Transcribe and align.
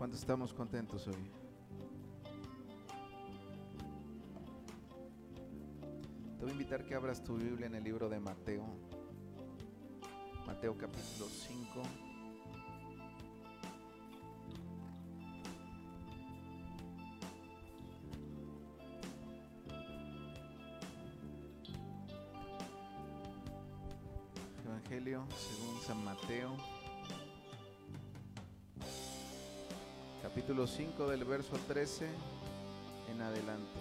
¿Cuántos 0.00 0.20
estamos 0.20 0.54
contentos 0.54 1.06
hoy? 1.08 1.30
Te 6.38 6.40
voy 6.40 6.48
a 6.48 6.52
invitar 6.52 6.86
que 6.86 6.94
abras 6.94 7.22
tu 7.22 7.36
Biblia 7.36 7.66
en 7.66 7.74
el 7.74 7.84
libro 7.84 8.08
de 8.08 8.18
Mateo. 8.18 8.64
Mateo 10.46 10.78
capítulo 10.78 11.26
5. 11.28 12.09
Capítulo 30.60 30.76
5 30.76 31.08
del 31.08 31.24
verso 31.24 31.56
13 31.68 32.06
en 33.10 33.22
adelante. 33.22 33.80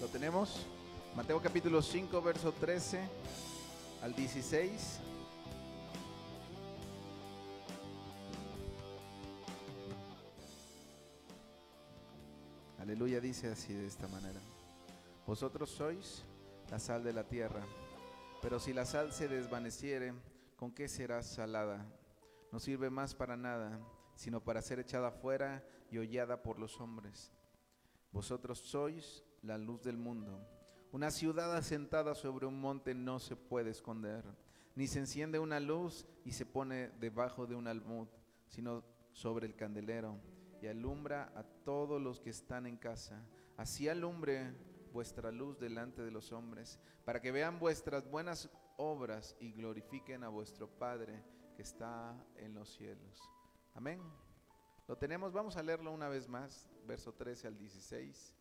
¿Lo 0.00 0.06
tenemos? 0.06 0.64
Mateo 1.16 1.42
capítulo 1.42 1.82
5, 1.82 2.22
verso 2.22 2.52
13 2.52 3.00
al 4.04 4.14
16. 4.14 5.09
Así 13.48 13.72
de 13.72 13.86
esta 13.86 14.06
manera. 14.08 14.40
Vosotros 15.26 15.70
sois 15.70 16.24
la 16.70 16.78
sal 16.78 17.02
de 17.02 17.12
la 17.12 17.24
tierra, 17.24 17.62
pero 18.42 18.58
si 18.58 18.72
la 18.72 18.84
sal 18.84 19.12
se 19.12 19.28
desvaneciere, 19.28 20.12
¿con 20.56 20.72
qué 20.72 20.88
será 20.88 21.22
salada? 21.22 21.86
No 22.52 22.60
sirve 22.60 22.90
más 22.90 23.14
para 23.14 23.36
nada, 23.36 23.78
sino 24.14 24.42
para 24.42 24.62
ser 24.62 24.80
echada 24.80 25.10
fuera 25.10 25.64
y 25.90 25.98
hollada 25.98 26.42
por 26.42 26.58
los 26.58 26.80
hombres. 26.80 27.32
Vosotros 28.12 28.58
sois 28.58 29.24
la 29.42 29.56
luz 29.56 29.82
del 29.82 29.96
mundo. 29.96 30.46
Una 30.92 31.10
ciudad 31.10 31.56
asentada 31.56 32.14
sobre 32.14 32.46
un 32.46 32.60
monte 32.60 32.94
no 32.94 33.20
se 33.20 33.36
puede 33.36 33.70
esconder, 33.70 34.24
ni 34.74 34.86
se 34.86 34.98
enciende 34.98 35.38
una 35.38 35.60
luz 35.60 36.06
y 36.24 36.32
se 36.32 36.46
pone 36.46 36.90
debajo 37.00 37.46
de 37.46 37.54
un 37.54 37.68
almud, 37.68 38.08
sino 38.48 38.84
sobre 39.12 39.46
el 39.46 39.54
candelero 39.54 40.18
y 40.60 40.66
alumbra 40.66 41.32
a 41.34 41.42
todos 41.64 42.00
los 42.00 42.20
que 42.20 42.30
están 42.30 42.66
en 42.66 42.76
casa. 42.76 43.24
Así 43.56 43.88
alumbre 43.88 44.54
vuestra 44.92 45.30
luz 45.30 45.58
delante 45.58 46.02
de 46.02 46.10
los 46.10 46.32
hombres, 46.32 46.80
para 47.04 47.20
que 47.20 47.32
vean 47.32 47.58
vuestras 47.58 48.08
buenas 48.10 48.50
obras 48.76 49.36
y 49.40 49.52
glorifiquen 49.52 50.24
a 50.24 50.28
vuestro 50.28 50.68
Padre 50.68 51.22
que 51.54 51.62
está 51.62 52.14
en 52.36 52.54
los 52.54 52.68
cielos. 52.74 53.20
Amén. 53.74 54.00
Lo 54.88 54.96
tenemos, 54.96 55.32
vamos 55.32 55.56
a 55.56 55.62
leerlo 55.62 55.92
una 55.92 56.08
vez 56.08 56.28
más, 56.28 56.68
verso 56.86 57.14
13 57.14 57.46
al 57.46 57.56
16. 57.56 58.34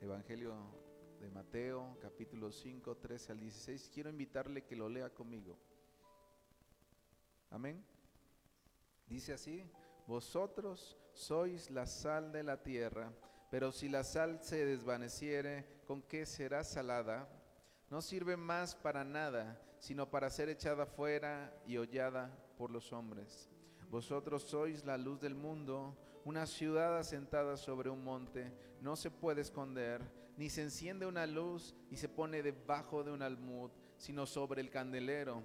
Evangelio 0.00 0.54
de 1.20 1.30
Mateo, 1.30 1.96
capítulo 2.00 2.50
5, 2.50 2.96
13 2.96 3.32
al 3.32 3.40
16. 3.40 3.90
Quiero 3.92 4.10
invitarle 4.10 4.64
que 4.64 4.76
lo 4.76 4.88
lea 4.88 5.10
conmigo. 5.10 5.56
Amén. 7.50 7.84
Dice 9.06 9.32
así, 9.32 9.64
vosotros 10.06 10.96
sois 11.12 11.70
la 11.70 11.86
sal 11.86 12.32
de 12.32 12.42
la 12.42 12.62
tierra, 12.62 13.12
pero 13.50 13.72
si 13.72 13.88
la 13.88 14.04
sal 14.04 14.38
se 14.42 14.64
desvaneciere, 14.64 15.66
¿con 15.86 16.02
qué 16.02 16.26
será 16.26 16.62
salada? 16.64 17.28
No 17.90 18.02
sirve 18.02 18.36
más 18.36 18.74
para 18.74 19.04
nada, 19.04 19.60
sino 19.78 20.10
para 20.10 20.30
ser 20.30 20.48
echada 20.48 20.86
fuera 20.86 21.52
y 21.66 21.76
hollada 21.76 22.36
por 22.56 22.70
los 22.70 22.92
hombres. 22.92 23.48
Vosotros 23.90 24.42
sois 24.42 24.84
la 24.84 24.96
luz 24.96 25.20
del 25.20 25.34
mundo. 25.34 25.96
Una 26.24 26.46
ciudad 26.46 26.98
asentada 26.98 27.56
sobre 27.56 27.88
un 27.88 28.02
monte 28.02 28.52
no 28.80 28.96
se 28.96 29.10
puede 29.10 29.42
esconder, 29.42 30.02
ni 30.36 30.50
se 30.50 30.62
enciende 30.62 31.06
una 31.06 31.26
luz 31.26 31.74
y 31.90 31.96
se 31.96 32.08
pone 32.08 32.42
debajo 32.42 33.04
de 33.04 33.12
un 33.12 33.22
almud, 33.22 33.70
sino 33.96 34.26
sobre 34.26 34.60
el 34.60 34.70
candelero. 34.70 35.42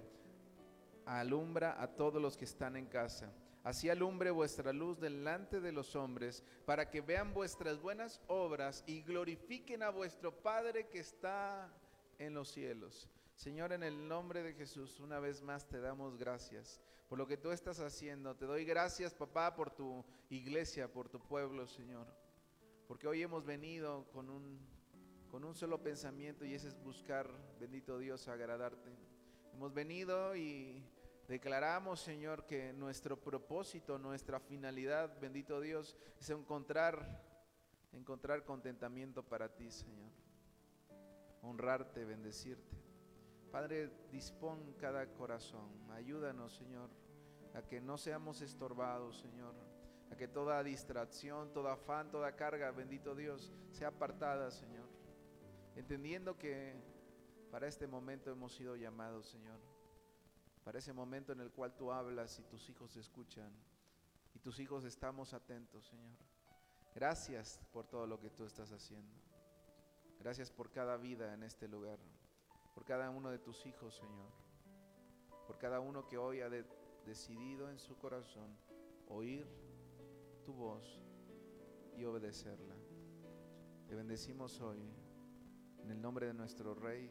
Alumbra 1.06 1.80
a 1.80 1.86
todos 1.86 2.20
los 2.20 2.36
que 2.36 2.44
están 2.44 2.76
en 2.76 2.86
casa. 2.86 3.32
Así 3.64 3.88
alumbre 3.88 4.30
vuestra 4.30 4.72
luz 4.72 4.98
delante 4.98 5.60
de 5.60 5.72
los 5.72 5.94
hombres, 5.94 6.42
para 6.64 6.90
que 6.90 7.00
vean 7.00 7.32
vuestras 7.32 7.80
buenas 7.80 8.20
obras 8.26 8.82
y 8.86 9.02
glorifiquen 9.02 9.82
a 9.82 9.90
vuestro 9.90 10.32
Padre 10.42 10.88
que 10.88 10.98
está 10.98 11.72
en 12.18 12.34
los 12.34 12.48
cielos. 12.48 13.08
Señor, 13.36 13.72
en 13.72 13.82
el 13.82 14.08
nombre 14.08 14.42
de 14.42 14.54
Jesús, 14.54 14.98
una 15.00 15.20
vez 15.20 15.42
más 15.42 15.68
te 15.68 15.80
damos 15.80 16.16
gracias 16.16 16.80
por 17.12 17.18
lo 17.18 17.26
que 17.26 17.36
tú 17.36 17.50
estás 17.50 17.78
haciendo. 17.78 18.34
Te 18.34 18.46
doy 18.46 18.64
gracias, 18.64 19.12
papá, 19.12 19.54
por 19.54 19.70
tu 19.70 20.02
iglesia, 20.30 20.90
por 20.90 21.10
tu 21.10 21.20
pueblo, 21.20 21.66
Señor. 21.66 22.06
Porque 22.88 23.06
hoy 23.06 23.20
hemos 23.20 23.44
venido 23.44 24.06
con 24.12 24.30
un, 24.30 24.58
con 25.30 25.44
un 25.44 25.54
solo 25.54 25.82
pensamiento 25.82 26.46
y 26.46 26.54
ese 26.54 26.68
es 26.68 26.82
buscar, 26.82 27.30
bendito 27.60 27.98
Dios, 27.98 28.28
agradarte. 28.28 28.90
Hemos 29.52 29.74
venido 29.74 30.34
y 30.34 30.82
declaramos, 31.28 32.00
Señor, 32.00 32.46
que 32.46 32.72
nuestro 32.72 33.16
propósito, 33.16 33.98
nuestra 33.98 34.40
finalidad, 34.40 35.18
bendito 35.20 35.60
Dios, 35.60 35.96
es 36.20 36.30
encontrar, 36.30 37.22
encontrar 37.92 38.44
contentamiento 38.44 39.22
para 39.22 39.48
ti, 39.48 39.70
Señor. 39.70 40.10
Honrarte, 41.42 42.04
bendecirte. 42.04 42.76
Padre, 43.50 43.90
dispón 44.10 44.74
cada 44.78 45.06
corazón. 45.12 45.68
Ayúdanos, 45.90 46.54
Señor, 46.54 46.88
a 47.54 47.62
que 47.62 47.80
no 47.80 47.98
seamos 47.98 48.40
estorbados, 48.40 49.18
Señor. 49.18 49.54
A 50.10 50.16
que 50.16 50.28
toda 50.28 50.62
distracción, 50.62 51.52
toda 51.52 51.74
afán, 51.74 52.10
toda 52.10 52.36
carga, 52.36 52.70
bendito 52.70 53.14
Dios, 53.14 53.52
sea 53.70 53.88
apartada, 53.88 54.50
Señor. 54.50 54.88
Entendiendo 55.74 56.38
que 56.38 56.74
para 57.50 57.66
este 57.66 57.86
momento 57.86 58.30
hemos 58.30 58.54
sido 58.54 58.76
llamados, 58.76 59.26
Señor. 59.26 59.71
Para 60.64 60.78
ese 60.78 60.92
momento 60.92 61.32
en 61.32 61.40
el 61.40 61.50
cual 61.50 61.74
tú 61.74 61.92
hablas 61.92 62.38
y 62.38 62.42
tus 62.44 62.68
hijos 62.68 62.96
escuchan. 62.96 63.52
Y 64.34 64.38
tus 64.38 64.58
hijos 64.60 64.84
estamos 64.84 65.34
atentos, 65.34 65.86
Señor. 65.86 66.18
Gracias 66.94 67.60
por 67.72 67.86
todo 67.86 68.06
lo 68.06 68.18
que 68.20 68.30
tú 68.30 68.44
estás 68.44 68.70
haciendo. 68.72 69.14
Gracias 70.18 70.50
por 70.50 70.70
cada 70.70 70.96
vida 70.96 71.34
en 71.34 71.42
este 71.42 71.66
lugar 71.68 71.98
por 72.74 72.84
cada 72.84 73.10
uno 73.10 73.30
de 73.30 73.38
tus 73.38 73.66
hijos, 73.66 73.94
Señor, 73.94 74.30
por 75.46 75.58
cada 75.58 75.80
uno 75.80 76.06
que 76.06 76.16
hoy 76.16 76.40
ha 76.40 76.48
decidido 77.04 77.70
en 77.70 77.78
su 77.78 77.96
corazón 77.96 78.56
oír 79.08 79.46
tu 80.44 80.54
voz 80.54 81.00
y 81.96 82.04
obedecerla. 82.04 82.74
Te 83.86 83.94
bendecimos 83.94 84.60
hoy 84.60 84.80
en 85.82 85.90
el 85.90 86.00
nombre 86.00 86.26
de 86.26 86.34
nuestro 86.34 86.74
Rey, 86.74 87.10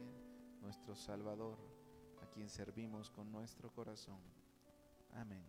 nuestro 0.62 0.95
Salvador, 0.95 1.57
quien 2.34 2.50
servimos 2.50 3.09
con 3.09 3.31
nuestro 3.31 3.72
corazón. 3.72 4.19
Amén. 5.14 5.44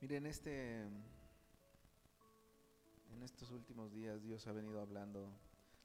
Miren, 0.00 0.26
este, 0.26 0.80
en 3.12 3.22
estos 3.22 3.50
últimos 3.50 3.92
días 3.92 4.22
Dios 4.22 4.46
ha 4.46 4.52
venido 4.52 4.80
hablando 4.80 5.28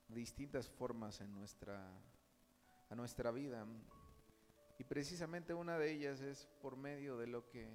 distintas 0.08 0.70
formas 0.70 1.22
en 1.22 1.34
nuestra, 1.34 1.92
a 2.90 2.96
nuestra 2.96 3.32
vida. 3.32 3.66
Y 4.80 4.84
precisamente 4.84 5.54
una 5.54 5.78
de 5.78 5.92
ellas 5.92 6.22
es 6.22 6.48
por 6.62 6.78
medio 6.78 7.18
de 7.18 7.28
lo 7.28 7.48
que 7.48 7.68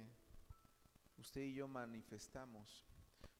usted 1.17 1.41
y 1.41 1.53
yo 1.53 1.67
manifestamos. 1.67 2.85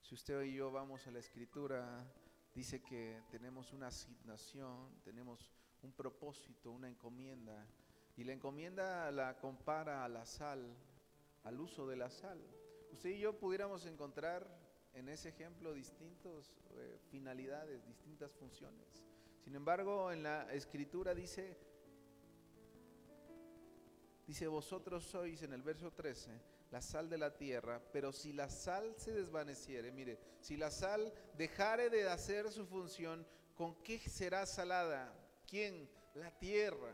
Si 0.01 0.16
usted 0.16 0.44
y 0.44 0.54
yo 0.54 0.72
vamos 0.72 1.07
a 1.07 1.12
la 1.12 1.19
escritura, 1.19 2.06
dice 2.54 2.81
que 2.81 3.22
tenemos 3.31 3.74
una 3.74 3.88
asignación, 3.88 5.01
tenemos 5.04 5.50
un 5.83 5.91
propósito, 5.91 6.71
una 6.71 6.88
encomienda. 6.88 7.65
Y 8.15 8.24
la 8.24 8.33
encomienda 8.33 9.12
la 9.12 9.38
compara 9.38 10.03
a 10.03 10.09
la 10.09 10.25
sal, 10.25 10.75
al 11.44 11.59
uso 11.59 11.88
de 11.88 11.95
la 11.95 12.09
sal. 12.09 12.39
Usted 12.91 13.09
y 13.09 13.19
yo 13.19 13.38
pudiéramos 13.38 13.85
encontrar 13.85 14.47
en 14.94 15.09
ese 15.09 15.30
ejemplo 15.30 15.74
distintas 15.74 16.53
eh, 16.71 17.00
finalidades, 17.09 17.85
distintas 17.85 18.31
funciones. 18.33 19.03
Sin 19.44 19.56
embargo, 19.56 20.12
en 20.12 20.24
la 20.24 20.53
escritura 20.53 21.13
dice, 21.13 21.57
dice, 24.27 24.47
vosotros 24.47 25.03
sois 25.03 25.41
en 25.41 25.53
el 25.53 25.63
verso 25.63 25.91
13 25.91 26.53
la 26.71 26.81
sal 26.81 27.07
de 27.07 27.19
la 27.19 27.35
tierra, 27.35 27.80
pero 27.91 28.12
si 28.12 28.33
la 28.33 28.50
sal 28.50 28.95
se 28.97 29.12
desvaneciere, 29.12 29.91
mire, 29.91 30.19
si 30.39 30.57
la 30.57 30.71
sal 30.71 31.13
dejare 31.38 31.91
de 31.91 32.09
hacer 32.09 32.51
su 32.51 32.65
función, 32.65 33.27
¿con 33.53 33.75
qué 33.83 34.00
será 34.00 34.45
salada? 34.47 35.13
¿Quién? 35.54 35.88
La 36.16 36.32
tierra. 36.32 36.92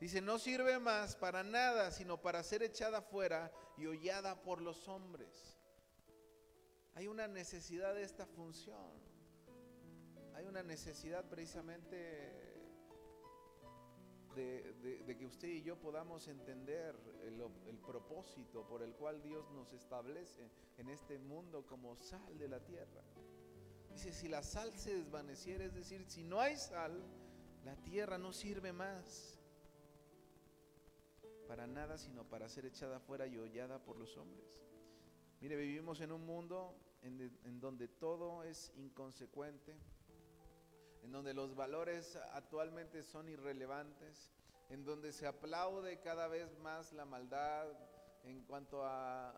Dice, 0.00 0.20
no 0.20 0.40
sirve 0.40 0.80
más 0.80 1.14
para 1.14 1.44
nada, 1.44 1.92
sino 1.92 2.20
para 2.20 2.42
ser 2.42 2.64
echada 2.64 3.00
fuera 3.00 3.52
y 3.76 3.86
hollada 3.86 4.42
por 4.42 4.60
los 4.60 4.88
hombres. 4.88 5.56
Hay 6.96 7.06
una 7.06 7.28
necesidad 7.28 7.94
de 7.94 8.02
esta 8.02 8.26
función. 8.26 8.90
Hay 10.34 10.46
una 10.46 10.64
necesidad 10.64 11.28
precisamente 11.28 12.66
de, 14.34 15.16
que 15.16 15.26
usted 15.26 15.46
y 15.46 15.62
yo 15.62 15.78
podamos 15.78 16.26
entender 16.26 16.96
el, 17.22 17.40
el, 17.68 17.78
propósito 17.78 18.66
por 18.66 18.82
el 18.82 18.92
cual 18.96 19.22
Dios 19.22 19.48
nos 19.52 19.72
establece 19.72 20.50
en 20.78 20.88
este 20.88 21.16
mundo 21.20 21.64
como 21.64 21.94
sal 21.94 22.38
de 22.38 22.48
la 22.48 22.58
tierra. 22.58 23.04
Dice, 23.92 24.12
si 24.12 24.26
la 24.26 24.42
sal 24.42 24.76
se 24.76 24.96
desvaneciera, 24.96 25.64
es 25.64 25.74
decir, 25.74 26.04
si 26.08 26.24
no 26.24 26.40
hay 26.40 26.56
sal, 26.56 27.04
la 27.64 27.76
tierra 27.76 28.18
no 28.18 28.32
sirve 28.32 28.72
más 28.72 29.38
para 31.46 31.66
nada, 31.66 31.96
sino 31.96 32.24
para 32.24 32.48
ser 32.48 32.66
echada 32.66 33.00
fuera 33.00 33.26
y 33.26 33.38
hollada 33.38 33.78
por 33.78 33.96
los 33.96 34.16
hombres. 34.16 34.44
Mire, 35.40 35.56
vivimos 35.56 36.00
en 36.00 36.12
un 36.12 36.26
mundo 36.26 36.74
en, 37.02 37.60
donde 37.60 37.88
todo 37.88 38.42
es 38.44 38.72
inconsecuente, 38.76 39.74
en 41.02 41.12
donde 41.12 41.32
los 41.32 41.54
valores 41.54 42.16
actualmente 42.32 43.02
son 43.02 43.28
irrelevantes, 43.28 44.30
en 44.68 44.84
donde 44.84 45.12
se 45.12 45.26
aplaude 45.26 46.00
cada 46.00 46.28
vez 46.28 46.58
más 46.58 46.92
la 46.92 47.06
maldad 47.06 47.66
en 48.24 48.42
cuanto 48.42 48.84
a 48.84 49.32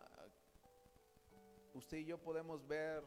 usted 1.73 1.97
y 1.97 2.05
yo 2.05 2.17
podemos 2.17 2.67
ver 2.67 3.03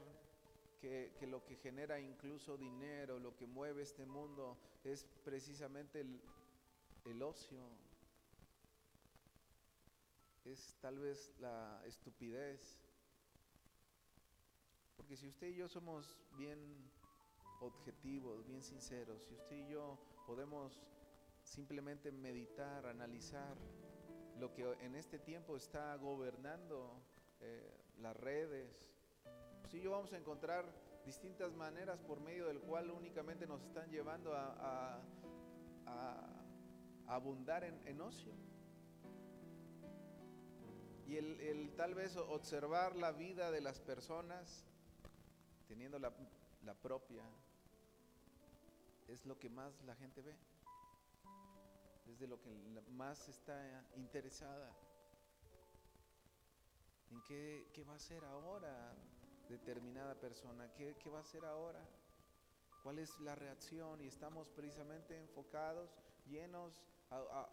que, 1.18 1.26
lo 1.26 1.42
que 1.44 1.56
genera 1.56 1.98
incluso 1.98 2.56
dinero, 2.58 3.18
lo 3.18 3.34
que 3.34 3.46
mueve 3.46 3.82
este 3.82 4.04
mundo 4.04 4.58
es 4.84 5.04
precisamente 5.24 6.00
el, 6.00 7.22
ocio, 7.22 7.60
es 10.44 10.76
tal 10.80 10.98
vez 10.98 11.32
la 11.40 11.82
estupidez. 11.86 12.78
Porque 14.96 15.16
si 15.16 15.28
usted 15.28 15.48
y 15.48 15.56
yo 15.56 15.68
somos 15.68 16.20
bien 16.36 16.58
objetivos, 17.60 18.46
bien 18.46 18.62
sinceros, 18.62 19.22
si 19.24 19.34
usted 19.34 19.56
y 19.56 19.68
yo 19.68 19.98
podemos 20.26 20.82
simplemente 21.42 22.12
meditar, 22.12 22.86
analizar 22.86 23.56
lo 24.38 24.52
que 24.52 24.70
en 24.80 24.96
este 24.96 25.18
tiempo 25.18 25.56
está 25.56 25.96
gobernando 25.96 27.00
eh, 27.40 27.72
las 28.00 28.16
redes, 28.16 28.93
si 29.74 29.80
yo 29.80 29.90
vamos 29.90 30.12
a 30.12 30.16
encontrar 30.16 30.64
distintas 31.04 31.52
maneras 31.52 32.00
por 32.02 32.20
medio 32.20 32.46
del 32.46 32.60
cual 32.60 32.92
únicamente 32.92 33.44
nos 33.44 33.60
están 33.60 33.90
llevando 33.90 34.32
a, 34.32 35.02
abundar 37.08 37.64
en 37.64 38.00
ocio. 38.00 38.32
Y 41.08 41.16
el, 41.16 41.72
tal 41.76 41.96
vez 41.96 42.16
observar 42.16 42.94
la 42.94 43.10
vida 43.10 43.50
de 43.50 43.60
las 43.60 43.80
personas, 43.80 44.64
teniendo 45.66 45.98
la, 45.98 46.12
la 46.62 46.74
propia, 46.74 47.24
es 49.08 49.26
lo 49.26 49.40
que 49.40 49.50
más 49.50 49.82
la 49.82 49.96
gente 49.96 50.22
ve. 50.22 50.36
Es 52.06 52.20
de 52.20 52.28
lo 52.28 52.40
que 52.40 52.54
más 52.92 53.28
está 53.28 53.84
interesada. 53.96 54.72
¿En 57.10 57.20
qué, 57.22 57.68
qué 57.72 57.82
va 57.82 57.94
a 57.94 57.96
hacer 57.96 58.24
ahora 58.24 58.94
determinada 59.48 60.14
persona? 60.14 60.72
¿Qué, 60.74 60.96
¿Qué 60.96 61.10
va 61.10 61.18
a 61.18 61.22
hacer 61.22 61.44
ahora? 61.44 61.84
¿Cuál 62.82 62.98
es 62.98 63.18
la 63.20 63.34
reacción? 63.34 64.00
Y 64.00 64.06
estamos 64.06 64.48
precisamente 64.50 65.18
enfocados, 65.18 65.90
llenos, 66.26 66.82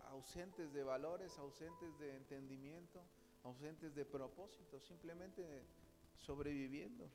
ausentes 0.09 0.73
de 0.73 0.83
valores, 0.83 1.37
ausentes 1.37 1.97
de 1.99 2.15
entendimiento 2.15 3.01
ausentes 3.43 3.95
de 3.95 4.05
propósito, 4.05 4.79
simplemente 4.79 5.65
sobreviviendo, 6.17 7.09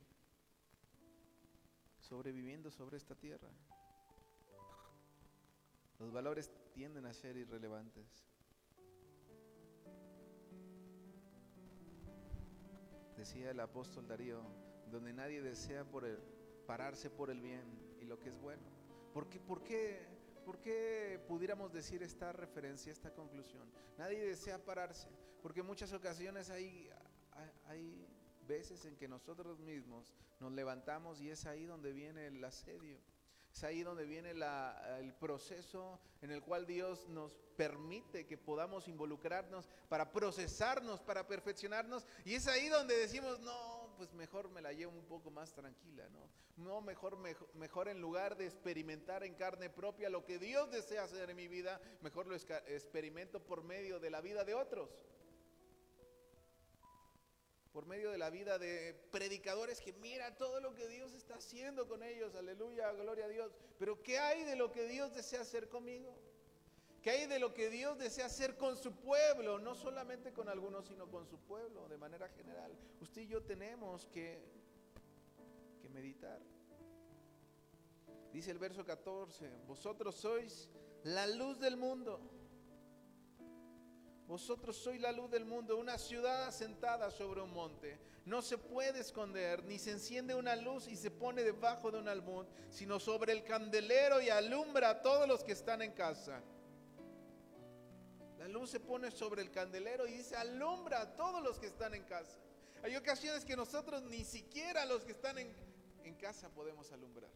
sobreviviendo 2.00 2.70
sobre 2.70 2.96
esta 2.96 3.14
tierra. 3.14 3.48
Los 5.98 6.12
valores 6.12 6.50
tienden 6.74 7.06
a 7.06 7.14
ser 7.14 7.36
irrelevantes. 7.36 8.24
Decía 13.16 13.50
el 13.50 13.60
apóstol 13.60 14.06
Darío, 14.06 14.42
donde 14.90 15.12
nadie 15.12 15.42
desea 15.42 15.84
por 15.84 16.04
el, 16.04 16.18
pararse 16.66 17.10
por 17.10 17.30
el 17.30 17.40
bien 17.40 17.64
y 18.00 18.04
lo 18.04 18.18
que 18.20 18.30
es 18.30 18.38
bueno. 18.38 18.62
¿Por 19.12 19.28
qué, 19.28 19.40
por 19.40 19.62
qué 19.62 20.16
¿Por 20.46 20.60
qué 20.60 21.20
pudiéramos 21.26 21.72
decir 21.72 22.04
esta 22.04 22.32
referencia, 22.32 22.92
esta 22.92 23.12
conclusión? 23.12 23.68
Nadie 23.98 24.24
desea 24.24 24.64
pararse, 24.64 25.08
porque 25.42 25.58
en 25.58 25.66
muchas 25.66 25.92
ocasiones 25.92 26.50
hay, 26.50 26.88
hay 27.66 28.06
veces 28.46 28.84
en 28.84 28.94
que 28.94 29.08
nosotros 29.08 29.58
mismos 29.58 30.14
nos 30.38 30.52
levantamos 30.52 31.20
y 31.20 31.30
es 31.30 31.46
ahí 31.46 31.64
donde 31.64 31.92
viene 31.92 32.28
el 32.28 32.44
asedio. 32.44 33.00
Es 33.52 33.64
ahí 33.64 33.82
donde 33.82 34.04
viene 34.04 34.30
el 34.30 35.14
proceso 35.14 35.98
en 36.22 36.30
el 36.30 36.42
cual 36.42 36.64
Dios 36.64 37.08
nos 37.08 37.36
permite 37.56 38.24
que 38.24 38.38
podamos 38.38 38.86
involucrarnos 38.86 39.68
para 39.88 40.12
procesarnos, 40.12 41.00
para 41.00 41.26
perfeccionarnos. 41.26 42.06
Y 42.24 42.34
es 42.34 42.46
ahí 42.46 42.68
donde 42.68 42.96
decimos, 42.96 43.40
no, 43.40 43.75
pues 43.96 44.12
mejor 44.12 44.48
me 44.50 44.60
la 44.60 44.72
llevo 44.72 44.92
un 44.92 45.06
poco 45.06 45.30
más 45.30 45.52
tranquila, 45.52 46.08
¿no? 46.10 46.28
No, 46.56 46.80
mejor, 46.80 47.16
mejor, 47.18 47.48
mejor 47.54 47.88
en 47.88 48.00
lugar 48.00 48.36
de 48.36 48.46
experimentar 48.46 49.24
en 49.24 49.34
carne 49.34 49.70
propia 49.70 50.08
lo 50.08 50.24
que 50.24 50.38
Dios 50.38 50.70
desea 50.70 51.04
hacer 51.04 51.30
en 51.30 51.36
mi 51.36 51.48
vida, 51.48 51.80
mejor 52.02 52.26
lo 52.26 52.34
experimento 52.34 53.40
por 53.40 53.62
medio 53.62 53.98
de 54.00 54.10
la 54.10 54.20
vida 54.20 54.44
de 54.44 54.54
otros 54.54 54.88
por 57.76 57.84
medio 57.84 58.10
de 58.10 58.16
la 58.16 58.30
vida 58.30 58.58
de 58.58 58.94
predicadores 59.10 59.82
que 59.82 59.92
mira 59.92 60.34
todo 60.38 60.60
lo 60.60 60.72
que 60.72 60.88
Dios 60.88 61.12
está 61.12 61.34
haciendo 61.34 61.86
con 61.86 62.02
ellos, 62.02 62.34
aleluya, 62.34 62.90
gloria 62.92 63.26
a 63.26 63.28
Dios. 63.28 63.52
Pero 63.78 64.02
¿qué 64.02 64.18
hay 64.18 64.44
de 64.44 64.56
lo 64.56 64.72
que 64.72 64.88
Dios 64.88 65.14
desea 65.14 65.42
hacer 65.42 65.68
conmigo? 65.68 66.18
¿Qué 67.06 67.12
hay 67.12 67.26
de 67.28 67.38
lo 67.38 67.54
que 67.54 67.70
Dios 67.70 67.96
desea 67.98 68.26
hacer 68.26 68.56
con 68.56 68.76
su 68.76 68.90
pueblo? 68.90 69.60
No 69.60 69.76
solamente 69.76 70.32
con 70.32 70.48
algunos, 70.48 70.86
sino 70.86 71.08
con 71.08 71.24
su 71.24 71.38
pueblo 71.38 71.86
de 71.86 71.96
manera 71.96 72.28
general. 72.30 72.76
Usted 73.00 73.22
y 73.22 73.28
yo 73.28 73.44
tenemos 73.44 74.06
que, 74.06 74.42
que 75.80 75.88
meditar. 75.88 76.40
Dice 78.32 78.50
el 78.50 78.58
verso 78.58 78.84
14, 78.84 79.48
vosotros 79.68 80.16
sois 80.16 80.68
la 81.04 81.28
luz 81.28 81.60
del 81.60 81.76
mundo. 81.76 82.20
Vosotros 84.26 84.76
sois 84.76 85.00
la 85.00 85.12
luz 85.12 85.30
del 85.30 85.44
mundo, 85.44 85.76
una 85.76 85.98
ciudad 85.98 86.48
asentada 86.48 87.12
sobre 87.12 87.40
un 87.40 87.52
monte. 87.52 88.00
No 88.24 88.42
se 88.42 88.58
puede 88.58 88.98
esconder, 88.98 89.62
ni 89.62 89.78
se 89.78 89.92
enciende 89.92 90.34
una 90.34 90.56
luz 90.56 90.88
y 90.88 90.96
se 90.96 91.12
pone 91.12 91.44
debajo 91.44 91.92
de 91.92 92.00
un 92.00 92.08
almud, 92.08 92.46
sino 92.68 92.98
sobre 92.98 93.32
el 93.32 93.44
candelero 93.44 94.20
y 94.20 94.28
alumbra 94.28 94.90
a 94.90 95.02
todos 95.02 95.28
los 95.28 95.44
que 95.44 95.52
están 95.52 95.82
en 95.82 95.92
casa. 95.92 96.42
La 98.46 98.52
luz 98.52 98.70
se 98.70 98.78
pone 98.78 99.10
sobre 99.10 99.42
el 99.42 99.50
candelero 99.50 100.06
y 100.06 100.12
dice, 100.12 100.36
alumbra 100.36 101.00
a 101.00 101.16
todos 101.16 101.42
los 101.42 101.58
que 101.58 101.66
están 101.66 101.94
en 101.94 102.04
casa. 102.04 102.38
Hay 102.84 102.94
ocasiones 102.94 103.44
que 103.44 103.56
nosotros 103.56 104.04
ni 104.04 104.24
siquiera 104.24 104.86
los 104.86 105.02
que 105.02 105.10
están 105.10 105.36
en, 105.38 105.52
casa 106.20 106.48
podemos 106.48 106.92
alumbrar, 106.92 107.32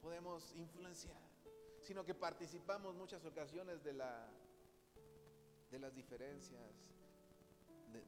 podemos 0.00 0.54
influenciar, 0.56 1.20
sino 1.82 2.02
que 2.02 2.14
participamos 2.14 2.94
muchas 2.94 3.26
ocasiones 3.26 3.84
de 3.84 3.92
la 3.92 4.26
de 5.70 5.78
las 5.78 5.94
diferencias, 5.94 6.62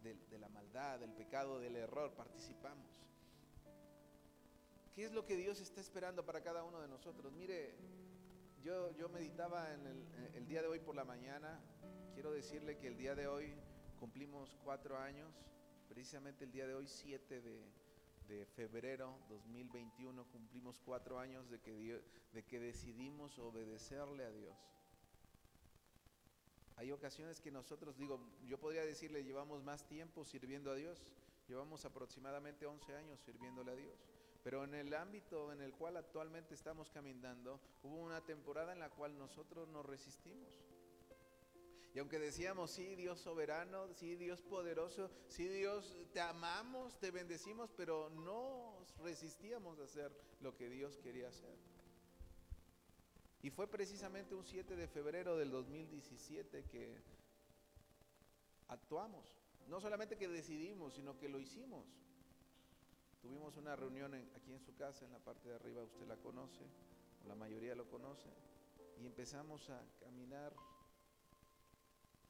de, 0.03 0.39
la 0.39 0.49
maldad, 0.49 0.99
del 0.99 1.13
pecado, 1.13 1.59
del 1.61 1.77
error, 1.77 2.15
participamos. 2.15 3.05
¿Qué 4.95 5.05
es 5.05 5.13
lo 5.13 5.27
que 5.27 5.37
Dios 5.37 5.61
está 5.61 5.83
esperando 5.83 6.25
para 6.25 6.41
cada 6.41 6.65
uno 6.65 6.81
de 6.81 6.89
nosotros? 6.89 7.35
Mire, 7.35 7.75
yo, 8.67 8.91
yo 8.97 9.09
meditaba 9.09 9.73
en 9.73 9.87
el, 10.35 10.47
día 10.49 10.61
de 10.61 10.67
hoy 10.67 10.81
por 10.81 10.97
la 10.97 11.05
mañana. 11.05 11.61
Quiero 12.15 12.33
decirle 12.33 12.77
que 12.77 12.89
el 12.89 12.97
día 12.97 13.15
de 13.15 13.29
hoy 13.29 13.55
cumplimos 14.01 14.57
cuatro 14.65 14.99
años, 14.99 15.33
precisamente 15.89 16.45
el 16.45 16.51
día 16.51 16.67
de 16.67 16.75
hoy, 16.75 16.89
7 16.89 17.41
de, 17.43 17.63
de 18.27 18.45
febrero 18.45 19.21
2021, 19.29 20.25
cumplimos 20.33 20.81
cuatro 20.81 21.21
años 21.21 21.49
de 21.49 21.61
que, 21.61 22.03
de 22.33 22.43
que 22.43 22.59
decidimos 22.59 23.39
obedecerle 23.39 24.25
a 24.25 24.33
Dios. 24.33 24.59
Hay 26.75 26.91
ocasiones 26.91 27.41
que 27.41 27.53
nosotros, 27.53 27.97
digo, 27.97 28.19
yo 28.49 28.59
podría 28.59 28.85
decirle, 28.85 29.23
llevamos 29.23 29.63
más 29.63 29.87
tiempo 29.87 30.25
sirviendo 30.25 30.73
a 30.73 30.75
Dios, 30.75 31.07
llevamos 31.47 31.85
aproximadamente 31.85 32.67
11 32.67 32.97
años 32.97 33.21
sirviéndole 33.21 33.71
a 33.71 33.77
Dios. 33.77 34.16
Pero 34.47 34.63
en 34.63 34.75
el 34.75 34.95
ámbito 34.95 35.53
en 35.53 35.61
el 35.61 35.73
cual 35.73 35.97
actualmente 35.97 36.55
estamos 36.55 36.89
caminando, 36.89 37.61
hubo 37.83 37.97
una 37.97 38.25
temporada 38.25 38.73
en 38.73 38.79
la 38.79 38.91
cual 38.91 39.19
nosotros 39.19 39.67
nos 39.67 39.85
resistimos. 39.85 40.63
Y 41.93 41.99
aunque 41.99 42.21
decíamos, 42.21 42.71
sí, 42.71 42.95
Dios 42.95 43.19
soberano, 43.19 43.93
sí, 43.95 44.15
Dios 44.15 44.43
poderoso, 44.43 45.11
sí, 45.27 45.49
Dios, 45.49 45.97
te 46.13 46.21
amamos, 46.21 46.97
te 47.01 47.11
bendecimos, 47.11 47.73
pero 47.77 48.09
no 48.09 48.87
resistíamos 49.03 49.81
a 49.81 49.83
hacer 49.83 50.17
lo 50.41 50.55
que 50.55 50.71
Dios 50.71 50.97
quería 50.99 51.27
hacer. 51.27 51.57
Y 53.43 53.51
fue 53.51 53.67
precisamente 53.67 54.37
un 54.37 54.45
7 54.45 54.77
de 54.77 54.87
febrero 54.87 55.37
del 55.37 55.51
2017 55.51 56.67
que 56.67 57.03
actuamos. 58.69 59.35
No 59.67 59.81
solamente 59.81 60.17
que 60.17 60.29
decidimos, 60.29 60.95
sino 60.95 61.19
que 61.19 61.29
lo 61.29 61.41
hicimos. 61.41 62.06
Tuvimos 63.27 63.57
una 63.57 63.75
reunión 63.75 64.15
aquí 64.37 64.53
en 64.53 64.61
su 64.61 64.73
casa, 64.77 65.05
en 65.05 65.11
la 65.13 65.19
parte 65.19 65.49
de 65.49 65.57
arriba, 65.57 65.83
usted 65.83 66.07
la 66.07 66.15
conoce, 66.15 66.65
la 67.27 67.35
mayoría 67.35 67.75
lo 67.75 67.91
conoce, 67.91 68.29
y 69.01 69.05
empezamos 69.05 69.69
a 69.69 69.83
caminar 69.99 70.55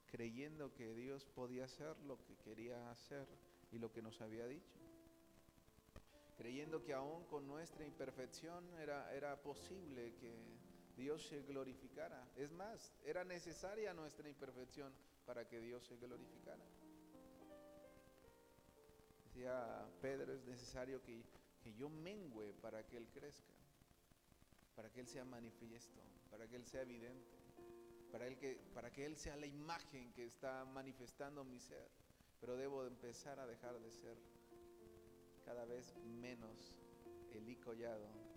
creyendo 0.06 0.72
que 0.72 0.94
Dios 0.94 1.26
podía 1.26 1.66
hacer 1.66 1.98
lo 1.98 2.16
que 2.24 2.34
quería 2.38 2.90
hacer 2.90 3.28
y 3.72 3.78
lo 3.78 3.92
que 3.92 4.00
nos 4.00 4.22
había 4.22 4.46
dicho. 4.46 4.78
Creyendo 6.38 6.82
que 6.82 6.94
aún 6.94 7.26
con 7.26 7.46
nuestra 7.46 7.84
imperfección 7.84 8.64
era, 8.80 9.12
era 9.14 9.36
posible 9.42 10.14
que 10.14 10.34
Dios 10.96 11.26
se 11.26 11.42
glorificara. 11.42 12.26
Es 12.36 12.52
más, 12.52 12.94
era 13.04 13.22
necesaria 13.22 13.92
nuestra 13.92 14.30
imperfección 14.30 14.94
para 15.26 15.46
que 15.46 15.60
Dios 15.60 15.84
se 15.84 15.98
glorificara. 15.98 16.64
Pedro, 20.00 20.32
es 20.32 20.44
necesario 20.44 21.02
que, 21.02 21.22
que 21.62 21.74
yo 21.74 21.88
mengüe 21.88 22.52
para 22.54 22.84
que 22.86 22.96
Él 22.96 23.08
crezca, 23.12 23.52
para 24.74 24.90
que 24.90 25.00
Él 25.00 25.06
sea 25.06 25.24
manifiesto, 25.24 26.00
para 26.30 26.46
que 26.48 26.56
Él 26.56 26.64
sea 26.64 26.82
evidente, 26.82 27.36
para, 28.10 28.28
que, 28.36 28.60
para 28.74 28.90
que 28.90 29.04
Él 29.04 29.16
sea 29.16 29.36
la 29.36 29.46
imagen 29.46 30.12
que 30.12 30.24
está 30.24 30.64
manifestando 30.64 31.44
mi 31.44 31.60
ser. 31.60 31.88
Pero 32.40 32.56
debo 32.56 32.84
empezar 32.84 33.40
a 33.40 33.46
dejar 33.46 33.78
de 33.80 33.90
ser 33.90 34.16
cada 35.44 35.64
vez 35.64 35.94
menos 36.04 36.76
el. 37.32 37.44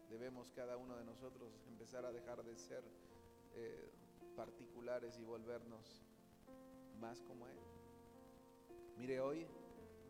Debemos 0.09 0.51
cada 0.51 0.75
uno 0.77 0.97
de 0.97 1.05
nosotros 1.05 1.53
empezar 1.67 2.05
a 2.05 2.11
dejar 2.11 2.43
de 2.43 2.57
ser 2.57 2.83
eh, 3.53 3.91
particulares 4.35 5.17
y 5.19 5.23
volvernos 5.23 6.03
más 6.99 7.21
como 7.21 7.47
Él. 7.47 7.59
Mire, 8.97 9.21
hoy, 9.21 9.47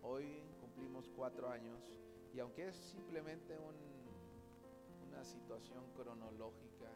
hoy 0.02 0.42
cumplimos 0.80 1.10
cuatro 1.14 1.50
años 1.50 1.78
y 2.34 2.40
aunque 2.40 2.70
es 2.70 2.76
simplemente 2.76 3.58
una 3.60 5.26
situación 5.26 5.84
cronológica, 5.94 6.90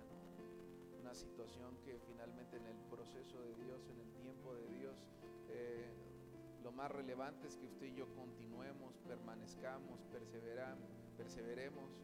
una 1.02 1.14
situación 1.14 1.76
que 1.84 2.00
finalmente 2.08 2.56
en 2.56 2.66
el 2.68 2.78
proceso 2.90 3.42
de 3.42 3.54
Dios, 3.56 3.86
en 3.90 4.00
el 4.00 4.10
tiempo 4.22 4.56
de 4.56 4.68
Dios, 4.70 4.96
eh, 5.50 5.92
lo 6.64 6.72
más 6.72 6.92
relevante 6.92 7.48
es 7.48 7.58
que 7.58 7.66
usted 7.66 7.88
y 7.88 7.96
yo 7.96 8.08
continuemos, 8.16 8.96
permanezcamos, 9.06 10.00
perseveremos. 11.18 12.02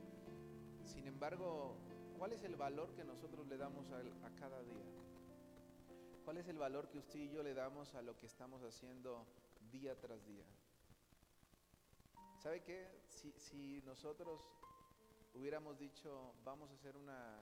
Sin 0.84 1.08
embargo, 1.08 1.78
¿cuál 2.18 2.34
es 2.34 2.44
el 2.44 2.58
valor 2.58 2.94
que 2.94 3.06
nosotros 3.06 3.48
le 3.48 3.56
damos 3.56 3.90
a 3.90 4.36
cada 4.36 4.62
día? 4.64 4.86
¿Cuál 6.26 6.38
es 6.38 6.48
el 6.50 6.58
valor 6.58 6.90
que 6.90 6.98
usted 6.98 7.20
y 7.20 7.30
yo 7.30 7.42
le 7.42 7.54
damos 7.54 7.96
a 7.96 8.02
lo 8.02 8.18
que 8.18 8.26
estamos 8.26 8.64
haciendo 8.64 9.26
día 9.72 9.98
tras 9.98 10.26
día? 10.26 10.44
¿Sabe 12.39 12.62
qué? 12.63 12.88
Si, 13.10 13.34
si 13.38 13.81
nosotros 13.86 14.41
hubiéramos 15.34 15.77
dicho, 15.77 16.34
vamos 16.46 16.72
a 16.72 16.74
hacer 16.74 16.96
una, 16.96 17.38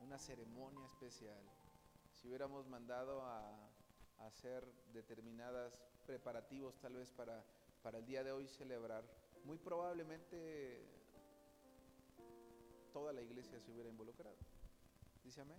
una 0.00 0.18
ceremonia 0.18 0.84
especial, 0.86 1.40
si 2.12 2.26
hubiéramos 2.26 2.66
mandado 2.66 3.22
a, 3.22 3.68
hacer 4.26 4.66
determinadas 4.92 5.80
preparativos 6.04 6.78
tal 6.78 6.92
vez 6.92 7.10
para, 7.10 7.42
para 7.82 7.98
el 7.98 8.04
día 8.04 8.22
de 8.22 8.32
hoy 8.32 8.46
celebrar, 8.46 9.02
muy 9.44 9.56
probablemente 9.56 10.84
toda 12.92 13.14
la 13.14 13.22
iglesia 13.22 13.58
se 13.60 13.70
hubiera 13.72 13.88
involucrado. 13.88 14.36
Dice 15.24 15.40
amén. 15.40 15.58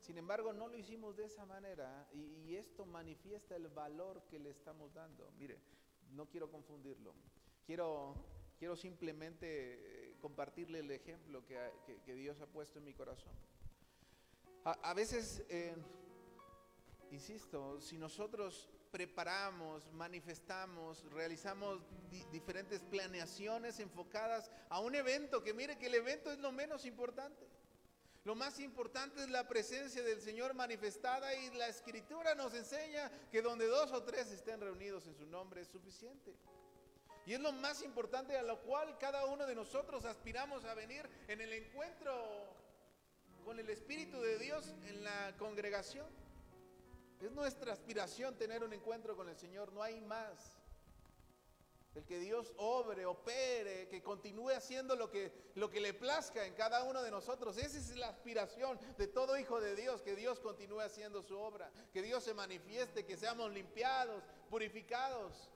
Sin 0.00 0.16
embargo, 0.16 0.54
no 0.54 0.68
lo 0.68 0.78
hicimos 0.78 1.16
de 1.18 1.26
esa 1.26 1.44
manera 1.44 2.08
y, 2.14 2.56
esto 2.56 2.86
manifiesta 2.86 3.54
el 3.54 3.68
valor 3.68 4.22
que 4.30 4.38
le 4.38 4.48
estamos 4.48 4.94
dando. 4.94 5.30
Mire, 5.38 5.58
no 6.10 6.26
quiero 6.26 6.50
confundirlo. 6.50 7.14
Quiero, 7.66 8.14
quiero 8.58 8.76
simplemente 8.76 10.10
eh, 10.10 10.16
compartirle 10.20 10.80
el 10.80 10.90
ejemplo 10.90 11.44
que, 11.46 12.14
Dios 12.14 12.40
ha 12.40 12.46
puesto 12.46 12.78
en 12.78 12.84
mi 12.84 12.94
corazón. 12.94 13.32
A, 14.64 14.92
veces 14.92 15.44
eh, 15.48 15.74
Insisto, 17.10 17.80
si 17.80 17.96
nosotros 17.96 18.68
preparamos, 18.90 19.90
manifestamos, 19.92 21.04
realizamos 21.10 21.80
di 22.10 22.22
diferentes 22.30 22.82
planeaciones 22.82 23.80
enfocadas 23.80 24.50
a 24.68 24.80
un 24.80 24.94
evento, 24.94 25.42
que 25.42 25.54
mire 25.54 25.78
que 25.78 25.86
el 25.86 25.94
evento 25.94 26.30
es 26.30 26.38
lo 26.38 26.52
menos 26.52 26.84
importante. 26.84 27.46
Lo 28.28 28.34
más 28.34 28.60
importante 28.60 29.22
es 29.22 29.30
la 29.30 29.48
presencia 29.48 30.02
del 30.02 30.20
Señor 30.20 30.52
manifestada 30.52 31.34
y 31.34 31.50
la 31.52 31.66
escritura 31.66 32.34
nos 32.34 32.52
enseña 32.52 33.10
que 33.30 33.40
donde 33.40 33.66
dos 33.66 33.90
o 33.92 34.02
tres 34.02 34.30
estén 34.30 34.60
reunidos 34.60 35.06
en 35.06 35.14
su 35.14 35.24
nombre 35.24 35.62
es 35.62 35.68
suficiente. 35.68 36.36
Y 37.24 37.32
es 37.32 37.40
lo 37.40 37.52
más 37.52 37.82
importante 37.82 38.36
a 38.36 38.42
lo 38.42 38.60
cual 38.60 38.98
cada 38.98 39.24
uno 39.24 39.46
de 39.46 39.54
nosotros 39.54 40.04
aspiramos 40.04 40.66
a 40.66 40.74
venir 40.74 41.08
en 41.26 41.40
el 41.40 41.54
encuentro 41.54 42.54
con 43.46 43.58
el 43.58 43.70
Espíritu 43.70 44.20
de 44.20 44.38
Dios 44.38 44.74
en 44.84 45.02
la 45.04 45.34
congregación. 45.38 46.06
Es 47.22 47.32
nuestra 47.32 47.72
aspiración 47.72 48.36
tener 48.36 48.62
un 48.62 48.74
encuentro 48.74 49.16
con 49.16 49.30
el 49.30 49.38
Señor, 49.38 49.72
no 49.72 49.82
hay 49.82 50.02
más. 50.02 50.57
El 51.94 52.04
que 52.04 52.18
Dios 52.18 52.52
obre, 52.58 53.06
opere, 53.06 53.88
que 53.88 54.02
continúe 54.02 54.50
haciendo 54.50 54.94
lo 54.94 55.10
que, 55.10 55.32
lo 55.54 55.70
que 55.70 55.80
le 55.80 55.94
plazca 55.94 56.46
en 56.46 56.54
cada 56.54 56.84
uno 56.84 57.02
de 57.02 57.10
nosotros. 57.10 57.56
Esa 57.56 57.78
es 57.78 57.96
la 57.96 58.08
aspiración 58.08 58.78
de 58.96 59.08
todo 59.08 59.38
hijo 59.38 59.60
de 59.60 59.74
Dios, 59.74 60.02
que 60.02 60.14
Dios 60.14 60.38
continúe 60.38 60.80
haciendo 60.80 61.22
su 61.22 61.36
obra, 61.36 61.72
que 61.92 62.02
Dios 62.02 62.22
se 62.22 62.34
manifieste, 62.34 63.04
que 63.04 63.16
seamos 63.16 63.50
limpiados, 63.52 64.22
purificados, 64.48 65.50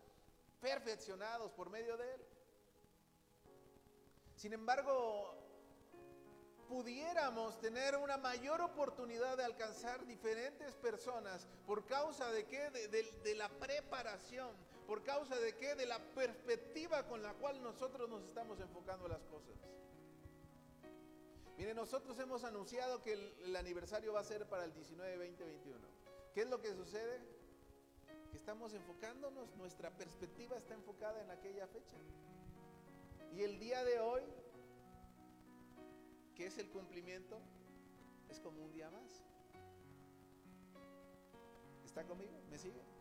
perfeccionados 0.61 1.53
por 1.53 1.71
medio 1.71 1.97
de 1.97 2.15
Él. 2.15 2.21
Sin 4.37 4.53
embargo, 4.53 5.43
pudiéramos 6.73 7.61
tener 7.61 7.97
una 7.97 8.17
mayor 8.17 8.63
oportunidad 8.63 9.37
de 9.37 9.45
alcanzar 9.45 10.07
diferentes 10.07 10.75
personas 10.77 11.47
por 11.67 11.85
causa 11.85 12.31
de 12.33 12.47
qué? 12.47 12.71
De, 12.71 13.35
la 13.35 13.51
preparación, 13.51 14.57
por 14.93 15.05
causa 15.05 15.41
de 15.41 15.57
qué? 15.57 15.75
De 15.75 15.87
la 15.87 15.99
perspectiva 16.15 17.07
con 17.07 17.23
la 17.23 17.33
cual 17.33 17.63
nosotros 17.63 18.11
nos 18.11 18.25
estamos 18.25 18.61
enfocando 18.61 19.09
las 19.09 19.25
cosas. 19.25 19.57
Mire, 21.57 21.73
nosotros 21.73 22.19
hemos 22.19 22.45
anunciado 22.45 23.01
que 23.01 23.15
el, 23.15 23.57
aniversario 23.57 24.13
va 24.13 24.21
a 24.21 24.25
ser 24.25 24.47
para 24.51 24.67
el 24.67 24.75
19, 24.75 25.17
20, 25.17 25.45
21. 25.47 25.79
¿Qué 26.35 26.43
es 26.43 26.51
lo 26.51 26.61
que 26.61 26.75
sucede? 26.75 27.23
Que 28.31 28.37
estamos 28.37 28.75
enfocándonos, 28.75 29.57
nuestra 29.57 29.97
perspectiva 29.97 30.59
está 30.59 30.75
enfocada 30.75 31.23
en 31.23 31.31
aquella 31.31 31.67
fecha. 31.69 31.97
Y 33.35 33.45
el 33.45 33.59
día 33.59 33.83
de 33.85 33.99
hoy 33.99 34.21
¿Qué 36.37 36.45
es 36.49 36.59
el 36.59 36.69
cumplimiento? 36.69 37.41
Es 38.29 38.41
como 38.41 38.63
un 38.63 38.73
día 38.75 38.91
más. 38.91 39.25
¿Está 41.83 42.05
conmigo? 42.05 42.39
¿Me 42.51 42.59
sigue? 42.59 42.92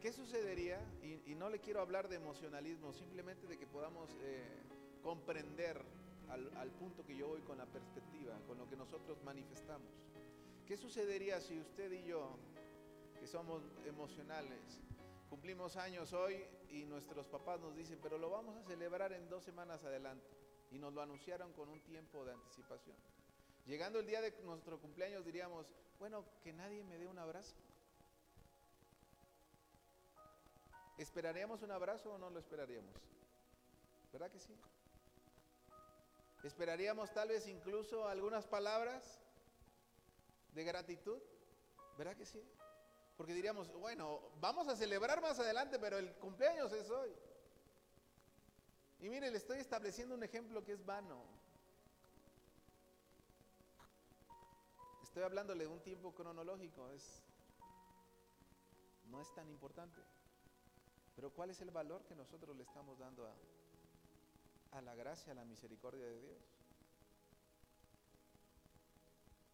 ¿Qué 0.00 0.12
sucedería? 0.12 0.80
Y, 1.02 1.34
no 1.34 1.50
le 1.50 1.58
quiero 1.60 1.80
hablar 1.80 2.08
de 2.08 2.16
emocionalismo, 2.16 2.92
simplemente 2.92 3.46
de 3.46 3.58
que 3.58 3.66
podamos 3.66 4.10
eh, 4.22 4.42
comprender 5.02 5.80
al, 6.30 6.56
al 6.56 6.70
punto 6.70 7.04
que 7.04 7.16
yo 7.16 7.28
voy 7.28 7.42
con 7.42 7.58
la 7.58 7.66
perspectiva, 7.66 8.38
con 8.46 8.58
lo 8.58 8.68
que 8.68 8.76
nosotros 8.76 9.22
manifestamos. 9.22 9.92
¿Qué 10.66 10.76
sucedería 10.76 11.40
si 11.40 11.58
usted 11.58 11.92
y 11.92 12.04
yo, 12.04 12.38
que 13.20 13.26
somos 13.26 13.62
emocionales, 13.84 14.80
cumplimos 15.28 15.76
años 15.76 16.12
hoy 16.12 16.42
y 16.70 16.84
nuestros 16.84 17.26
papás 17.26 17.60
nos 17.60 17.76
dicen, 17.76 17.98
pero 18.02 18.16
lo 18.18 18.30
vamos 18.30 18.56
a 18.56 18.62
celebrar 18.62 19.12
en 19.12 19.28
dos 19.28 19.44
semanas 19.44 19.84
adelante? 19.84 20.36
y 20.70 20.78
nos 20.78 20.92
lo 20.92 21.02
anunciaron 21.02 21.52
con 21.52 21.68
un 21.68 21.80
tiempo 21.80 22.24
de 22.24 22.32
anticipación. 22.32 22.96
Llegando 23.66 23.98
el 23.98 24.06
día 24.06 24.20
de 24.20 24.32
nuestro 24.44 24.80
cumpleaños 24.80 25.24
diríamos, 25.24 25.66
bueno, 25.98 26.24
que 26.42 26.52
nadie 26.52 26.84
me 26.84 26.98
dé 26.98 27.06
un 27.06 27.18
abrazo. 27.18 27.56
¿Esperaríamos 30.98 31.62
un 31.62 31.70
abrazo 31.70 32.14
o 32.14 32.18
no 32.18 32.30
lo 32.30 32.38
esperaríamos? 32.38 32.94
¿Verdad 34.12 34.30
que 34.30 34.40
sí? 34.40 34.56
¿Esperaríamos 36.42 37.12
tal 37.12 37.28
vez 37.28 37.46
incluso 37.48 38.08
algunas 38.08 38.46
palabras 38.46 39.18
de 40.54 40.64
gratitud? 40.64 41.18
¿Verdad 41.98 42.16
que 42.16 42.24
sí? 42.24 42.42
Porque 43.16 43.34
diríamos, 43.34 43.70
bueno, 43.72 44.20
vamos 44.40 44.68
a 44.68 44.76
celebrar 44.76 45.20
más 45.20 45.38
adelante, 45.38 45.78
pero 45.78 45.98
el 45.98 46.14
cumpleaños 46.16 46.72
es 46.72 46.88
hoy. 46.90 47.14
Y 49.00 49.08
mire, 49.08 49.30
le 49.30 49.36
estoy 49.36 49.58
estableciendo 49.58 50.14
un 50.14 50.22
ejemplo 50.22 50.64
que 50.64 50.72
es 50.72 50.84
vano. 50.84 51.22
Estoy 55.02 55.22
hablándole 55.22 55.64
de 55.64 55.70
un 55.70 55.80
tiempo 55.82 56.14
cronológico, 56.14 56.90
es, 56.90 57.22
no 59.06 59.20
es 59.20 59.34
tan 59.34 59.48
importante. 59.48 60.00
Pero 61.16 61.30
¿cuál 61.30 61.48
es 61.48 61.60
el 61.62 61.70
valor 61.70 62.04
que 62.04 62.14
nosotros 62.14 62.54
le 62.54 62.62
estamos 62.62 62.98
dando 62.98 63.26
a, 64.72 64.82
la 64.82 64.94
gracia, 64.94 65.32
a 65.32 65.34
la 65.34 65.46
misericordia 65.46 66.04
de 66.04 66.20
Dios? 66.20 66.36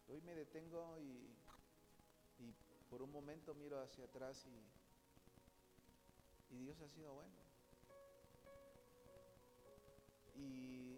Hoy 0.09 0.21
me 0.21 0.35
detengo 0.35 0.99
y, 0.99 1.33
por 2.89 3.01
un 3.01 3.11
momento 3.11 3.55
miro 3.55 3.81
hacia 3.81 4.03
atrás 4.03 4.45
y, 4.45 4.83
Dios 6.57 6.79
ha 6.81 6.89
sido 6.89 7.13
bueno. 7.13 7.33
Y, 10.35 10.97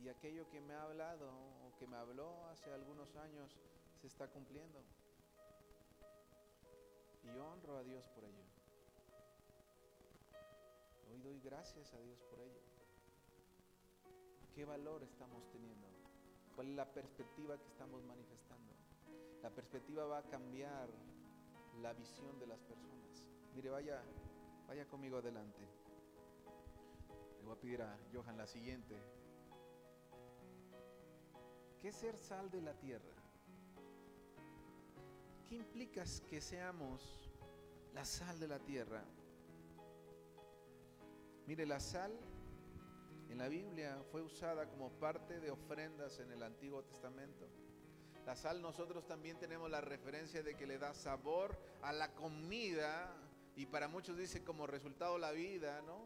y 0.00 0.08
aquello 0.08 0.48
que 0.50 0.60
me 0.60 0.74
ha 0.74 0.82
hablado 0.82 1.32
o 1.66 1.74
que 1.78 1.86
me 1.86 1.96
habló 1.96 2.46
hace 2.46 2.70
algunos 2.70 3.16
años 3.16 3.58
se 4.00 4.06
está 4.06 4.28
cumpliendo. 4.28 4.84
Y 7.24 7.30
honro 7.30 7.78
a 7.78 7.82
Dios 7.82 8.06
por 8.10 8.24
ello. 8.24 8.47
Hoy 11.18 11.24
doy 11.24 11.40
gracias 11.40 11.92
a 11.94 12.00
Dios 12.00 12.22
por 12.30 12.38
ello. 12.38 12.60
¿Qué 14.54 14.64
valor 14.64 15.02
estamos 15.02 15.50
teniendo? 15.50 15.88
¿Cuál 16.54 16.68
es 16.68 16.76
la 16.76 16.92
perspectiva 16.92 17.58
que 17.58 17.66
estamos 17.66 18.04
manifestando? 18.04 18.72
La 19.42 19.50
perspectiva 19.50 20.04
va 20.04 20.18
a 20.18 20.22
cambiar 20.22 20.88
la 21.82 21.92
visión 21.92 22.38
de 22.38 22.46
las 22.46 22.60
personas. 22.60 23.26
Mire, 23.52 23.68
vaya, 23.68 24.00
vaya 24.68 24.86
conmigo 24.86 25.16
adelante. 25.16 25.58
Le 27.40 27.44
voy 27.44 27.56
a 27.56 27.60
pedir 27.60 27.82
a 27.82 27.98
Johan 28.12 28.36
la 28.36 28.46
siguiente. 28.46 28.94
¿Qué 31.80 31.88
es 31.88 31.96
ser 31.96 32.16
sal 32.16 32.48
de 32.48 32.60
la 32.60 32.74
tierra? 32.74 33.14
¿Qué 35.48 35.56
implica 35.56 36.04
que 36.30 36.40
seamos 36.40 37.28
la 37.92 38.04
sal 38.04 38.38
de 38.38 38.46
la 38.46 38.60
tierra? 38.60 39.02
Mire, 41.48 41.64
la 41.64 41.80
sal 41.80 42.12
en 43.30 43.38
la 43.38 43.48
Biblia 43.48 44.04
fue 44.12 44.20
usada 44.20 44.68
como 44.68 44.90
parte 44.90 45.40
de 45.40 45.50
ofrendas 45.50 46.18
en 46.18 46.30
el 46.30 46.42
Antiguo 46.42 46.84
Testamento. 46.84 47.48
La 48.26 48.36
sal 48.36 48.60
nosotros 48.60 49.06
también 49.06 49.38
tenemos 49.38 49.70
la 49.70 49.80
referencia 49.80 50.42
de 50.42 50.54
que 50.54 50.66
le 50.66 50.76
da 50.76 50.92
sabor 50.92 51.58
a 51.80 51.90
la 51.94 52.14
comida 52.14 53.16
y 53.56 53.64
para 53.64 53.88
muchos 53.88 54.18
dice 54.18 54.44
como 54.44 54.66
resultado 54.66 55.16
la 55.16 55.32
vida, 55.32 55.80
¿no? 55.86 56.02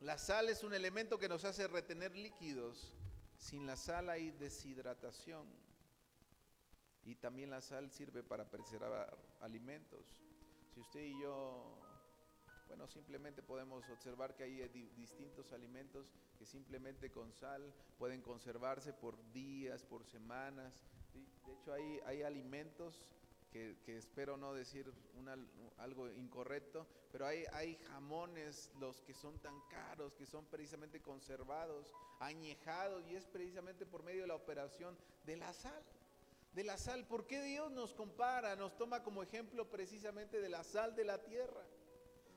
La 0.00 0.18
sal 0.18 0.50
es 0.50 0.62
un 0.62 0.74
elemento 0.74 1.18
que 1.18 1.30
nos 1.30 1.46
hace 1.46 1.66
retener 1.66 2.14
líquidos. 2.14 2.94
Sin 3.38 3.66
la 3.66 3.76
sal 3.76 4.10
hay 4.10 4.30
deshidratación. 4.32 5.48
Y 7.06 7.14
también 7.14 7.48
la 7.48 7.62
sal 7.62 7.90
sirve 7.90 8.22
para 8.22 8.50
preservar 8.50 9.16
alimentos. 9.40 10.04
Si 10.74 10.80
usted 10.80 11.00
y 11.00 11.18
yo 11.22 11.83
bueno, 12.74 12.88
simplemente 12.88 13.40
podemos 13.40 13.88
observar 13.88 14.34
que 14.34 14.42
hay 14.42 14.68
distintos 14.96 15.52
alimentos 15.52 16.12
que 16.36 16.44
simplemente 16.44 17.08
con 17.08 17.32
sal 17.32 17.72
pueden 17.98 18.20
conservarse 18.20 18.92
por 18.92 19.16
días, 19.32 19.84
por 19.84 20.04
semanas. 20.04 20.82
De 21.46 21.52
hecho, 21.52 21.72
hay, 21.72 22.00
hay 22.04 22.22
alimentos 22.22 23.00
que, 23.52 23.76
espero 23.86 24.36
no 24.36 24.52
decir 24.54 24.92
algo 25.78 26.10
incorrecto, 26.10 26.84
pero 27.12 27.26
hay, 27.26 27.44
hay 27.52 27.76
jamones, 27.76 28.72
los 28.80 29.00
que 29.02 29.14
son 29.14 29.38
tan 29.38 29.54
caros, 29.68 30.16
que 30.16 30.26
son 30.26 30.44
precisamente 30.46 31.00
conservados, 31.00 31.94
añejados, 32.18 33.06
y 33.06 33.14
es 33.14 33.24
precisamente 33.28 33.86
por 33.86 34.02
medio 34.02 34.22
de 34.22 34.28
la 34.28 34.34
operación 34.34 34.98
de 35.24 35.36
la 35.36 35.52
sal 35.52 35.84
de 36.54 36.62
la 36.64 36.76
sal. 36.76 37.04
¿Por 37.06 37.26
qué 37.26 37.42
Dios 37.42 37.70
nos 37.72 37.94
compara, 37.94 38.54
nos 38.56 38.76
toma 38.76 39.02
como 39.02 39.22
ejemplo 39.22 39.68
precisamente 39.68 40.40
de 40.40 40.48
la 40.48 40.62
sal 40.62 40.94
de 40.94 41.04
la 41.04 41.22
tierra? 41.22 41.64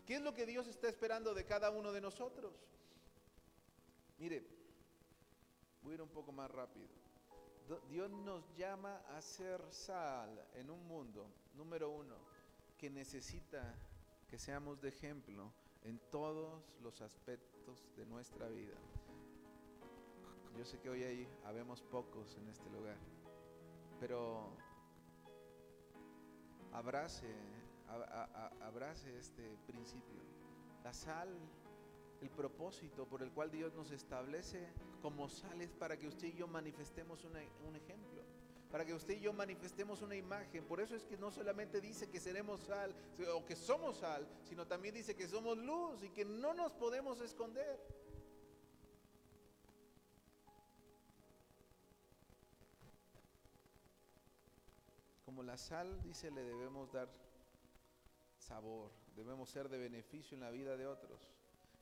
¿Qué 0.07 0.15
es 0.15 0.21
lo 0.21 0.33
que 0.33 0.45
Dios 0.45 0.65
está 0.67 0.87
esperando 0.87 1.33
de 1.33 1.43
cada 1.43 1.69
uno 1.69 1.91
de 1.91 1.99
nosotros? 1.99 2.53
Mire, 4.17 4.41
voy 5.81 5.91
a 5.91 5.95
ir 5.95 6.01
un 6.01 6.07
poco 6.07 6.31
más 6.31 6.49
rápido. 6.49 6.87
Dios 7.89 8.09
nos 8.09 8.49
llama 8.55 9.01
a 9.09 9.21
ser 9.21 9.61
sal 9.69 10.47
en 10.53 10.69
un 10.69 10.87
mundo, 10.87 11.27
número 11.55 11.89
uno, 11.89 12.15
que 12.77 12.89
necesita 12.89 13.75
que 14.29 14.39
seamos 14.39 14.79
de 14.79 14.87
ejemplo 14.87 15.51
en 15.83 15.99
todos 16.09 16.63
los 16.81 17.01
aspectos 17.01 17.85
de 17.97 18.05
nuestra 18.05 18.47
vida. 18.47 18.77
Yo 20.57 20.63
sé 20.63 20.79
que 20.79 20.89
hoy 20.89 21.03
ahí 21.03 21.27
habemos 21.43 21.81
pocos 21.81 22.33
en 22.37 22.47
este 22.47 22.69
lugar, 22.69 22.97
pero 23.99 24.55
abrace 26.71 27.56
abrace 28.61 29.17
este 29.17 29.57
principio. 29.65 30.21
La 30.83 30.93
sal, 30.93 31.29
el 32.21 32.29
propósito 32.29 33.05
por 33.05 33.21
el 33.21 33.31
cual 33.31 33.51
Dios 33.51 33.73
nos 33.73 33.91
establece 33.91 34.67
como 35.01 35.29
sal 35.29 35.61
es 35.61 35.73
para 35.73 35.97
que 35.97 36.07
usted 36.07 36.27
y 36.27 36.33
yo 36.33 36.47
manifestemos 36.47 37.23
un 37.25 37.75
ejemplo, 37.75 38.23
para 38.71 38.85
que 38.85 38.93
usted 38.93 39.15
y 39.15 39.21
yo 39.21 39.33
manifestemos 39.33 40.01
una 40.01 40.15
imagen. 40.15 40.63
Por 40.65 40.81
eso 40.81 40.95
es 40.95 41.05
que 41.05 41.17
no 41.17 41.31
solamente 41.31 41.79
dice 41.81 42.09
que 42.09 42.19
seremos 42.19 42.61
sal 42.61 42.93
o 43.33 43.45
que 43.45 43.55
somos 43.55 43.97
sal, 43.97 44.27
sino 44.43 44.65
también 44.65 44.95
dice 44.95 45.15
que 45.15 45.27
somos 45.27 45.57
luz 45.57 46.03
y 46.03 46.09
que 46.09 46.25
no 46.25 46.53
nos 46.53 46.73
podemos 46.73 47.21
esconder. 47.21 47.79
Como 55.25 55.43
la 55.43 55.57
sal, 55.57 56.01
dice, 56.01 56.31
le 56.31 56.41
debemos 56.41 56.91
dar 56.91 57.09
sabor, 58.47 58.91
debemos 59.15 59.49
ser 59.49 59.67
de 59.67 59.77
beneficio 59.77 60.35
en 60.35 60.41
la 60.41 60.51
vida 60.51 60.77
de 60.77 60.87
otros. 60.87 61.19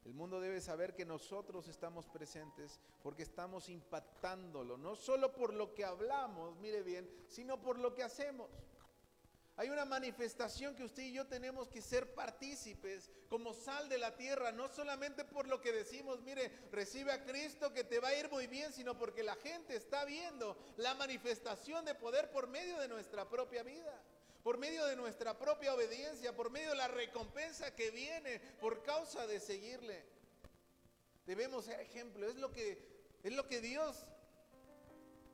El 0.04 0.14
mundo 0.14 0.40
debe 0.40 0.62
saber 0.62 0.96
que 0.96 1.06
nosotros 1.06 1.68
estamos 1.68 2.08
presentes 2.08 2.80
porque 3.02 3.24
estamos 3.24 3.70
impactándolo, 3.70 4.78
no 4.78 4.96
solo 4.96 5.34
por 5.34 5.54
lo 5.54 5.74
que 5.74 5.86
hablamos, 5.86 6.58
mire 6.58 6.82
bien, 6.82 7.10
sino 7.28 7.62
por 7.62 7.78
lo 7.80 7.94
que 7.94 8.04
hacemos. 8.04 8.50
Hay 9.58 9.70
una 9.70 9.86
manifestación 9.86 10.76
que 10.76 10.84
usted 10.84 11.04
y 11.04 11.14
yo 11.14 11.28
tenemos 11.28 11.70
que 11.70 11.82
ser 11.82 12.14
partícipes 12.14 13.10
como 13.30 13.54
sal 13.54 13.88
de 13.88 13.98
la 13.98 14.16
tierra, 14.18 14.52
no 14.52 14.68
solamente 14.68 15.24
por 15.24 15.48
lo 15.48 15.62
que 15.62 15.72
decimos, 15.72 16.22
mire, 16.24 16.52
recibe 16.72 17.14
a 17.14 17.24
Cristo 17.24 17.72
que 17.72 17.86
te 17.86 18.00
va 18.00 18.10
a 18.10 18.20
ir 18.20 18.30
muy 18.30 18.48
bien, 18.48 18.74
sino 18.74 18.98
porque 18.98 19.24
la 19.24 19.36
gente 19.36 19.76
está 19.76 20.04
viendo 20.04 20.58
la 20.78 20.94
manifestación 20.96 21.86
de 21.86 21.96
poder 21.96 22.32
por 22.32 22.48
medio 22.48 22.78
de 22.80 22.90
nuestra 22.90 23.30
propia 23.30 23.64
vida 23.64 24.04
por 24.46 24.60
medio 24.60 24.86
de 24.86 24.96
nuestra 24.96 25.36
propia 25.36 25.74
obediencia, 25.74 26.36
por 26.36 26.52
medio 26.52 26.70
de 26.70 26.76
la 26.76 26.88
recompensa 26.88 27.74
que 27.74 27.90
viene 27.90 28.38
por 28.62 28.84
causa 28.84 29.26
de 29.26 29.40
seguirle. 29.40 30.06
Debemos 31.26 31.66
ser 31.66 31.80
ejemplo, 31.80 32.30
es 32.30 32.36
lo 32.36 32.52
que 32.52 33.18
es 33.24 33.34
lo 33.34 33.48
que 33.48 33.60
Dios 33.60 34.06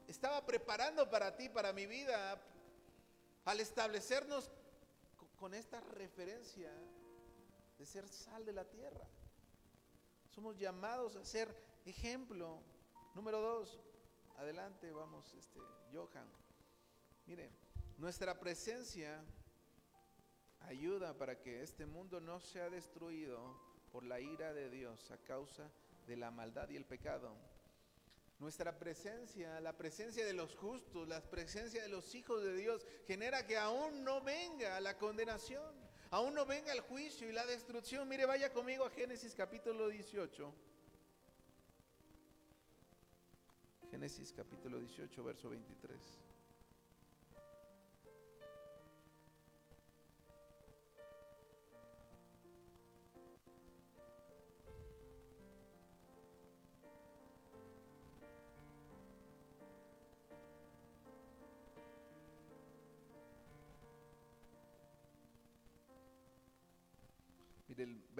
estaba 0.07 0.45
preparando 0.45 1.09
para 1.09 1.35
ti, 1.35 1.49
para 1.49 1.73
mi 1.73 1.87
vida, 1.87 2.41
al 3.43 3.59
establecernos 3.59 4.49
con 5.35 5.53
esta 5.55 5.81
referencia 5.81 6.71
de 7.77 7.85
ser 7.85 8.07
sal 8.07 8.45
de 8.45 8.53
la 8.53 8.63
tierra. 8.63 9.05
Somos 10.29 10.57
llamados 10.57 11.17
a 11.17 11.25
ser 11.25 11.53
ejemplo. 11.83 12.61
Número 13.13 13.41
dos, 13.41 13.77
adelante, 14.37 14.89
vamos, 14.93 15.33
este, 15.33 15.59
Johan. 15.91 16.31
Miren, 17.25 17.60
nuestra 18.01 18.39
presencia 18.39 19.23
ayuda 20.61 21.15
para 21.15 21.39
que 21.39 21.61
este 21.61 21.85
mundo 21.85 22.19
no 22.19 22.39
sea 22.39 22.67
destruido 22.67 23.55
por 23.91 24.03
la 24.03 24.19
ira 24.19 24.53
de 24.53 24.71
Dios 24.71 25.11
a 25.11 25.17
causa 25.17 25.69
de 26.07 26.17
la 26.17 26.31
maldad 26.31 26.67
y 26.69 26.77
el 26.77 26.85
pecado. 26.85 27.37
Nuestra 28.39 28.79
presencia, 28.79 29.61
la 29.61 29.77
presencia 29.77 30.25
de 30.25 30.33
los 30.33 30.55
justos, 30.55 31.07
la 31.07 31.21
presencia 31.21 31.83
de 31.83 31.89
los 31.89 32.15
hijos 32.15 32.43
de 32.43 32.55
Dios 32.55 32.87
genera 33.05 33.45
que 33.45 33.55
aún 33.55 34.03
no 34.03 34.19
venga 34.21 34.79
la 34.79 34.97
condenación, 34.97 35.75
aún 36.09 36.33
no 36.33 36.47
venga 36.47 36.73
el 36.73 36.81
juicio 36.81 37.29
y 37.29 37.33
la 37.33 37.45
destrucción. 37.45 38.09
Mire, 38.09 38.25
vaya 38.25 38.51
conmigo 38.51 38.83
a 38.83 38.89
Génesis 38.89 39.35
capítulo 39.35 39.89
18. 39.89 40.51
Génesis 43.91 44.33
capítulo 44.33 44.79
18, 44.79 45.23
verso 45.23 45.49
23. 45.51 46.30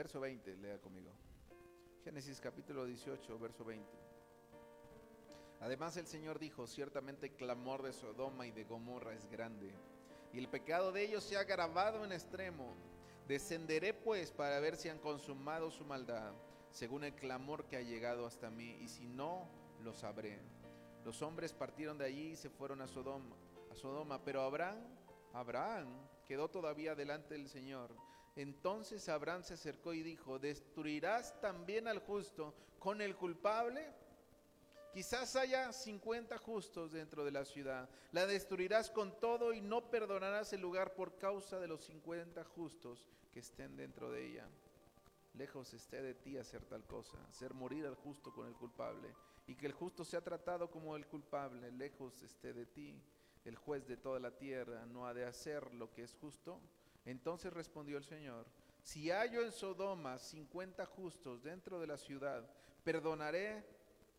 Verso 0.02 0.20
20, 0.20 0.58
lea 0.58 0.80
conmigo. 0.80 1.12
Génesis 2.04 2.42
capítulo 2.42 2.86
18, 2.86 3.38
verso 3.38 3.64
20. 3.64 3.88
Además 5.60 5.96
el 5.96 6.08
Señor 6.08 6.40
dijo, 6.40 6.66
ciertamente 6.66 7.28
el 7.28 7.34
clamor 7.34 7.84
de 7.84 7.94
Sodoma 7.94 8.48
y 8.48 8.52
de 8.52 8.64
Gomorra 8.64 9.14
es 9.14 9.30
grande, 9.30 9.72
y 10.34 10.40
el 10.40 10.48
pecado 10.48 10.92
de 10.92 11.04
ellos 11.04 11.24
se 11.24 11.38
ha 11.38 11.42
agravado 11.42 12.04
en 12.04 12.14
extremo. 12.14 12.74
Descenderé 13.28 13.94
pues 13.94 14.32
para 14.32 14.60
ver 14.60 14.76
si 14.76 14.90
han 14.90 14.98
consumado 14.98 15.70
su 15.70 15.86
maldad, 15.86 16.34
según 16.72 17.04
el 17.04 17.14
clamor 17.14 17.66
que 17.66 17.78
ha 17.78 17.82
llegado 17.82 18.26
hasta 18.26 18.50
mí, 18.50 18.80
y 18.82 18.88
si 18.88 19.06
no, 19.06 19.48
lo 19.84 19.94
sabré. 19.94 20.40
Los 21.06 21.22
hombres 21.22 21.54
partieron 21.54 22.00
de 22.00 22.06
allí 22.06 22.32
y 22.32 22.36
se 22.38 22.50
fueron 22.50 22.82
a 22.82 22.88
Sodoma, 22.88 23.36
a 23.72 23.76
Sodoma, 23.76 24.20
pero 24.24 24.42
Abraham, 24.42 24.80
Abraham 25.32 25.90
quedó 26.28 26.50
todavía 26.50 26.96
delante 26.96 27.36
del 27.36 27.48
Señor. 27.48 27.96
Entonces 28.36 29.10
Abraham 29.10 29.44
se 29.44 29.56
acercó 29.56 29.94
y 29.94 30.04
dijo, 30.04 30.40
¿destruirás 30.40 31.40
también 31.42 31.88
al 31.88 32.00
justo 32.00 32.54
con 32.80 33.02
el 33.02 33.16
culpable? 33.16 33.94
Quizás 34.94 35.36
haya 35.38 35.72
50 35.72 36.38
justos 36.38 36.92
dentro 36.92 37.24
de 37.24 37.32
la 37.32 37.46
ciudad. 37.46 37.90
La 38.12 38.26
destruirás 38.26 38.90
con 38.90 39.18
todo 39.20 39.54
y 39.54 39.62
no 39.62 39.90
perdonarás 39.90 40.52
el 40.52 40.62
lugar 40.62 40.96
por 40.96 41.18
causa 41.18 41.60
de 41.60 41.68
los 41.68 41.82
50 41.86 42.44
justos 42.44 43.06
que 43.32 43.40
estén 43.40 43.78
dentro 43.78 44.12
de 44.12 44.28
ella. 44.28 44.50
Lejos 45.34 45.74
esté 45.74 46.02
de 46.02 46.14
ti 46.14 46.38
hacer 46.38 46.66
tal 46.66 46.86
cosa, 46.86 47.18
hacer 47.30 47.54
morir 47.54 47.86
al 47.86 47.96
justo 47.96 48.34
con 48.34 48.48
el 48.48 48.54
culpable, 48.54 49.16
y 49.48 49.56
que 49.56 49.66
el 49.66 49.72
justo 49.72 50.04
sea 50.04 50.22
tratado 50.22 50.70
como 50.70 50.98
el 50.98 51.08
culpable. 51.08 51.72
Lejos 51.72 52.22
esté 52.22 52.54
de 52.54 52.66
ti. 52.66 53.02
El 53.46 53.56
juez 53.56 53.88
de 53.88 53.98
toda 53.98 54.20
la 54.20 54.38
tierra 54.38 54.86
no 54.86 55.08
ha 55.08 55.14
de 55.14 55.26
hacer 55.26 55.74
lo 55.74 55.92
que 55.94 56.04
es 56.04 56.14
justo. 56.16 56.60
Entonces 57.06 57.52
respondió 57.52 57.98
el 57.98 58.04
Señor, 58.04 58.46
si 58.84 59.10
hallo 59.10 59.44
en 59.44 59.52
Sodoma 59.52 60.18
50 60.18 60.86
justos 60.86 61.44
dentro 61.44 61.80
de 61.80 61.88
la 61.88 61.98
ciudad, 61.98 62.48
perdonaré 62.84 63.64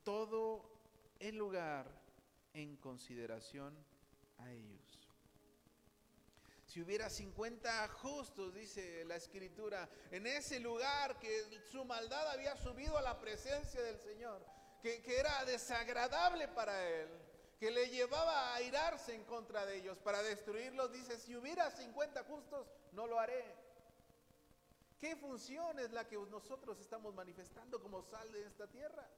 todo 0.05 0.65
el 1.19 1.37
lugar 1.37 1.87
en 2.55 2.77
consideración 2.77 3.77
a 4.39 4.51
ellos. 4.51 5.03
Si 6.67 6.81
hubiera 6.81 7.11
50 7.11 7.89
justos, 7.89 8.55
dice 8.55 9.05
la 9.05 9.17
escritura, 9.17 9.89
en 10.11 10.27
ese 10.27 10.59
lugar 10.59 11.19
que 11.19 11.61
su 11.71 11.85
maldad 11.85 12.31
había 12.31 12.57
subido 12.57 12.97
a 12.97 13.03
la 13.03 13.21
presencia 13.21 13.83
del 13.83 13.99
Señor, 13.99 14.43
que, 14.81 15.03
que 15.03 15.19
era 15.19 15.45
desagradable 15.45 16.49
para 16.49 16.89
él, 16.89 17.09
que 17.63 17.71
le 17.71 17.89
llevaba 17.91 18.49
a 18.49 18.55
airarse 18.57 19.15
en 19.15 19.23
contra 19.23 19.65
de 19.65 19.77
ellos 19.77 19.97
para 19.99 20.21
destruirlos, 20.21 20.91
dice, 20.91 21.17
si 21.17 21.37
hubiera 21.37 21.71
50 21.71 22.25
justos, 22.25 22.67
no 22.91 23.07
lo 23.07 23.21
haré. 23.21 23.55
¿Qué 24.99 25.15
función 25.15 25.79
es 25.79 25.93
la 25.93 26.09
que 26.09 26.17
nosotros 26.17 26.81
estamos 26.81 27.15
manifestando 27.15 27.81
como 27.81 28.03
sal 28.03 28.33
de 28.33 28.45
esta 28.45 28.67
tierra? 28.67 29.09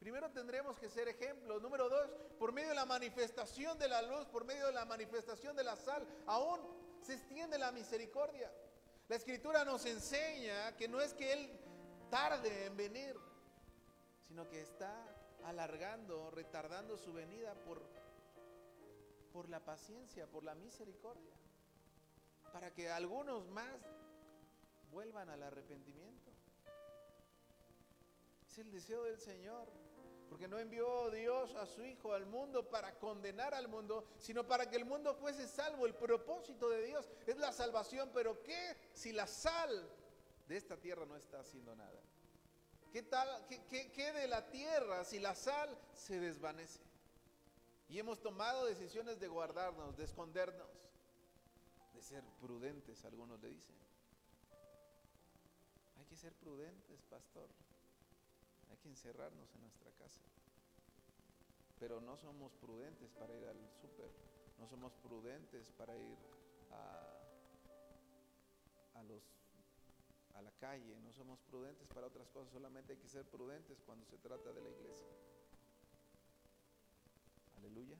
Primero 0.00 0.32
tendremos 0.32 0.76
que 0.76 0.88
ser 0.88 1.06
ejemplos. 1.06 1.62
Número 1.62 1.88
dos, 1.88 2.10
por 2.40 2.50
medio 2.50 2.70
de 2.70 2.74
la 2.74 2.84
manifestación 2.84 3.78
de 3.78 3.86
la 3.86 4.02
luz, 4.02 4.26
por 4.26 4.44
medio 4.44 4.66
de 4.66 4.72
la 4.72 4.84
manifestación 4.84 5.54
de 5.54 5.62
la 5.62 5.76
sal, 5.76 6.04
aún 6.26 6.58
se 7.00 7.14
extiende 7.14 7.58
la 7.58 7.70
misericordia. 7.70 8.52
La 9.06 9.14
escritura 9.14 9.64
nos 9.64 9.86
enseña 9.86 10.76
que 10.76 10.88
no 10.88 11.00
es 11.00 11.14
que 11.14 11.32
Él 11.32 11.60
tarde 12.10 12.66
en 12.66 12.76
venir, 12.76 13.16
sino 14.26 14.48
que 14.48 14.62
está 14.62 15.11
alargando, 15.44 16.30
retardando 16.30 16.96
su 16.96 17.12
venida 17.12 17.54
por, 17.64 17.82
por 19.32 19.48
la 19.48 19.60
paciencia, 19.60 20.26
por 20.26 20.44
la 20.44 20.54
misericordia, 20.54 21.34
para 22.52 22.72
que 22.72 22.90
algunos 22.90 23.48
más 23.48 23.80
vuelvan 24.90 25.28
al 25.30 25.42
arrepentimiento. 25.42 26.30
Es 28.46 28.58
el 28.58 28.70
deseo 28.70 29.04
del 29.04 29.18
Señor. 29.18 29.68
Porque 30.28 30.48
no 30.48 30.58
envió 30.58 31.10
Dios 31.10 31.54
a 31.56 31.66
su 31.66 31.84
Hijo 31.84 32.14
al 32.14 32.24
mundo 32.24 32.66
para 32.70 32.98
condenar 32.98 33.52
al 33.52 33.68
mundo, 33.68 34.06
sino 34.18 34.46
para 34.46 34.64
que 34.68 34.76
el 34.76 34.86
mundo 34.86 35.14
fuese 35.14 35.46
salvo. 35.46 35.84
El 35.84 35.94
propósito 35.94 36.70
de 36.70 36.82
Dios 36.84 37.10
es 37.26 37.36
la 37.36 37.52
salvación, 37.52 38.10
pero 38.14 38.42
¿qué 38.42 38.74
si 38.94 39.12
la 39.12 39.26
sal 39.26 39.90
de 40.48 40.56
esta 40.56 40.78
tierra 40.78 41.04
no 41.04 41.16
está 41.16 41.40
haciendo 41.40 41.76
nada? 41.76 42.00
¿Qué 42.92 43.02
tal, 43.02 43.46
qué, 43.48 43.90
qué 43.90 44.12
de 44.12 44.28
la 44.28 44.50
tierra 44.50 45.04
si 45.04 45.18
la 45.18 45.34
sal 45.34 45.76
se 45.94 46.20
desvanece? 46.20 46.80
Y 47.88 47.98
hemos 47.98 48.20
tomado 48.20 48.66
decisiones 48.66 49.18
de 49.18 49.28
guardarnos, 49.28 49.96
de 49.96 50.04
escondernos, 50.04 50.68
de 51.94 52.02
ser 52.02 52.22
prudentes, 52.40 53.04
algunos 53.04 53.40
le 53.40 53.48
dicen. 53.48 53.74
Hay 55.98 56.04
que 56.06 56.16
ser 56.16 56.34
prudentes, 56.34 57.02
pastor 57.08 57.48
que 58.82 58.88
encerrarnos 58.88 59.54
en 59.54 59.62
nuestra 59.62 59.90
casa. 59.92 60.20
Pero 61.78 62.00
no 62.00 62.16
somos 62.16 62.52
prudentes 62.54 63.12
para 63.12 63.34
ir 63.36 63.44
al 63.44 63.58
súper, 63.80 64.10
no 64.58 64.68
somos 64.68 64.92
prudentes 64.94 65.70
para 65.72 65.96
ir 65.96 66.18
a, 66.70 67.18
a, 68.94 69.02
los, 69.04 69.22
a 70.34 70.42
la 70.42 70.50
calle, 70.52 70.98
no 71.00 71.12
somos 71.12 71.40
prudentes 71.40 71.86
para 71.88 72.06
otras 72.06 72.28
cosas, 72.30 72.52
solamente 72.52 72.92
hay 72.92 72.98
que 72.98 73.08
ser 73.08 73.24
prudentes 73.24 73.80
cuando 73.82 74.04
se 74.06 74.18
trata 74.18 74.52
de 74.52 74.60
la 74.60 74.70
iglesia. 74.70 75.08
Aleluya. 77.58 77.96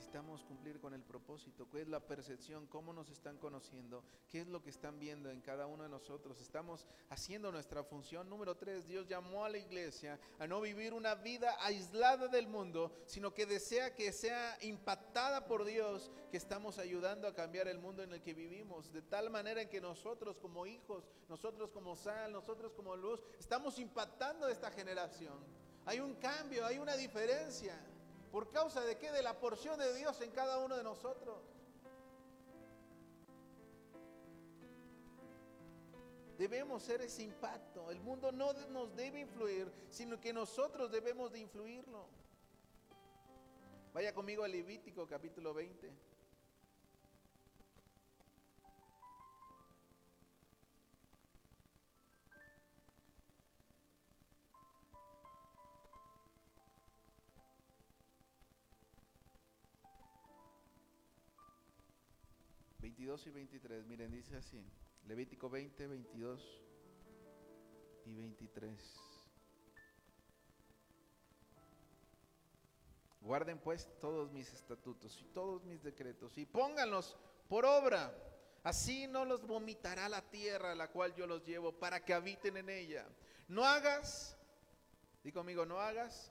Necesitamos 0.00 0.42
cumplir 0.44 0.80
con 0.80 0.94
el 0.94 1.02
propósito, 1.02 1.66
cuál 1.66 1.82
es 1.82 1.88
la 1.88 2.00
percepción, 2.00 2.66
cómo 2.68 2.90
nos 2.90 3.10
están 3.10 3.36
conociendo, 3.36 4.02
qué 4.30 4.40
es 4.40 4.46
lo 4.46 4.62
que 4.62 4.70
están 4.70 4.98
viendo 4.98 5.30
en 5.30 5.42
cada 5.42 5.66
uno 5.66 5.82
de 5.82 5.90
nosotros. 5.90 6.40
Estamos 6.40 6.86
haciendo 7.10 7.52
nuestra 7.52 7.84
función. 7.84 8.26
Número 8.30 8.56
tres, 8.56 8.86
Dios 8.88 9.06
llamó 9.06 9.44
a 9.44 9.50
la 9.50 9.58
iglesia 9.58 10.18
a 10.38 10.46
no 10.46 10.62
vivir 10.62 10.94
una 10.94 11.16
vida 11.16 11.54
aislada 11.60 12.28
del 12.28 12.48
mundo, 12.48 12.96
sino 13.04 13.34
que 13.34 13.44
desea 13.44 13.94
que 13.94 14.10
sea 14.10 14.56
impactada 14.62 15.44
por 15.44 15.66
Dios, 15.66 16.10
que 16.30 16.38
estamos 16.38 16.78
ayudando 16.78 17.28
a 17.28 17.34
cambiar 17.34 17.68
el 17.68 17.78
mundo 17.78 18.02
en 18.02 18.14
el 18.14 18.22
que 18.22 18.32
vivimos, 18.32 18.90
de 18.94 19.02
tal 19.02 19.28
manera 19.28 19.60
en 19.60 19.68
que 19.68 19.82
nosotros 19.82 20.38
como 20.38 20.64
hijos, 20.64 21.10
nosotros 21.28 21.72
como 21.72 21.94
sal, 21.94 22.32
nosotros 22.32 22.72
como 22.72 22.96
luz, 22.96 23.20
estamos 23.38 23.78
impactando 23.78 24.48
esta 24.48 24.70
generación. 24.70 25.38
Hay 25.84 26.00
un 26.00 26.14
cambio, 26.14 26.64
hay 26.64 26.78
una 26.78 26.96
diferencia. 26.96 27.78
¿Por 28.30 28.50
causa 28.50 28.80
de 28.82 28.96
qué? 28.96 29.10
De 29.10 29.22
la 29.22 29.38
porción 29.38 29.78
de 29.78 29.94
Dios 29.94 30.20
en 30.20 30.30
cada 30.30 30.58
uno 30.58 30.76
de 30.76 30.84
nosotros. 30.84 31.38
Debemos 36.38 36.82
ser 36.82 37.02
ese 37.02 37.22
impacto. 37.22 37.90
El 37.90 38.00
mundo 38.00 38.32
no 38.32 38.52
nos 38.70 38.94
debe 38.96 39.20
influir, 39.20 39.70
sino 39.90 40.18
que 40.20 40.32
nosotros 40.32 40.90
debemos 40.90 41.32
de 41.32 41.40
influirlo. 41.40 42.06
Vaya 43.92 44.14
conmigo 44.14 44.44
a 44.44 44.48
Levítico 44.48 45.06
capítulo 45.06 45.52
20. 45.52 45.92
22 63.10 63.26
y 63.26 63.30
23, 63.30 63.86
miren, 63.86 64.12
dice 64.12 64.36
así, 64.36 64.64
Levítico 65.08 65.50
20, 65.50 65.84
22 65.88 66.62
y 68.04 68.14
23. 68.14 69.00
Guarden 73.20 73.58
pues 73.58 73.88
todos 74.00 74.30
mis 74.30 74.52
estatutos 74.52 75.20
y 75.20 75.24
todos 75.24 75.64
mis 75.64 75.82
decretos 75.82 76.38
y 76.38 76.46
pónganlos 76.46 77.16
por 77.48 77.64
obra. 77.64 78.14
Así 78.62 79.08
no 79.08 79.24
los 79.24 79.44
vomitará 79.44 80.08
la 80.08 80.22
tierra 80.22 80.70
a 80.70 80.76
la 80.76 80.92
cual 80.92 81.12
yo 81.16 81.26
los 81.26 81.44
llevo 81.44 81.72
para 81.72 82.04
que 82.04 82.14
habiten 82.14 82.58
en 82.58 82.70
ella. 82.70 83.08
No 83.48 83.64
hagas, 83.64 84.36
di 85.24 85.32
conmigo, 85.32 85.66
no 85.66 85.80
hagas. 85.80 86.30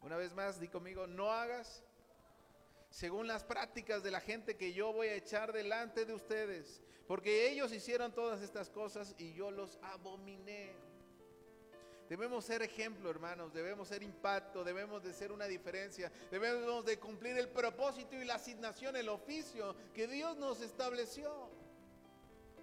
Una 0.00 0.16
vez 0.16 0.34
más, 0.34 0.58
di 0.58 0.66
conmigo, 0.66 1.06
no 1.06 1.30
hagas 1.30 1.84
según 2.94 3.26
las 3.26 3.42
prácticas 3.42 4.04
de 4.04 4.12
la 4.12 4.20
gente 4.20 4.56
que 4.56 4.72
yo 4.72 4.92
voy 4.92 5.08
a 5.08 5.16
echar 5.16 5.52
delante 5.52 6.04
de 6.04 6.14
ustedes, 6.14 6.80
porque 7.08 7.50
ellos 7.50 7.72
hicieron 7.72 8.14
todas 8.14 8.40
estas 8.40 8.70
cosas 8.70 9.16
y 9.18 9.32
yo 9.32 9.50
los 9.50 9.80
abominé. 9.82 10.70
Debemos 12.08 12.44
ser 12.44 12.62
ejemplo, 12.62 13.10
hermanos, 13.10 13.52
debemos 13.52 13.88
ser 13.88 14.04
impacto, 14.04 14.62
debemos 14.62 15.02
de 15.02 15.12
ser 15.12 15.32
una 15.32 15.46
diferencia, 15.46 16.12
debemos 16.30 16.84
de 16.84 17.00
cumplir 17.00 17.36
el 17.36 17.48
propósito 17.48 18.14
y 18.14 18.24
la 18.24 18.36
asignación, 18.36 18.94
el 18.94 19.08
oficio 19.08 19.74
que 19.92 20.06
Dios 20.06 20.36
nos 20.36 20.60
estableció, 20.60 21.50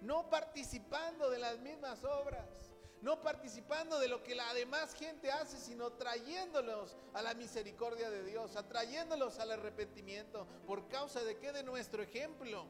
no 0.00 0.30
participando 0.30 1.28
de 1.28 1.40
las 1.40 1.58
mismas 1.58 2.02
obras 2.04 2.71
no 3.02 3.20
participando 3.20 3.98
de 3.98 4.08
lo 4.08 4.22
que 4.22 4.34
la 4.34 4.54
demás 4.54 4.94
gente 4.94 5.30
hace, 5.30 5.58
sino 5.58 5.90
trayéndolos 5.92 6.96
a 7.12 7.20
la 7.20 7.34
misericordia 7.34 8.08
de 8.10 8.22
Dios, 8.22 8.54
atrayéndolos 8.54 9.40
al 9.40 9.50
arrepentimiento. 9.50 10.46
¿Por 10.66 10.88
causa 10.88 11.22
de 11.24 11.36
qué? 11.36 11.52
De 11.52 11.64
nuestro 11.64 12.00
ejemplo. 12.00 12.64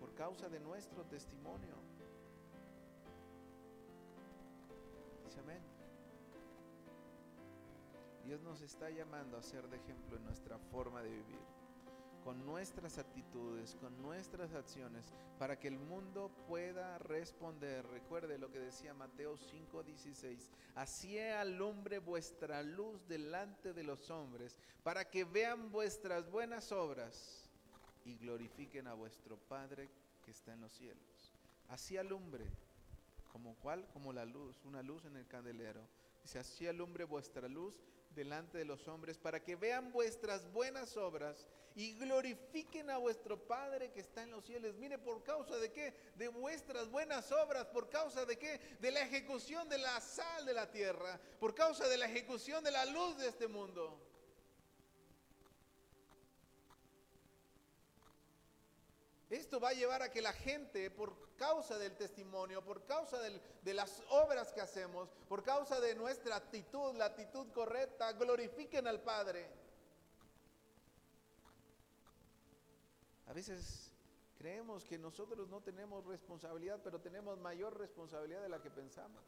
Por 0.00 0.14
causa 0.14 0.48
de 0.48 0.58
nuestro 0.58 1.04
testimonio. 1.04 1.76
Dice 5.26 5.40
amén. 5.40 5.62
Dios 8.24 8.40
nos 8.40 8.62
está 8.62 8.88
llamando 8.88 9.36
a 9.36 9.42
ser 9.42 9.68
de 9.68 9.76
ejemplo 9.76 10.16
en 10.16 10.24
nuestra 10.24 10.58
forma 10.58 11.02
de 11.02 11.10
vivir. 11.10 11.61
Con 12.24 12.44
nuestras 12.46 12.98
actitudes, 12.98 13.76
con 13.80 14.00
nuestras 14.00 14.52
acciones, 14.54 15.12
para 15.38 15.58
que 15.58 15.68
el 15.68 15.78
mundo 15.78 16.30
pueda 16.46 16.98
responder. 16.98 17.86
Recuerde 17.88 18.38
lo 18.38 18.50
que 18.50 18.60
decía 18.60 18.94
Mateo 18.94 19.36
5:16, 19.36 20.50
así 20.74 21.18
alumbre 21.18 21.98
vuestra 21.98 22.62
luz 22.62 23.06
delante 23.08 23.72
de 23.72 23.82
los 23.82 24.10
hombres, 24.10 24.56
para 24.82 25.10
que 25.10 25.24
vean 25.24 25.70
vuestras 25.72 26.30
buenas 26.30 26.72
obras 26.72 27.50
y 28.04 28.16
glorifiquen 28.16 28.86
a 28.86 28.94
vuestro 28.94 29.36
Padre 29.36 29.90
que 30.24 30.30
está 30.30 30.52
en 30.52 30.60
los 30.60 30.72
cielos. 30.72 31.32
Así 31.68 31.96
alumbre, 31.96 32.44
como 33.32 33.54
cual, 33.56 33.88
como 33.92 34.12
la 34.12 34.24
luz, 34.24 34.64
una 34.64 34.82
luz 34.82 35.04
en 35.04 35.16
el 35.16 35.26
candelero. 35.26 35.80
Dice, 36.22 36.38
así 36.38 36.66
alumbre 36.68 37.04
vuestra 37.04 37.48
luz 37.48 37.74
delante 38.14 38.58
de 38.58 38.64
los 38.64 38.86
hombres, 38.88 39.18
para 39.18 39.42
que 39.42 39.56
vean 39.56 39.92
vuestras 39.92 40.50
buenas 40.52 40.96
obras 40.96 41.46
y 41.74 41.94
glorifiquen 41.94 42.90
a 42.90 42.98
vuestro 42.98 43.38
Padre 43.46 43.90
que 43.92 44.00
está 44.00 44.22
en 44.22 44.30
los 44.30 44.44
cielos. 44.44 44.76
Mire, 44.76 44.98
¿por 44.98 45.22
causa 45.22 45.56
de 45.56 45.72
qué? 45.72 45.94
De 46.16 46.28
vuestras 46.28 46.90
buenas 46.90 47.32
obras. 47.32 47.66
¿Por 47.66 47.88
causa 47.88 48.24
de 48.26 48.38
qué? 48.38 48.60
De 48.80 48.90
la 48.90 49.02
ejecución 49.02 49.68
de 49.68 49.78
la 49.78 50.00
sal 50.00 50.44
de 50.44 50.54
la 50.54 50.70
tierra. 50.70 51.18
Por 51.40 51.54
causa 51.54 51.88
de 51.88 51.98
la 51.98 52.06
ejecución 52.06 52.62
de 52.62 52.70
la 52.70 52.84
luz 52.86 53.16
de 53.18 53.28
este 53.28 53.48
mundo. 53.48 54.11
Esto 59.32 59.58
va 59.58 59.70
a 59.70 59.72
llevar 59.72 60.02
a 60.02 60.10
que 60.10 60.20
la 60.20 60.34
gente, 60.34 60.90
por 60.90 61.34
causa 61.36 61.78
del 61.78 61.96
testimonio, 61.96 62.62
por 62.62 62.84
causa 62.84 63.18
de 63.18 63.72
las 63.72 64.02
obras 64.10 64.52
que 64.52 64.60
hacemos, 64.60 65.08
por 65.26 65.42
causa 65.42 65.80
de 65.80 65.94
nuestra 65.94 66.36
actitud, 66.36 66.94
la 66.96 67.06
actitud 67.06 67.50
correcta, 67.50 68.12
glorifiquen 68.12 68.86
al 68.86 69.00
Padre. 69.00 69.48
A 73.26 73.32
veces 73.32 73.90
creemos 74.36 74.84
que 74.84 74.98
nosotros 74.98 75.48
no 75.48 75.62
tenemos 75.62 76.04
responsabilidad, 76.04 76.82
pero 76.84 77.00
tenemos 77.00 77.38
mayor 77.38 77.78
responsabilidad 77.78 78.42
de 78.42 78.50
la 78.50 78.60
que 78.60 78.70
pensamos, 78.70 79.24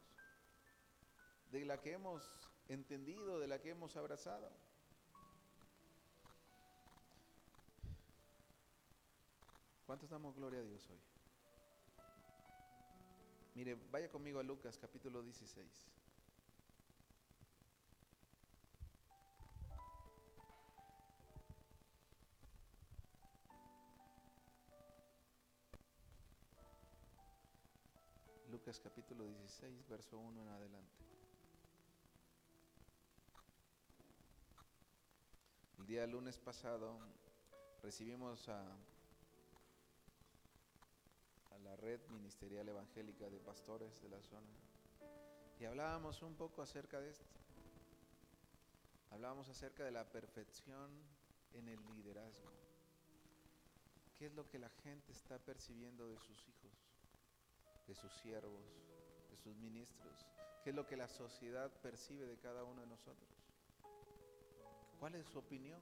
de 1.49 1.65
la 1.65 1.81
que 1.81 1.93
hemos 1.93 2.23
entendido, 2.67 3.39
de 3.39 3.47
la 3.47 3.59
que 3.59 3.71
hemos 3.71 3.97
abrazado. 3.97 4.51
¿Cuántos 9.85 10.09
damos 10.09 10.35
gloria 10.35 10.61
a 10.61 10.63
Dios 10.63 10.89
hoy? 10.89 10.99
Mire, 13.53 13.75
vaya 13.91 14.09
conmigo 14.09 14.39
a 14.39 14.43
Lucas 14.43 14.79
capítulo 14.79 15.21
16. 15.21 15.87
Lucas 28.49 28.79
capítulo 28.79 29.23
16, 29.27 29.87
verso 29.87 30.17
1 30.17 30.41
en 30.41 30.47
adelante. 30.47 31.05
El 35.77 35.85
día 35.85 36.07
lunes 36.07 36.39
pasado 36.39 36.97
recibimos 37.83 38.49
a 38.49 38.65
la 41.59 41.75
red 41.75 41.99
ministerial 42.09 42.67
evangélica 42.67 43.29
de 43.29 43.39
pastores 43.39 44.01
de 44.01 44.09
la 44.09 44.21
zona. 44.21 44.51
Y 45.59 45.65
hablábamos 45.65 46.21
un 46.21 46.35
poco 46.35 46.61
acerca 46.61 46.99
de 46.99 47.09
esto. 47.09 47.25
Hablábamos 49.11 49.47
acerca 49.47 49.83
de 49.83 49.91
la 49.91 50.03
perfección 50.03 50.91
en 51.53 51.69
el 51.69 51.79
liderazgo. 51.95 52.51
¿Qué 54.17 54.27
es 54.27 54.33
lo 54.33 54.47
que 54.47 54.59
la 54.59 54.69
gente 54.69 55.11
está 55.11 55.37
percibiendo 55.39 56.07
de 56.07 56.17
sus 56.19 56.47
hijos, 56.47 56.71
de 57.87 57.95
sus 57.95 58.11
siervos, 58.13 58.65
de 59.29 59.37
sus 59.37 59.55
ministros? 59.57 60.25
¿Qué 60.63 60.71
es 60.71 60.75
lo 60.75 60.87
que 60.87 60.97
la 60.97 61.07
sociedad 61.07 61.71
percibe 61.81 62.25
de 62.25 62.37
cada 62.37 62.63
uno 62.63 62.81
de 62.81 62.87
nosotros? 62.87 63.29
¿Cuál 64.99 65.15
es 65.15 65.27
su 65.27 65.39
opinión? 65.39 65.81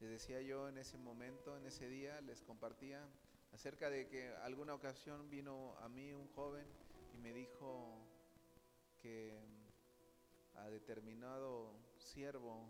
Les 0.00 0.10
decía 0.10 0.40
yo 0.40 0.68
en 0.68 0.78
ese 0.78 0.96
momento, 0.96 1.56
en 1.58 1.66
ese 1.66 1.86
día, 1.88 2.20
les 2.22 2.42
compartía 2.42 3.06
acerca 3.52 3.90
de 3.90 4.08
que 4.08 4.28
alguna 4.42 4.74
ocasión 4.74 5.28
vino 5.28 5.76
a 5.78 5.88
mí 5.90 6.12
un 6.14 6.26
joven 6.28 6.66
y 7.12 7.18
me 7.18 7.34
dijo 7.34 7.98
que 9.02 9.38
a 10.54 10.70
determinado 10.70 11.74
siervo 11.98 12.66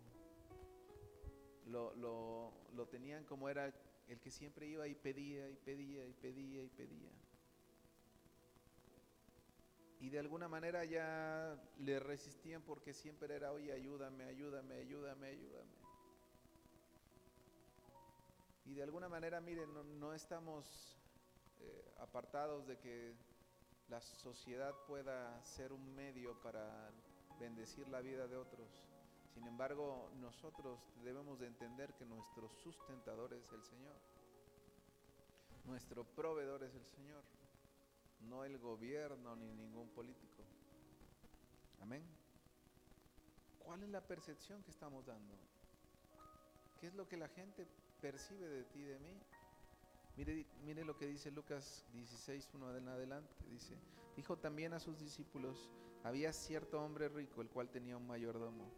lo, 1.66 1.95
lo 1.95 2.87
tenían 2.88 3.25
como 3.25 3.49
era 3.49 3.73
el 4.09 4.19
que 4.19 4.31
siempre 4.33 4.66
iba 4.66 4.88
y 4.88 4.97
pedía 4.97 5.49
y 5.49 5.57
pedía 5.57 6.05
y 6.07 6.12
pedía 6.14 6.64
y 6.64 6.69
pedía. 6.69 7.11
Y 10.01 10.09
de 10.09 10.19
alguna 10.19 10.49
manera 10.49 10.85
ya 10.85 11.57
le 11.79 12.01
resistían 12.01 12.62
porque 12.62 12.93
siempre 12.93 13.37
era, 13.37 13.53
oye, 13.53 13.71
ayúdame, 13.71 14.25
ayúdame, 14.25 14.75
ayúdame, 14.75 15.29
ayúdame. 15.29 15.80
Y 18.71 18.75
de 18.75 18.85
alguna 18.85 19.09
manera, 19.09 19.41
miren, 19.41 19.69
no, 19.99 20.15
estamos 20.15 20.97
eh, 21.59 21.93
apartados 21.99 22.69
de 22.69 22.79
que 22.79 23.17
la 23.89 24.01
sociedad 24.01 24.73
pueda 24.87 25.43
ser 25.43 25.73
un 25.73 25.93
medio 25.97 26.41
para 26.41 26.93
bendecir 27.41 27.89
la 27.89 28.01
vida 28.01 28.29
de 28.29 28.37
otros. 28.37 28.69
Sin 29.35 29.45
embargo, 29.49 30.13
nosotros 30.21 30.79
debemos 31.03 31.41
de 31.41 31.49
entender 31.49 31.95
que 31.95 32.05
nuestro 32.05 32.49
sustentador 32.49 33.35
es 33.35 33.51
el 33.53 33.65
Señor. 33.65 33.97
Nuestro 35.65 36.05
proveedor 36.05 36.63
es 36.63 36.73
el 36.73 36.87
Señor, 36.87 37.25
no 38.21 38.45
el 38.45 38.57
gobierno 38.57 39.35
ni 39.35 39.53
ningún 39.53 39.89
político. 39.89 40.45
Amén. 41.81 42.05
¿Cuál 43.59 43.83
es 43.83 43.89
la 43.89 44.07
percepción 44.07 44.63
que 44.63 44.71
estamos 44.71 45.05
dando? 45.07 45.35
¿Qué 46.79 46.87
es 46.87 46.95
lo 46.95 47.09
que 47.09 47.17
la 47.17 47.29
gente 47.29 47.67
percibe 48.01 48.49
de 48.49 48.65
ti, 48.65 48.83
de 48.83 48.99
mí. 48.99 49.21
Mire, 50.17 50.47
mire 50.65 50.85
lo 50.85 50.97
que 50.97 51.07
dice 51.07 51.31
Lucas 51.31 51.85
16, 51.93 52.51
1 52.55 52.77
en 52.77 52.89
adelante. 52.89 53.35
Dice, 53.51 53.75
dijo 54.17 54.37
también 54.37 54.73
a 54.73 54.81
sus 54.81 54.99
discípulos, 54.99 55.71
había 56.03 56.33
cierto 56.33 56.83
hombre 56.83 57.09
rico, 57.09 57.43
el 57.43 57.49
cual 57.49 57.71
tenía 57.71 57.97
un 57.97 58.07
mayordomo. 58.07 58.71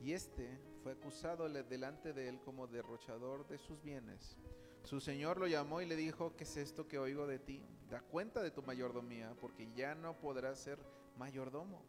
Y 0.00 0.12
este 0.12 0.58
fue 0.82 0.92
acusado 0.92 1.48
delante 1.48 2.12
de 2.12 2.28
él 2.28 2.40
como 2.44 2.66
derrochador 2.66 3.46
de 3.48 3.58
sus 3.58 3.82
bienes. 3.82 4.36
Su 4.82 5.00
señor 5.00 5.38
lo 5.38 5.46
llamó 5.46 5.80
y 5.80 5.86
le 5.86 5.96
dijo, 5.96 6.36
¿qué 6.36 6.44
es 6.44 6.56
esto 6.56 6.86
que 6.86 6.98
oigo 6.98 7.26
de 7.26 7.38
ti? 7.38 7.62
Da 7.90 8.00
cuenta 8.00 8.42
de 8.42 8.50
tu 8.50 8.62
mayordomía, 8.62 9.34
porque 9.40 9.68
ya 9.74 9.94
no 9.94 10.14
podrás 10.18 10.58
ser 10.60 10.78
mayordomo. 11.16 11.82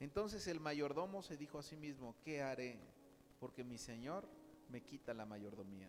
Entonces 0.00 0.46
el 0.46 0.60
mayordomo 0.60 1.22
se 1.22 1.36
dijo 1.36 1.58
a 1.58 1.62
sí 1.62 1.76
mismo, 1.76 2.14
¿qué 2.24 2.40
haré? 2.40 2.78
Porque 3.40 3.64
mi 3.64 3.76
señor 3.76 4.26
me 4.70 4.82
quita 4.82 5.12
la 5.12 5.26
mayordomía. 5.26 5.88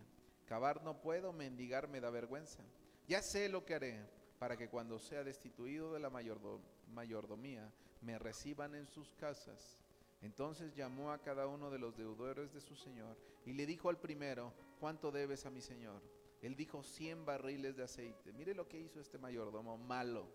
Cavar 0.50 0.82
no 0.82 1.00
puedo, 1.00 1.32
mendigar 1.32 1.88
me 1.88 2.02
da 2.02 2.10
vergüenza. 2.10 2.64
Ya 3.08 3.22
sé 3.22 3.50
lo 3.50 3.66
que 3.66 3.76
haré 3.76 4.04
para 4.40 4.58
que 4.58 4.68
cuando 4.68 4.98
sea 4.98 5.24
destituido 5.24 5.94
de 5.94 6.00
la 6.00 6.10
mayordomía 6.10 7.72
me 8.02 8.18
reciban 8.18 8.74
en 8.74 8.88
sus 8.88 9.14
casas. 9.14 9.78
Entonces 10.24 10.74
llamó 10.74 11.12
a 11.12 11.20
cada 11.20 11.46
uno 11.46 11.70
de 11.70 11.78
los 11.78 11.96
deudores 11.96 12.52
de 12.52 12.62
su 12.62 12.76
señor 12.76 13.16
y 13.46 13.54
le 13.54 13.68
dijo 13.68 13.90
al 13.90 14.00
primero, 14.00 14.52
¿cuánto 14.80 15.12
debes 15.12 15.46
a 15.46 15.52
mi 15.52 15.62
señor? 15.62 16.02
Él 16.42 16.56
dijo, 16.56 16.82
100 16.82 17.26
barriles 17.26 17.78
de 17.78 17.84
aceite. 17.84 18.34
Mire 18.34 18.56
lo 18.56 18.68
que 18.68 18.80
hizo 18.80 19.00
este 19.00 19.20
mayordomo, 19.20 19.78
malo, 19.78 20.26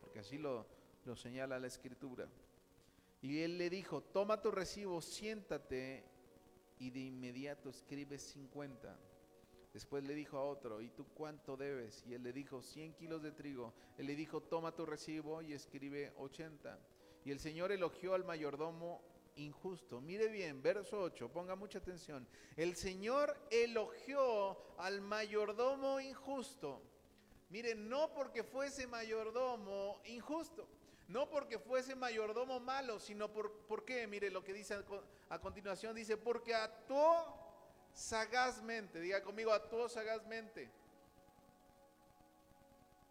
porque 0.00 0.20
así 0.20 0.38
lo, 0.38 0.68
lo 1.04 1.16
señala 1.16 1.58
la 1.58 1.66
escritura. 1.66 2.28
Y 3.22 3.40
él 3.40 3.58
le 3.58 3.70
dijo, 3.70 4.02
toma 4.02 4.40
tu 4.40 4.52
recibo, 4.52 5.00
siéntate 5.00 6.04
y 6.78 6.90
de 6.90 7.00
inmediato 7.00 7.70
escribe 7.70 8.18
50. 8.18 9.13
Después 9.74 10.04
le 10.04 10.14
dijo 10.14 10.38
a 10.38 10.44
otro, 10.44 10.80
¿y 10.80 10.88
tú 10.88 11.04
cuánto 11.14 11.56
debes? 11.56 12.04
Y 12.06 12.14
él 12.14 12.22
le 12.22 12.32
dijo, 12.32 12.62
100 12.62 12.94
kilos 12.94 13.22
de 13.22 13.32
trigo. 13.32 13.74
Él 13.98 14.06
le 14.06 14.14
dijo, 14.14 14.40
toma 14.40 14.72
tu 14.72 14.86
recibo 14.86 15.42
y 15.42 15.52
escribe 15.52 16.12
80. 16.16 16.78
Y 17.24 17.32
el 17.32 17.40
Señor 17.40 17.72
elogió 17.72 18.14
al 18.14 18.24
mayordomo 18.24 19.02
injusto. 19.34 20.00
Mire 20.00 20.28
bien, 20.28 20.62
verso 20.62 21.02
8, 21.02 21.28
ponga 21.28 21.56
mucha 21.56 21.78
atención. 21.78 22.24
El 22.56 22.76
Señor 22.76 23.36
elogió 23.50 24.56
al 24.78 25.00
mayordomo 25.00 25.98
injusto. 25.98 26.80
Mire, 27.50 27.74
no 27.74 28.12
porque 28.14 28.44
fuese 28.44 28.86
mayordomo 28.86 30.00
injusto, 30.04 30.68
no 31.08 31.28
porque 31.28 31.58
fuese 31.58 31.96
mayordomo 31.96 32.60
malo, 32.60 33.00
sino 33.00 33.32
por, 33.32 33.52
¿por 33.66 33.84
qué? 33.84 34.06
Mire 34.06 34.30
lo 34.30 34.44
que 34.44 34.52
dice 34.52 34.74
a, 34.74 34.84
a 35.30 35.40
continuación, 35.40 35.96
dice, 35.96 36.16
porque 36.16 36.54
actuó 36.54 37.43
sagazmente, 37.94 39.00
diga 39.00 39.22
conmigo, 39.22 39.52
actuó 39.52 39.88
sagazmente. 39.88 40.70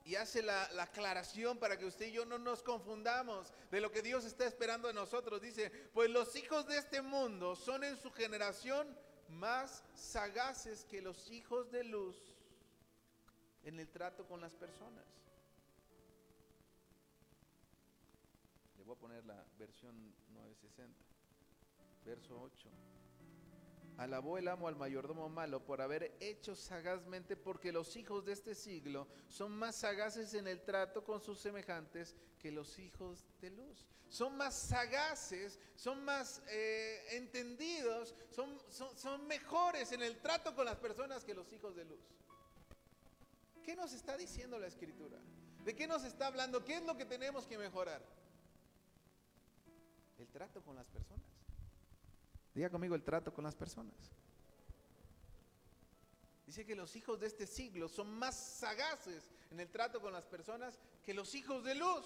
Y 0.06 0.15
hace 0.15 0.41
la, 0.41 0.63
aclaración 0.82 1.58
para 1.58 1.78
que 1.78 1.86
usted 1.86 2.08
y 2.08 2.12
yo 2.12 2.26
no 2.26 2.38
nos 2.38 2.62
confundamos 2.62 3.54
de 3.72 3.80
lo 3.80 3.89
que 3.89 4.02
Dios 4.02 4.26
está 4.26 4.46
esperando 4.46 4.89
de 4.89 4.93
nosotros. 4.93 5.41
Dice, 5.41 5.69
pues 5.93 6.10
los 6.10 6.36
hijos 6.36 6.67
de 6.67 6.78
este 6.78 7.02
mundo 7.02 7.56
son 7.56 7.86
en 7.86 7.96
su 7.96 8.12
generación 8.12 8.86
más 9.30 9.82
sagaces 9.96 10.84
que 10.86 11.02
los 11.02 11.32
hijos 11.32 11.72
de 11.72 11.86
luz 11.86 12.17
en 13.63 13.80
el 13.80 13.88
trato 13.88 14.28
con 14.28 14.41
las 14.41 14.54
personas. 14.54 15.06
Le 18.78 18.84
voy 18.84 18.98
a 18.98 19.00
poner 19.00 19.26
la 19.26 19.41
versión 19.58 19.96
960, 20.34 20.93
verso 22.04 22.41
8. 22.41 22.69
Alabó 24.04 24.38
el 24.38 24.50
amo 24.50 24.68
al 24.68 24.76
mayordomo 24.76 25.30
malo 25.30 25.63
por 25.63 25.82
haber 25.82 26.18
hecho 26.20 26.58
sagazmente, 26.58 27.38
porque 27.38 27.72
los 27.72 27.96
hijos 27.96 28.26
de 28.26 28.34
este 28.34 28.54
siglo 28.54 29.08
son 29.30 29.54
más 29.54 29.78
sagaces 29.78 30.34
en 30.34 30.46
el 30.46 30.62
trato 30.62 31.06
con 31.06 31.22
sus 31.22 31.39
semejantes 31.39 32.13
que 32.38 32.52
los 32.52 32.78
hijos 32.80 33.26
de 33.39 33.52
luz. 33.52 33.86
Son 34.10 34.36
más 34.36 34.56
sagaces, 34.56 35.58
son 35.78 36.04
más 36.04 36.42
eh, 36.50 37.02
entendidos, 37.12 38.13
son, 38.30 38.60
son, 38.68 38.96
son 38.98 39.26
mejores 39.26 39.94
en 39.94 40.02
el 40.02 40.18
trato 40.18 40.54
con 40.54 40.66
las 40.66 40.76
personas 40.76 41.24
que 41.24 41.34
los 41.34 41.54
hijos 41.54 41.74
de 41.74 41.86
luz. 41.86 42.02
¿Qué 43.63 43.74
nos 43.74 43.94
está 43.94 44.18
diciendo 44.18 44.60
la 44.60 44.68
escritura? 44.68 45.18
¿De 45.63 45.74
qué 45.78 45.88
nos 45.88 46.04
está 46.04 46.28
hablando? 46.28 46.66
¿Qué 46.66 46.76
es 46.76 46.84
lo 46.84 46.98
que 46.98 47.06
tenemos 47.06 47.48
que 47.48 47.58
mejorar? 47.58 48.02
El 50.20 50.28
trato 50.28 50.62
con 50.62 50.76
las 50.76 50.88
personas. 50.88 51.42
Diga 52.54 52.70
conmigo 52.70 52.96
el 52.96 53.04
trato 53.04 53.34
con 53.34 53.44
las 53.44 53.56
personas. 53.56 53.96
Dice 56.46 56.66
que 56.66 56.76
los 56.76 56.96
hijos 56.96 57.20
de 57.20 57.28
este 57.28 57.48
siglo 57.48 57.89
son 57.89 58.13
más 58.13 58.36
sagaces 58.36 59.32
en 59.50 59.60
el 59.60 59.70
trato 59.70 60.00
con 60.02 60.13
las 60.13 60.26
personas 60.26 60.78
que 61.04 61.13
los 61.13 61.34
hijos 61.34 61.63
de 61.63 61.76
luz. 61.76 62.06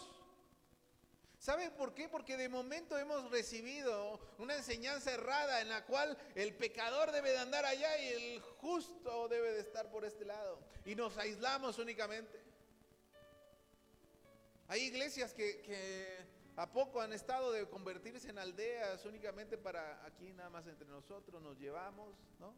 ¿Saben 1.40 1.72
por 1.72 1.94
qué? 1.94 2.10
Porque 2.10 2.36
de 2.38 2.50
momento 2.50 2.98
hemos 2.98 3.30
recibido 3.30 4.20
una 4.40 4.56
enseñanza 4.56 5.12
errada 5.12 5.62
en 5.62 5.70
la 5.70 5.86
cual 5.86 6.18
el 6.36 6.56
pecador 6.56 7.12
debe 7.12 7.32
de 7.32 7.38
andar 7.38 7.66
allá 7.66 7.98
y 8.00 8.08
el 8.08 8.42
justo 8.42 9.28
debe 9.28 9.52
de 9.52 9.60
estar 9.60 9.92
por 9.92 10.04
este 10.06 10.26
lado. 10.26 10.60
Y 10.86 10.96
nos 10.96 11.18
aislamos 11.18 11.78
únicamente. 11.78 12.42
Hay 14.68 14.82
iglesias 14.82 15.34
que, 15.34 15.62
que 15.62 16.27
¿A 16.58 16.66
poco 16.66 17.00
han 17.02 17.14
estado 17.14 17.52
de 17.52 17.70
convertirse 17.70 18.32
en 18.32 18.40
aldeas 18.40 19.06
únicamente 19.06 19.60
para 19.60 20.04
aquí 20.04 20.34
nada 20.34 20.50
más 20.50 20.66
entre 20.66 20.88
nosotros? 20.88 21.40
Nos 21.40 21.60
llevamos, 21.60 22.16
¿no? 22.40 22.52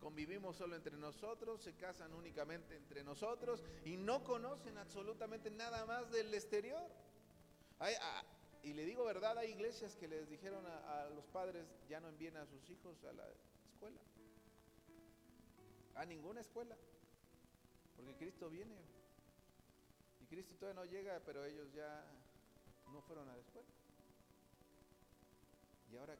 Convivimos 0.00 0.56
solo 0.56 0.74
entre 0.74 0.96
nosotros, 0.96 1.60
se 1.60 1.74
casan 1.74 2.14
únicamente 2.14 2.74
entre 2.74 3.04
nosotros 3.04 3.62
y 3.84 3.98
no 3.98 4.24
conocen 4.24 4.78
absolutamente 4.78 5.50
nada 5.50 5.84
más 5.84 6.10
del 6.10 6.32
exterior. 6.32 6.82
Ah, 7.78 8.24
y 8.62 8.72
le 8.72 8.86
digo 8.86 9.04
verdad, 9.04 9.36
hay 9.36 9.50
iglesias 9.50 9.96
que 9.96 10.08
les 10.08 10.26
dijeron 10.30 10.66
a, 10.66 11.02
a 11.04 11.10
los 11.10 11.26
padres 11.26 11.66
ya 11.86 12.00
no 12.00 12.08
envíen 12.08 12.38
a 12.38 12.46
sus 12.46 12.70
hijos 12.70 13.04
a 13.04 13.12
la 13.12 13.28
escuela, 13.66 14.00
a 15.94 16.06
ninguna 16.06 16.40
escuela, 16.40 16.74
porque 17.96 18.16
Cristo 18.16 18.48
viene. 18.48 18.76
Y 20.22 20.26
Cristo 20.26 20.54
todavía 20.54 20.82
no 20.82 20.90
llega, 20.90 21.20
pero 21.26 21.44
ellos 21.44 21.70
ya 21.74 22.02
no 22.94 23.02
fueron 23.02 23.28
a 23.28 23.36
la. 23.36 23.64
¿Y 25.90 25.96
ahora 25.96 26.16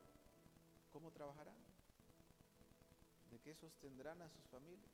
cómo 0.93 1.13
trabajarán? 1.13 1.57
¿De 3.31 3.39
qué 3.41 3.55
sostendrán 3.55 4.21
a 4.21 4.29
sus 4.29 4.45
familias? 4.49 4.91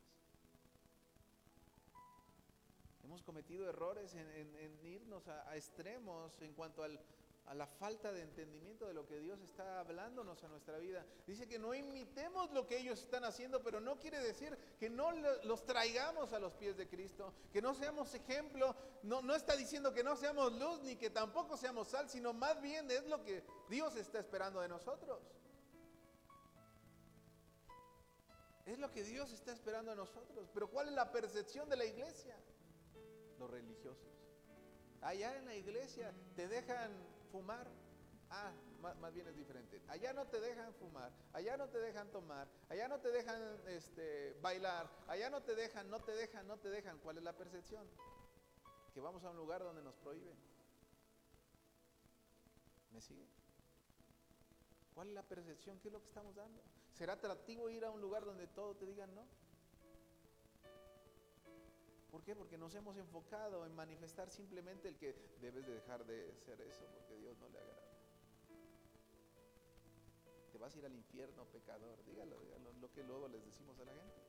Hemos 3.03 3.23
cometido 3.23 3.67
errores 3.67 4.13
en, 4.13 4.85
irnos 4.85 5.27
a 5.27 5.57
extremos 5.57 6.39
en 6.41 6.53
cuanto 6.53 6.83
al, 6.83 6.99
a 7.47 7.53
la 7.53 7.67
falta 7.67 8.11
de 8.11 8.21
entendimiento 8.21 8.87
de 8.87 8.93
lo 8.93 9.05
que 9.05 9.19
Dios 9.19 9.39
está 9.41 9.79
hablándonos 9.79 10.43
a 10.43 10.47
nuestra 10.47 10.77
vida. 10.77 11.05
Dice 11.27 11.47
que 11.47 11.59
no 11.59 11.73
imitemos 11.73 12.51
lo 12.51 12.65
que 12.65 12.77
ellos 12.77 12.99
están 12.99 13.25
haciendo, 13.25 13.61
pero 13.61 13.79
no 13.79 13.99
quiere 13.99 14.19
decir 14.19 14.57
que 14.79 14.89
no 14.89 15.11
los 15.43 15.65
traigamos 15.65 16.33
a 16.33 16.39
los 16.39 16.53
pies 16.53 16.77
de 16.77 16.87
Cristo, 16.87 17.33
que 17.51 17.61
no 17.61 17.73
seamos 17.73 18.13
ejemplo, 18.13 18.75
no, 19.03 19.21
no 19.21 19.35
está 19.35 19.55
diciendo 19.55 19.93
que 19.93 20.03
no 20.03 20.15
seamos 20.15 20.53
luz 20.53 20.81
ni 20.83 20.95
que 20.95 21.09
tampoco 21.09 21.57
seamos 21.57 21.89
sal, 21.89 22.09
sino 22.09 22.33
más 22.33 22.61
bien 22.61 22.89
es 22.89 23.05
lo 23.07 23.23
que 23.23 23.43
Dios 23.69 23.95
está 23.95 24.19
esperando 24.19 24.61
de 24.61 24.69
nosotros. 24.69 25.19
Es 28.65 28.79
lo 28.79 28.91
que 28.91 29.03
Dios 29.03 29.31
está 29.31 29.51
esperando 29.51 29.91
de 29.91 29.97
nosotros. 29.97 30.49
Pero 30.53 30.69
¿cuál 30.69 30.87
es 30.87 30.93
la 30.93 31.11
percepción 31.11 31.67
de 31.67 31.75
la 31.75 31.85
iglesia? 31.85 32.37
Los 33.39 33.49
religiosos. 33.49 34.20
Allá 35.01 35.35
en 35.37 35.45
la 35.45 35.55
iglesia 35.55 36.13
te 36.35 36.47
dejan 36.47 36.91
fumar. 37.31 37.67
Ah, 38.29 38.51
más, 38.81 39.13
bien 39.13 39.27
es 39.27 39.35
diferente. 39.35 39.81
Allá 39.87 40.13
no 40.13 40.25
te 40.27 40.39
dejan 40.39 40.73
fumar, 40.75 41.11
allá 41.33 41.57
no 41.57 41.67
te 41.67 41.79
dejan 41.79 42.09
tomar, 42.11 42.47
allá 42.69 42.87
no 42.87 42.99
te 42.99 43.11
dejan 43.11 43.59
este, 43.67 44.37
bailar, 44.41 44.89
allá 45.07 45.29
no 45.29 45.41
te 45.41 45.53
dejan, 45.53 45.89
no 45.89 45.99
te 45.99 46.13
dejan, 46.13 46.47
no 46.47 46.57
te 46.57 46.69
dejan. 46.69 46.97
¿Cuál 46.99 47.17
es 47.17 47.23
la 47.23 47.33
percepción? 47.33 47.85
Que 48.93 49.01
vamos 49.01 49.23
a 49.23 49.31
un 49.31 49.37
lugar 49.37 49.61
donde 49.61 49.81
nos 49.83 49.95
prohíben. 49.95 50.37
¿Me 52.91 53.01
sigue? 53.01 53.27
¿Cuál 54.93 55.09
es 55.09 55.13
la 55.13 55.23
percepción? 55.23 55.79
¿Qué 55.79 55.87
es 55.89 55.93
lo 55.93 56.01
que 56.01 56.07
estamos 56.07 56.35
dando? 56.35 56.61
¿Será 56.93 57.13
atractivo 57.13 57.69
ir 57.69 57.85
a 57.85 57.91
un 57.91 58.01
lugar 58.01 58.25
donde 58.25 58.47
todo 58.47 58.75
te 58.75 58.85
digan 58.85 59.13
no? 59.15 59.25
¿Por 62.11 62.23
qué? 62.23 62.35
Porque 62.35 62.57
nos 62.57 62.75
hemos 62.75 62.97
enfocado 62.97 63.65
en 63.65 63.73
manifestar 63.73 64.29
simplemente 64.29 64.89
el 64.89 64.97
que 64.97 65.15
debes 65.39 65.65
de 65.65 65.75
dejar 65.75 66.05
de 66.05 66.35
ser 66.39 66.59
eso 66.59 66.85
porque 66.93 67.15
Dios 67.15 67.37
no 67.39 67.47
le 67.47 67.57
agrada. 67.57 67.81
Te 70.51 70.57
vas 70.57 70.75
a 70.75 70.77
ir 70.77 70.85
al 70.85 70.93
infierno, 70.93 71.45
pecador. 71.45 72.03
Dígalo, 72.03 72.37
dígalo, 72.41 72.73
lo 72.73 72.91
que 72.91 73.03
luego 73.03 73.29
les 73.29 73.45
decimos 73.45 73.79
a 73.79 73.85
la 73.85 73.93
gente. 73.93 74.21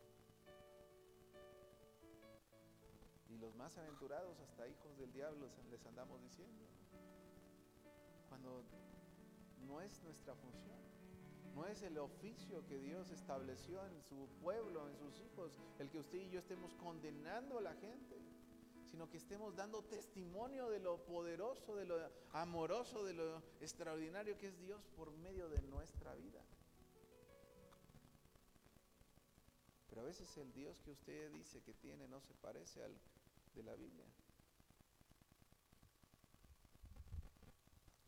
Y 3.28 3.38
los 3.38 3.56
más 3.56 3.76
aventurados, 3.76 4.38
hasta 4.38 4.68
hijos 4.68 4.96
del 4.98 5.12
diablo, 5.12 5.48
les 5.68 5.84
andamos 5.84 6.22
diciendo. 6.22 6.64
Cuando 8.28 8.62
no 9.66 9.80
es 9.80 10.00
nuestra 10.04 10.36
función. 10.36 10.91
No 11.54 11.66
es 11.66 11.82
el 11.82 11.98
oficio 11.98 12.64
que 12.66 12.78
Dios 12.78 13.10
estableció 13.10 13.84
en 13.86 14.00
su 14.02 14.28
pueblo, 14.40 14.88
en 14.88 14.96
sus 14.96 15.20
hijos, 15.20 15.52
el 15.78 15.90
que 15.90 15.98
usted 15.98 16.18
y 16.18 16.30
yo 16.30 16.38
estemos 16.38 16.74
condenando 16.74 17.58
a 17.58 17.62
la 17.62 17.74
gente, 17.74 18.16
sino 18.86 19.08
que 19.08 19.18
estemos 19.18 19.54
dando 19.54 19.82
testimonio 19.82 20.70
de 20.70 20.78
lo 20.78 21.04
poderoso, 21.04 21.76
de 21.76 21.84
lo 21.84 21.96
amoroso, 22.32 23.04
de 23.04 23.14
lo 23.14 23.42
extraordinario 23.60 24.38
que 24.38 24.48
es 24.48 24.58
Dios 24.60 24.82
por 24.96 25.10
medio 25.12 25.48
de 25.48 25.60
nuestra 25.62 26.14
vida. 26.14 26.42
Pero 29.88 30.02
a 30.02 30.04
veces 30.04 30.34
el 30.38 30.52
Dios 30.54 30.80
que 30.80 30.90
usted 30.90 31.30
dice 31.32 31.60
que 31.60 31.74
tiene 31.74 32.08
no 32.08 32.20
se 32.20 32.34
parece 32.34 32.82
al 32.82 32.96
de 33.54 33.62
la 33.62 33.74
Biblia. 33.74 34.06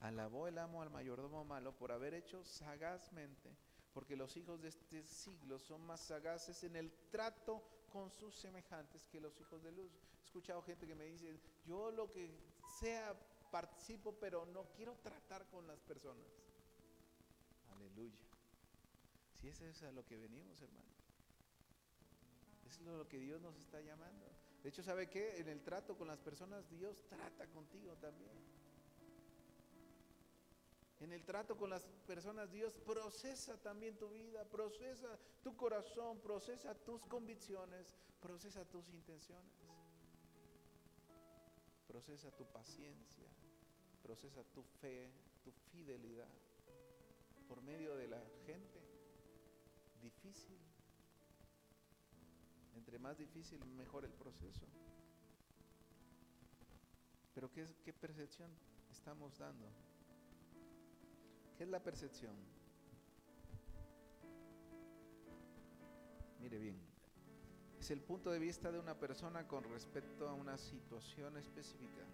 Alabó 0.05 0.47
el 0.49 0.59
amo 0.59 0.83
al 0.83 0.91
mayordomo 0.91 1.47
malo 1.47 1.75
por 1.75 1.91
haber 1.91 2.13
hecho 2.13 2.45
sagazmente, 2.45 3.57
porque 3.95 4.17
los 4.17 4.37
hijos 4.37 4.61
de 4.61 4.69
este 4.69 5.03
siglo 5.03 5.59
son 5.59 5.81
más 5.81 5.99
sagaces 6.03 6.63
en 6.63 6.77
el 6.77 6.93
trato 7.11 7.63
con 7.91 8.11
sus 8.11 8.35
semejantes 8.35 9.07
que 9.07 9.19
los 9.19 9.41
hijos 9.41 9.63
de 9.63 9.73
luz. 9.73 9.91
He 10.21 10.25
escuchado 10.27 10.61
gente 10.61 10.87
que 10.87 10.95
me 10.95 11.07
dice, 11.07 11.41
yo 11.65 11.91
lo 11.91 12.11
que 12.11 12.29
sea 12.79 13.19
participo, 13.51 14.13
pero 14.21 14.45
no 14.45 14.65
quiero 14.77 14.95
tratar 14.99 15.47
con 15.47 15.67
las 15.67 15.81
personas. 15.81 16.27
Aleluya. 17.75 18.29
Si 19.33 19.49
eso 19.49 19.65
es 19.65 19.83
a 19.85 19.93
lo 19.93 20.05
que 20.05 20.19
venimos, 20.19 20.61
hermano. 20.61 20.93
Es 22.67 22.79
lo 22.81 23.09
que 23.09 23.21
Dios 23.21 23.41
nos 23.41 23.57
está 23.57 23.81
llamando. 23.81 24.27
De 24.63 24.69
hecho, 24.69 24.83
¿sabe 24.83 25.09
qué? 25.09 25.39
En 25.39 25.49
el 25.49 25.63
trato 25.63 25.97
con 25.97 26.09
las 26.09 26.21
personas, 26.21 26.69
Dios 26.69 26.95
trata 27.09 27.47
contigo 27.47 27.97
también. 27.97 28.54
En 31.01 31.13
el 31.13 31.25
trato 31.25 31.57
con 31.57 31.71
las 31.71 31.87
personas, 32.07 32.51
Dios 32.51 32.79
procesa 32.79 33.61
también 33.61 33.97
tu 33.97 34.09
vida, 34.09 34.45
procesa 34.45 35.19
tu 35.43 35.57
corazón, 35.57 36.21
procesa 36.21 36.75
tus 36.75 37.05
convicciones, 37.07 37.95
procesa 38.21 38.65
tus 38.65 38.89
intenciones, 38.89 39.53
procesa 41.87 42.31
tu 42.31 42.45
paciencia, 42.47 43.29
procesa 44.03 44.43
tu 44.55 44.63
fe, 44.81 45.11
tu 45.43 45.53
fidelidad 45.73 46.29
por 47.49 47.61
medio 47.61 47.95
de 47.97 48.09
la 48.09 48.23
gente 48.47 48.81
difícil. 50.03 50.59
Entre 52.77 52.99
más 52.99 53.17
difícil, 53.17 53.65
mejor 53.65 54.05
el 54.05 54.13
proceso. 54.13 54.67
Pero 57.35 57.51
¿qué, 57.51 57.93
percepción 57.93 58.51
estamos 58.91 59.39
dando? 59.39 59.67
¿Qué 61.57 61.65
es 61.65 61.69
la 61.71 61.81
percepción? 61.81 62.35
Mire 66.41 66.59
bien, 66.59 66.77
es 67.79 67.91
el 67.91 68.01
punto 68.01 68.31
de 68.31 68.39
vista 68.39 68.71
de 68.73 68.79
una 68.79 68.99
persona 68.99 69.47
con 69.47 69.65
respecto 69.65 70.29
a 70.29 70.35
una 70.35 70.59
situación 70.59 71.37
específica. 71.37 72.05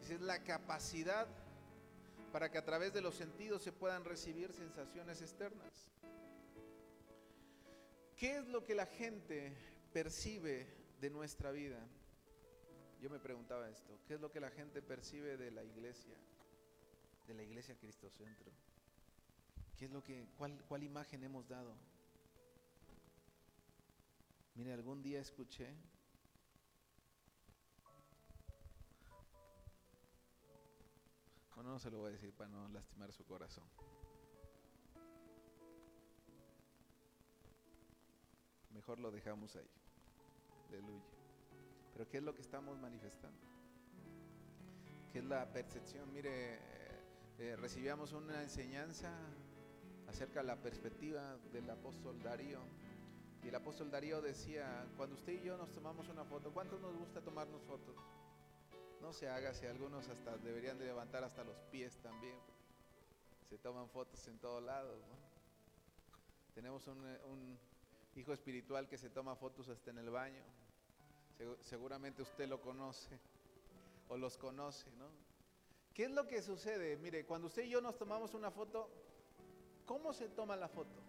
Es 0.00 0.20
la 0.20 0.42
capacidad 0.42 1.26
para 2.32 2.50
que 2.50 2.58
a 2.58 2.64
través 2.64 2.92
de 2.92 3.00
los 3.00 3.14
sentidos 3.14 3.62
se 3.62 3.72
puedan 3.72 4.04
recibir 4.04 4.52
sensaciones 4.52 5.22
externas. 5.22 5.90
¿Qué 8.16 8.38
es 8.38 8.46
lo 8.48 8.64
que 8.64 8.74
la 8.74 8.86
gente 8.86 9.52
percibe 9.92 10.66
de 11.00 11.10
nuestra 11.10 11.50
vida? 11.50 11.78
Yo 13.00 13.10
me 13.10 13.18
preguntaba 13.18 13.68
esto, 13.68 13.98
¿qué 14.06 14.14
es 14.14 14.20
lo 14.20 14.30
que 14.30 14.40
la 14.40 14.50
gente 14.50 14.80
percibe 14.82 15.36
de 15.36 15.50
la 15.50 15.62
iglesia? 15.62 16.16
De 17.26 17.34
la 17.34 17.42
iglesia 17.42 17.76
Cristo 17.76 18.08
Centro. 18.10 18.52
¿Qué 19.76 19.86
es 19.86 19.90
lo 19.90 20.02
que, 20.02 20.26
cuál, 20.38 20.62
cuál 20.68 20.82
imagen 20.82 21.22
hemos 21.22 21.48
dado? 21.48 21.74
Mire, 24.54 24.72
algún 24.72 25.02
día 25.02 25.20
escuché 25.20 25.74
Bueno, 31.56 31.70
no 31.70 31.78
se 31.78 31.90
lo 31.90 32.00
voy 32.00 32.10
a 32.10 32.12
decir 32.12 32.34
para 32.34 32.50
no 32.50 32.68
lastimar 32.68 33.10
su 33.12 33.24
corazón. 33.24 33.64
Mejor 38.74 38.98
lo 38.98 39.10
dejamos 39.10 39.56
ahí. 39.56 39.70
Aleluya. 40.68 41.02
Pero 41.94 42.08
¿qué 42.10 42.18
es 42.18 42.22
lo 42.22 42.34
que 42.34 42.42
estamos 42.42 42.78
manifestando? 42.78 43.40
¿Qué 45.10 45.20
es 45.20 45.24
la 45.24 45.50
percepción? 45.50 46.12
Mire, 46.12 46.75
eh, 47.38 47.54
recibíamos 47.56 48.12
una 48.12 48.42
enseñanza 48.42 49.12
acerca 50.08 50.40
de 50.40 50.46
la 50.46 50.56
perspectiva 50.56 51.36
del 51.52 51.68
apóstol 51.68 52.22
Darío. 52.22 52.60
Y 53.42 53.48
el 53.48 53.54
apóstol 53.54 53.90
Darío 53.90 54.22
decía, 54.22 54.86
cuando 54.96 55.16
usted 55.16 55.34
y 55.34 55.42
yo 55.44 55.56
nos 55.58 55.70
tomamos 55.72 56.08
una 56.08 56.24
foto, 56.24 56.50
¿cuántos 56.50 56.80
nos 56.80 56.96
gusta 56.96 57.20
tomarnos 57.20 57.62
fotos? 57.62 57.94
No 59.02 59.12
se 59.12 59.28
haga 59.28 59.52
si 59.52 59.66
algunos 59.66 60.08
hasta 60.08 60.38
deberían 60.38 60.78
de 60.78 60.86
levantar 60.86 61.22
hasta 61.24 61.44
los 61.44 61.56
pies 61.70 61.96
también. 61.98 62.38
Se 63.50 63.58
toman 63.58 63.88
fotos 63.90 64.26
en 64.28 64.38
todos 64.38 64.62
lados. 64.62 64.98
Tenemos 66.54 66.86
un, 66.88 66.98
un 66.98 67.58
hijo 68.16 68.32
espiritual 68.32 68.88
que 68.88 68.96
se 68.96 69.10
toma 69.10 69.36
fotos 69.36 69.68
hasta 69.68 69.90
en 69.90 69.98
el 69.98 70.08
baño. 70.08 70.42
Seguramente 71.60 72.22
usted 72.22 72.48
lo 72.48 72.62
conoce 72.62 73.20
o 74.08 74.16
los 74.16 74.38
conoce, 74.38 74.90
¿no? 74.92 75.35
¿Qué 75.96 76.04
es 76.04 76.10
lo 76.10 76.26
que 76.26 76.42
sucede? 76.42 76.98
Mire, 76.98 77.24
cuando 77.24 77.46
usted 77.46 77.62
y 77.62 77.70
yo 77.70 77.80
nos 77.80 77.96
tomamos 77.96 78.34
una 78.34 78.50
foto, 78.50 78.90
¿cómo 79.86 80.12
se 80.12 80.28
toma 80.28 80.54
la 80.54 80.68
foto? 80.68 81.00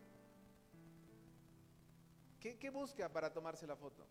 ¿Qué, 2.40 2.70
busca 2.70 3.10
para 3.10 3.34
tomarse 3.34 3.68
la 3.68 3.76
foto? 3.76 4.08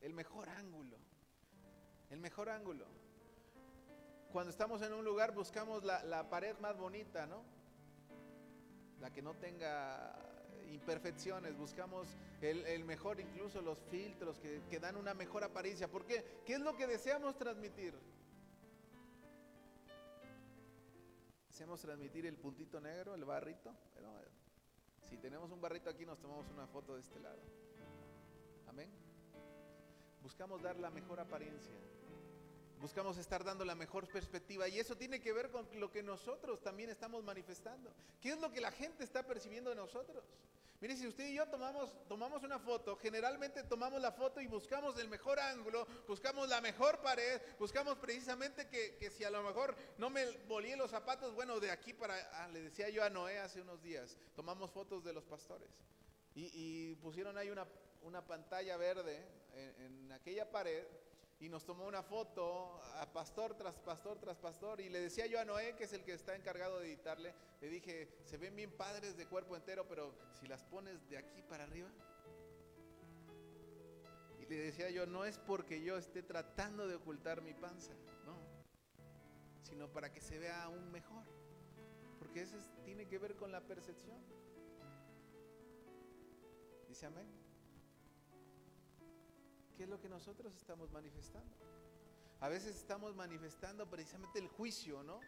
El 0.00 0.14
mejor 0.14 0.48
ángulo 0.48 0.96
el 2.08 2.18
mejor 2.18 2.48
ángulo. 2.48 2.86
Cuando 4.32 4.48
estamos 4.48 4.80
en 4.80 4.94
un 4.94 5.04
lugar 5.04 5.34
buscamos 5.34 5.84
la, 5.84 6.30
pared 6.30 6.56
más 6.58 6.78
bonita, 6.78 7.26
¿no? 7.26 7.44
La 9.00 9.12
que 9.12 9.20
no 9.20 9.34
tenga 9.34 10.18
imperfecciones, 10.72 11.58
buscamos 11.58 12.08
el, 12.40 12.84
mejor, 12.84 13.20
incluso 13.20 13.60
los 13.60 13.78
filtros 13.90 14.38
que, 14.38 14.62
que, 14.70 14.80
dan 14.80 14.96
una 14.96 15.12
mejor 15.12 15.44
apariencia. 15.44 15.88
¿Por 15.88 16.06
qué? 16.06 16.24
¿Qué 16.46 16.54
es 16.54 16.60
lo 16.60 16.74
que 16.74 16.86
deseamos 16.86 17.36
transmitir? 17.36 17.92
Deseamos 21.58 21.80
transmitir 21.80 22.24
el 22.24 22.36
puntito 22.36 22.80
negro, 22.80 23.16
el 23.16 23.24
barrito, 23.24 23.74
pero 23.92 24.08
si 25.10 25.16
tenemos 25.16 25.50
un 25.50 25.60
barrito 25.60 25.90
aquí 25.90 26.06
nos 26.06 26.20
tomamos 26.20 26.46
una 26.50 26.68
foto 26.68 26.94
de 26.94 27.00
este 27.00 27.18
lado. 27.18 27.40
Amén. 28.68 28.88
Buscamos 30.22 30.62
dar 30.62 30.78
la 30.78 30.88
mejor 30.88 31.18
apariencia. 31.18 31.74
Buscamos 32.80 33.18
estar 33.18 33.42
dando 33.42 33.64
la 33.64 33.74
mejor 33.74 34.06
perspectiva 34.06 34.68
y 34.68 34.78
eso 34.78 34.96
tiene 34.96 35.20
que 35.20 35.32
ver 35.32 35.50
con 35.50 35.66
lo 35.80 35.90
que 35.90 36.00
nosotros 36.00 36.62
también 36.62 36.90
estamos 36.90 37.24
manifestando. 37.24 37.92
¿Qué 38.20 38.30
es 38.30 38.40
lo 38.40 38.52
que 38.52 38.60
la 38.60 38.70
gente 38.70 39.02
está 39.02 39.26
percibiendo 39.26 39.70
de 39.70 39.74
nosotros? 39.74 40.22
Mire, 40.80 40.96
si 40.96 41.08
usted 41.08 41.26
y 41.26 41.34
yo 41.34 41.46
tomamos, 41.48 41.90
tomamos 42.06 42.44
una 42.44 42.60
foto, 42.60 42.96
generalmente 42.96 43.64
tomamos 43.64 44.00
la 44.00 44.12
foto 44.12 44.40
y 44.40 44.46
buscamos 44.46 44.96
el 45.00 45.08
mejor 45.08 45.40
ángulo, 45.40 45.86
buscamos 46.06 46.48
la 46.48 46.60
mejor 46.60 47.00
pared, 47.00 47.40
buscamos 47.58 47.98
precisamente 47.98 48.68
que, 48.68 49.10
si 49.10 49.24
a 49.24 49.30
lo 49.30 49.42
mejor 49.42 49.74
no 49.98 50.08
me 50.08 50.24
volí 50.46 50.76
los 50.76 50.92
zapatos, 50.92 51.34
bueno, 51.34 51.58
de 51.58 51.72
aquí 51.72 51.92
para, 51.92 52.14
ah, 52.34 52.48
le 52.48 52.62
decía 52.62 52.88
yo 52.90 53.02
a 53.02 53.10
Noé 53.10 53.40
hace 53.40 53.60
unos 53.60 53.82
días, 53.82 54.16
tomamos 54.36 54.70
fotos 54.70 55.02
de 55.02 55.12
los 55.12 55.24
pastores. 55.24 55.68
Y, 56.36 56.94
pusieron 56.96 57.36
ahí 57.36 57.50
una, 57.50 57.66
una 58.02 58.24
pantalla 58.24 58.76
verde 58.76 59.26
en, 59.54 59.84
en 59.84 60.12
aquella 60.12 60.48
pared 60.48 60.84
y 61.40 61.48
nos 61.48 61.64
tomó 61.64 61.86
una 61.86 62.02
foto 62.02 62.80
a 62.94 63.12
pastor 63.12 63.54
tras 63.54 63.78
pastor 63.78 64.18
tras 64.18 64.38
pastor 64.38 64.80
y 64.80 64.88
le 64.88 65.00
decía 65.00 65.26
yo 65.26 65.38
a 65.40 65.44
Noé, 65.44 65.76
que 65.76 65.84
es 65.84 65.92
el 65.92 66.04
que 66.04 66.12
está 66.12 66.34
encargado 66.34 66.80
de 66.80 66.88
editarle, 66.88 67.34
le 67.60 67.68
dije, 67.68 68.08
se 68.24 68.36
ven 68.38 68.56
bien 68.56 68.72
padres 68.72 69.16
de 69.16 69.26
cuerpo 69.26 69.56
entero, 69.56 69.86
pero 69.88 70.14
si 70.32 70.48
las 70.48 70.64
pones 70.64 71.08
de 71.08 71.18
aquí 71.18 71.42
para 71.42 71.64
arriba. 71.64 71.90
Y 74.40 74.46
le 74.46 74.56
decía 74.56 74.90
yo, 74.90 75.06
no 75.06 75.24
es 75.24 75.38
porque 75.38 75.82
yo 75.82 75.96
esté 75.96 76.22
tratando 76.22 76.88
de 76.88 76.96
ocultar 76.96 77.40
mi 77.40 77.54
panza, 77.54 77.92
no, 78.24 78.36
sino 79.62 79.92
para 79.92 80.12
que 80.12 80.20
se 80.20 80.38
vea 80.38 80.64
aún 80.64 80.90
mejor, 80.90 81.24
porque 82.18 82.42
eso 82.42 82.56
tiene 82.84 83.06
que 83.06 83.18
ver 83.18 83.36
con 83.36 83.52
la 83.52 83.60
percepción. 83.60 84.18
Dice 86.88 87.06
amén. 87.06 87.48
¿Qué 89.78 89.84
es 89.84 89.88
lo 89.88 90.00
que 90.00 90.08
nosotros 90.08 90.52
estamos 90.56 90.90
manifestando? 90.90 91.54
A 92.40 92.48
veces 92.48 92.74
estamos 92.74 93.14
manifestando 93.14 93.88
precisamente 93.88 94.40
el 94.40 94.48
juicio, 94.48 95.04
¿no? 95.04 95.20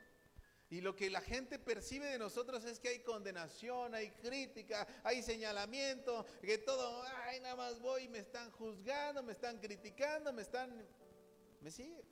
Y 0.71 0.81
lo 0.81 0.97
que 0.97 1.09
la 1.09 1.21
gente 1.21 1.61
percibe 1.61 2.07
de 2.07 2.19
nosotros 2.19 2.65
es 2.65 2.81
que 2.81 2.89
hay 2.89 2.99
condenación, 3.05 3.95
hay 3.95 4.11
crítica, 4.11 4.89
hay 5.05 5.23
señalamiento, 5.23 6.27
que 6.41 6.59
todo, 6.59 7.01
ay, 7.29 7.39
nada 7.39 7.55
más 7.55 7.81
voy, 7.81 8.09
me 8.09 8.19
están 8.19 8.51
juzgando, 8.51 9.23
me 9.23 9.33
están 9.33 9.61
criticando, 9.61 10.33
me 10.33 10.43
están... 10.43 10.85
¿Me 11.61 11.71
sigue? 11.71 12.05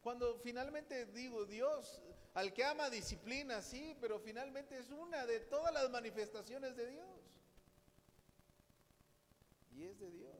Cuando 0.00 0.40
finalmente 0.40 1.06
digo, 1.06 1.44
Dios, 1.44 2.02
al 2.34 2.52
que 2.52 2.64
ama 2.64 2.90
disciplina, 2.90 3.62
sí, 3.62 3.96
pero 4.00 4.18
finalmente 4.18 4.76
es 4.76 4.90
una 4.90 5.26
de 5.26 5.38
todas 5.38 5.72
las 5.72 5.88
manifestaciones 5.90 6.74
de 6.74 6.90
Dios. 6.90 7.20
Y 9.76 9.84
es 9.84 9.96
de 10.00 10.10
Dios. 10.10 10.31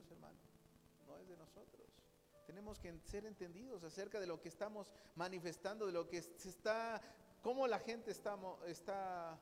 Tenemos 2.53 2.79
que 2.79 2.93
ser 3.07 3.25
entendidos 3.25 3.83
acerca 3.83 4.21
de 4.21 4.27
lo 4.27 4.39
que 4.39 4.51
estamos 4.51 4.93
manifestando, 5.15 5.87
de 5.87 5.93
lo 5.93 6.07
que 6.07 6.21
se 6.21 6.51
está, 6.51 7.01
cómo 7.41 7.67
la 7.67 7.79
gente 7.79 8.11
está, 8.11 8.39
está 8.67 9.41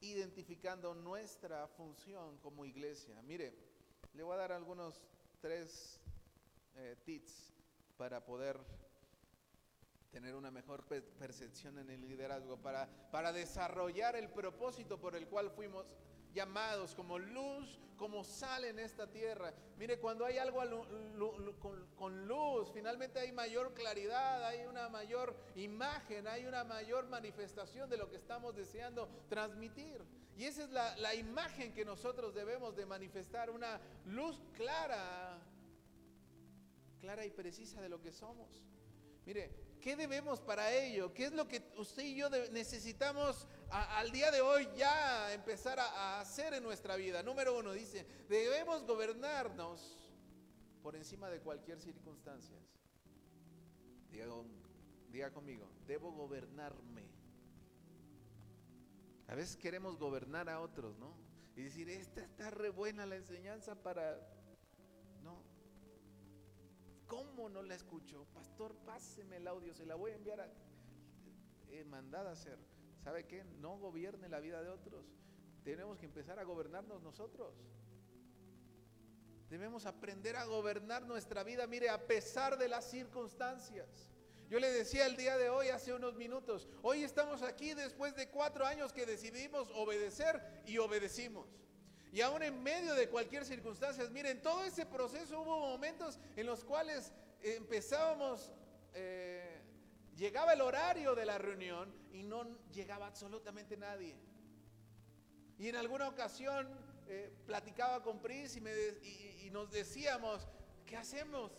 identificando 0.00 0.94
nuestra 0.94 1.66
función 1.66 2.36
como 2.40 2.66
iglesia. 2.66 3.22
Mire, 3.22 3.54
le 4.12 4.22
voy 4.22 4.34
a 4.34 4.36
dar 4.36 4.52
algunos 4.52 5.00
tres 5.40 5.98
eh, 6.74 6.96
tips 7.06 7.54
para 7.96 8.22
poder 8.22 8.60
tener 10.10 10.34
una 10.34 10.50
mejor 10.50 10.84
percepción 10.84 11.78
en 11.78 11.88
el 11.88 12.02
liderazgo, 12.02 12.58
para, 12.58 12.86
para 13.10 13.32
desarrollar 13.32 14.14
el 14.14 14.28
propósito 14.28 15.00
por 15.00 15.16
el 15.16 15.26
cual 15.26 15.50
fuimos 15.50 15.90
llamados 16.36 16.94
como 16.94 17.18
luz, 17.18 17.80
como 17.96 18.22
sal 18.22 18.64
en 18.64 18.78
esta 18.78 19.10
tierra. 19.10 19.54
Mire, 19.78 19.98
cuando 19.98 20.26
hay 20.26 20.36
algo 20.36 20.60
con, 21.96 22.28
luz, 22.28 22.70
finalmente 22.72 23.18
hay 23.18 23.32
mayor 23.32 23.72
claridad, 23.72 24.44
hay 24.44 24.66
una 24.66 24.88
mayor 24.90 25.34
imagen, 25.56 26.28
hay 26.28 26.44
una 26.44 26.62
mayor 26.62 27.08
manifestación 27.08 27.88
de 27.88 27.96
lo 27.96 28.08
que 28.10 28.16
estamos 28.16 28.54
deseando 28.54 29.08
transmitir. 29.28 30.04
Y 30.36 30.44
esa 30.44 30.64
es 30.64 30.70
la, 30.70 31.14
imagen 31.14 31.72
que 31.72 31.84
nosotros 31.84 32.34
debemos 32.34 32.76
de 32.76 32.84
manifestar, 32.84 33.48
una 33.48 33.80
luz 34.04 34.38
clara, 34.54 35.38
clara 37.00 37.24
y 37.24 37.30
precisa 37.30 37.80
de 37.80 37.88
lo 37.88 38.02
que 38.02 38.12
somos. 38.12 38.62
Mire, 39.24 39.65
¿Qué 39.86 39.94
debemos 39.94 40.40
para 40.40 40.72
ello? 40.72 41.14
¿Qué 41.14 41.26
es 41.26 41.32
lo 41.32 41.46
que 41.46 41.62
usted 41.76 42.02
y 42.02 42.16
yo 42.16 42.28
necesitamos 42.50 43.46
al 43.70 44.10
día 44.10 44.32
de 44.32 44.40
hoy 44.40 44.66
ya 44.76 45.32
empezar 45.32 45.78
a, 45.78 46.18
hacer 46.18 46.54
en 46.54 46.64
nuestra 46.64 46.96
vida? 46.96 47.22
Número 47.22 47.56
uno 47.56 47.70
dice, 47.72 48.04
debemos 48.28 48.84
gobernarnos 48.84 49.96
por 50.82 50.96
encima 50.96 51.30
de 51.30 51.38
cualquier 51.38 51.78
circunstancia. 51.78 52.58
Diga, 54.10 54.26
diga 55.12 55.30
conmigo, 55.30 55.70
debo 55.86 56.10
gobernarme. 56.10 57.04
A 59.28 59.36
veces 59.36 59.54
queremos 59.56 59.96
gobernar 59.98 60.48
a 60.48 60.62
otros, 60.62 60.98
¿no? 60.98 61.14
Y 61.54 61.62
decir, 61.62 61.88
esta 61.90 62.22
está 62.22 62.50
re 62.50 62.70
buena 62.70 63.06
la 63.06 63.14
enseñanza 63.14 63.76
para 63.76 64.18
¿Cómo 67.46 67.60
no 67.60 67.62
la 67.62 67.76
escucho? 67.76 68.26
Pastor, 68.34 68.74
páseme 68.84 69.36
el 69.36 69.46
audio, 69.46 69.72
se 69.72 69.86
la 69.86 69.94
voy 69.94 70.10
a 70.10 70.16
enviar 70.16 70.40
a... 70.40 70.48
Eh, 71.68 71.84
mandada 71.84 72.30
a 72.30 72.32
hacer. 72.32 72.58
¿Sabe 73.04 73.24
qué? 73.24 73.44
No 73.60 73.78
gobierne 73.78 74.28
la 74.28 74.40
vida 74.40 74.60
de 74.64 74.68
otros. 74.68 75.06
Tenemos 75.62 75.96
que 75.96 76.06
empezar 76.06 76.40
a 76.40 76.42
gobernarnos 76.42 77.02
nosotros. 77.02 77.54
Debemos 79.48 79.86
aprender 79.86 80.34
a 80.34 80.44
gobernar 80.44 81.06
nuestra 81.06 81.44
vida, 81.44 81.68
mire, 81.68 81.88
a 81.88 82.08
pesar 82.08 82.58
de 82.58 82.66
las 82.66 82.90
circunstancias. 82.90 84.10
Yo 84.50 84.58
le 84.58 84.72
decía 84.72 85.06
el 85.06 85.16
día 85.16 85.38
de 85.38 85.48
hoy, 85.48 85.68
hace 85.68 85.94
unos 85.94 86.16
minutos, 86.16 86.68
hoy 86.82 87.04
estamos 87.04 87.42
aquí 87.42 87.74
después 87.74 88.16
de 88.16 88.28
cuatro 88.28 88.66
años 88.66 88.92
que 88.92 89.06
decidimos 89.06 89.70
obedecer 89.76 90.42
y 90.66 90.78
obedecimos. 90.78 91.46
Y 92.10 92.22
aún 92.22 92.42
en 92.42 92.60
medio 92.60 92.94
de 92.94 93.08
cualquier 93.08 93.44
circunstancia, 93.44 94.02
miren, 94.10 94.42
todo 94.42 94.64
ese 94.64 94.84
proceso 94.84 95.42
hubo 95.42 95.60
momentos 95.60 96.18
en 96.34 96.46
los 96.46 96.64
cuales 96.64 97.12
empezábamos, 97.42 98.52
eh, 98.94 99.60
llegaba 100.16 100.52
el 100.52 100.60
horario 100.60 101.14
de 101.14 101.26
la 101.26 101.38
reunión 101.38 101.92
y 102.12 102.22
no 102.22 102.44
llegaba 102.72 103.06
absolutamente 103.06 103.76
nadie. 103.76 104.16
Y 105.58 105.68
en 105.68 105.76
alguna 105.76 106.08
ocasión 106.08 106.68
eh, 107.06 107.32
platicaba 107.46 108.02
con 108.02 108.20
Pris 108.20 108.56
y, 108.56 109.46
y 109.46 109.50
nos 109.50 109.70
decíamos, 109.70 110.48
¿qué 110.84 110.96
hacemos? 110.96 111.52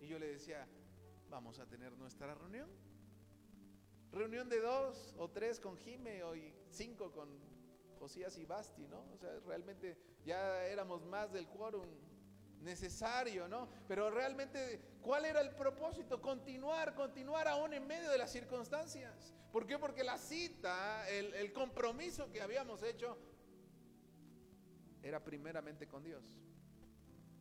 Y 0.00 0.08
yo 0.08 0.18
le 0.18 0.28
decía, 0.28 0.66
vamos 1.28 1.58
a 1.58 1.66
tener 1.66 1.92
nuestra 1.96 2.34
reunión. 2.34 2.70
Reunión 4.12 4.48
de 4.48 4.60
dos 4.60 5.14
o 5.18 5.28
tres 5.28 5.60
con 5.60 5.76
Jime 5.76 6.22
o 6.22 6.32
cinco 6.70 7.12
con 7.12 7.28
Josías 7.98 8.38
y 8.38 8.46
Basti, 8.46 8.86
¿no? 8.86 9.04
O 9.12 9.18
sea, 9.18 9.38
realmente 9.46 9.96
ya 10.24 10.64
éramos 10.66 11.04
más 11.04 11.32
del 11.32 11.48
quórum 11.48 11.86
necesario, 12.60 13.48
¿no? 13.48 13.68
Pero 13.88 14.10
realmente, 14.10 14.80
¿cuál 15.02 15.24
era 15.24 15.40
el 15.40 15.50
propósito? 15.50 16.20
Continuar, 16.20 16.94
continuar 16.94 17.48
aún 17.48 17.72
en 17.74 17.86
medio 17.86 18.10
de 18.10 18.18
las 18.18 18.30
circunstancias. 18.32 19.34
¿Por 19.52 19.66
qué? 19.66 19.78
Porque 19.78 20.04
la 20.04 20.18
cita, 20.18 21.08
el, 21.08 21.52
compromiso 21.52 22.30
que 22.30 22.42
habíamos 22.42 22.82
hecho, 22.82 23.16
era 25.02 25.22
primeramente 25.22 25.86
con 25.86 26.02
Dios. 26.02 26.22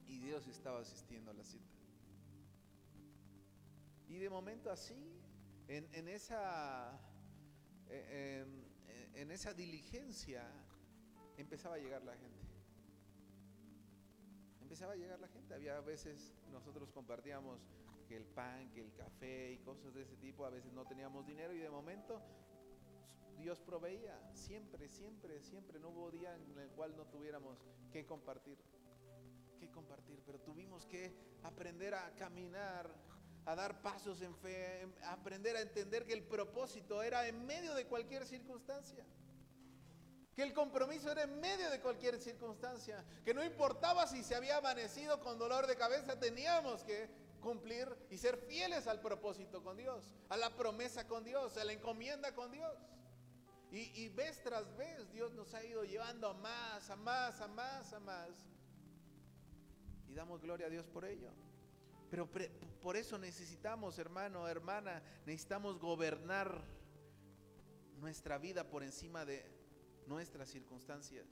Y 0.07 0.19
Dios 0.19 0.47
estaba 0.47 0.79
asistiendo 0.79 1.31
a 1.31 1.33
la 1.33 1.43
cita. 1.43 1.73
Y 4.07 4.19
de 4.19 4.29
momento 4.29 4.71
así, 4.71 5.19
en, 5.67 6.07
esa 6.07 6.99
diligencia, 9.55 10.47
empezaba 11.37 11.75
a 11.75 11.79
llegar 11.79 12.03
la 12.03 12.15
gente. 12.15 12.54
Empezaba 14.65 14.93
a 14.93 14.95
llegar 14.95 15.19
la 15.19 15.27
gente. 15.27 15.53
Había 15.53 15.79
veces 15.81 16.33
nosotros 16.51 16.89
compartíamos 16.89 17.61
que 18.07 18.17
el 18.17 18.25
pan, 18.25 18.71
que 18.71 18.81
el 18.81 18.91
café 18.95 19.51
y 19.51 19.59
cosas 19.59 19.93
de 19.93 20.01
ese 20.01 20.15
tipo. 20.17 20.43
A 20.43 20.49
veces 20.49 20.73
no 20.73 20.85
teníamos 20.85 21.23
dinero 21.27 21.53
y 21.53 21.59
de 21.59 21.69
momento 21.69 22.19
Dios 23.37 23.61
proveía. 23.61 24.19
Siempre, 24.33 24.89
siempre, 24.89 25.39
siempre. 25.43 25.77
No 25.77 25.89
hubo 25.89 26.09
día 26.09 26.33
en 26.33 26.57
el 26.57 26.69
cual 26.71 26.97
no 26.97 27.05
tuviéramos 27.05 27.63
que 27.91 28.07
compartir. 28.07 28.57
Que 29.59 29.69
compartir. 29.69 30.23
Pero 30.25 30.39
tuvimos 30.39 30.87
que 30.87 31.15
aprender 31.43 31.93
a 31.93 32.15
caminar 32.15 32.89
a 33.45 33.53
dar 33.53 33.83
pasos 33.83 34.19
en 34.23 34.35
fe, 34.35 34.87
a 35.03 35.13
aprender 35.13 35.55
a 35.57 35.61
entender 35.61 36.07
que 36.07 36.13
el 36.13 36.23
propósito 36.23 37.03
era 37.03 37.27
en 37.27 37.45
medio 37.45 37.75
de 37.75 37.85
cualquier 37.85 38.25
circunstancia. 38.25 39.05
Que 40.35 40.43
el 40.43 40.53
compromiso 40.53 41.11
era 41.11 41.23
en 41.23 41.39
medio 41.39 41.69
de 41.69 41.79
cualquier 41.79 42.19
circunstancia. 42.19 43.03
Que 43.23 43.33
no 43.33 43.43
importaba 43.43 44.05
si 44.05 44.23
se 44.23 44.35
había 44.35 44.57
amanecido 44.57 45.19
con 45.21 45.39
dolor 45.39 45.65
de 45.65 45.77
cabeza, 45.77 46.19
teníamos 46.19 46.83
que 46.83 47.09
cumplir 47.39 47.87
y 48.09 48.17
ser 48.17 48.37
fieles 48.37 48.87
al 48.87 48.99
propósito 48.99 49.63
con 49.63 49.77
Dios, 49.77 50.11
a 50.29 50.37
la 50.37 50.55
promesa 50.55 51.07
con 51.07 51.23
Dios, 51.23 51.55
a 51.57 51.63
la 51.63 51.73
encomienda 51.73 52.33
con 52.33 52.51
Dios. 52.51 52.75
Y, 53.71 54.03
y 54.03 54.09
vez 54.09 54.41
tras 54.43 54.75
vez 54.75 55.11
Dios 55.11 55.33
nos 55.33 55.53
ha 55.53 55.63
ido 55.63 55.83
llevando 55.83 56.27
a 56.27 56.33
más, 56.33 56.89
a 56.89 56.95
más, 56.95 57.39
a 57.39 57.47
más, 57.47 57.93
a 57.93 57.99
más. 57.99 58.29
Y 60.07 60.13
damos 60.13 60.41
gloria 60.41 60.67
a 60.67 60.69
Dios 60.69 60.87
por 60.87 61.05
ello. 61.05 61.31
Pero 62.09 62.29
por 62.81 62.95
eso 62.95 63.17
necesitamos, 63.17 63.97
hermano, 63.99 64.47
hermana, 64.47 65.01
necesitamos 65.25 65.79
gobernar 65.79 66.61
nuestra 67.97 68.37
vida 68.37 68.69
por 68.69 68.83
encima 68.83 69.25
de 69.25 69.45
nuestras 70.07 70.49
circunstancias. 70.49 71.27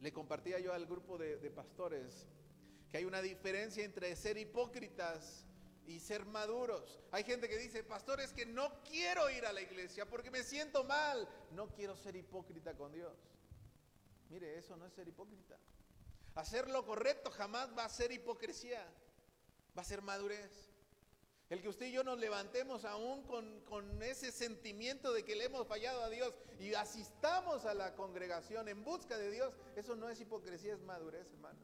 Le 0.00 0.12
compartía 0.12 0.58
yo 0.58 0.72
al 0.72 0.86
grupo 0.86 1.18
de, 1.18 1.50
pastores 1.50 2.26
que 2.90 2.98
hay 2.98 3.04
una 3.04 3.20
diferencia 3.20 3.84
entre 3.84 4.16
ser 4.16 4.38
hipócritas 4.38 5.44
y 5.86 6.00
ser 6.00 6.24
maduros. 6.24 7.00
Hay 7.12 7.24
gente 7.24 7.48
que 7.48 7.58
dice, 7.58 7.84
pastores, 7.84 8.32
que 8.32 8.46
no 8.46 8.82
quiero 8.82 9.28
ir 9.30 9.44
a 9.44 9.52
la 9.52 9.60
iglesia 9.60 10.08
porque 10.08 10.30
me 10.30 10.42
siento 10.42 10.84
mal. 10.84 11.28
No 11.52 11.68
quiero 11.68 11.96
ser 11.96 12.16
hipócrita 12.16 12.74
con 12.74 12.92
Dios. 12.92 13.12
Mire, 14.30 14.58
eso 14.58 14.76
no 14.76 14.86
es 14.86 14.92
ser 14.92 15.06
hipócrita. 15.06 15.58
Hacer 16.34 16.68
lo 16.70 16.86
correcto 16.86 17.30
jamás 17.30 17.76
va 17.76 17.84
a 17.84 17.88
ser 17.88 18.12
hipocresía, 18.12 18.84
va 19.76 19.82
a 19.82 19.84
ser 19.84 20.00
madurez. 20.00 20.69
El 21.50 21.60
que 21.60 21.68
usted 21.68 21.86
y 21.86 21.92
yo 21.92 22.04
nos 22.04 22.16
levantemos 22.20 22.84
aún 22.84 23.24
con, 23.24 23.60
con, 23.62 24.00
ese 24.04 24.30
sentimiento 24.30 25.12
de 25.12 25.24
que 25.24 25.34
le 25.34 25.46
hemos 25.46 25.66
fallado 25.66 26.00
a 26.04 26.08
Dios 26.08 26.32
y 26.60 26.74
asistamos 26.74 27.64
a 27.64 27.74
la 27.74 27.96
congregación 27.96 28.68
en 28.68 28.84
busca 28.84 29.18
de 29.18 29.32
Dios, 29.32 29.52
eso 29.74 29.96
no 29.96 30.08
es 30.08 30.20
hipocresía, 30.20 30.74
es 30.74 30.82
madurez, 30.82 31.26
hermano. 31.32 31.58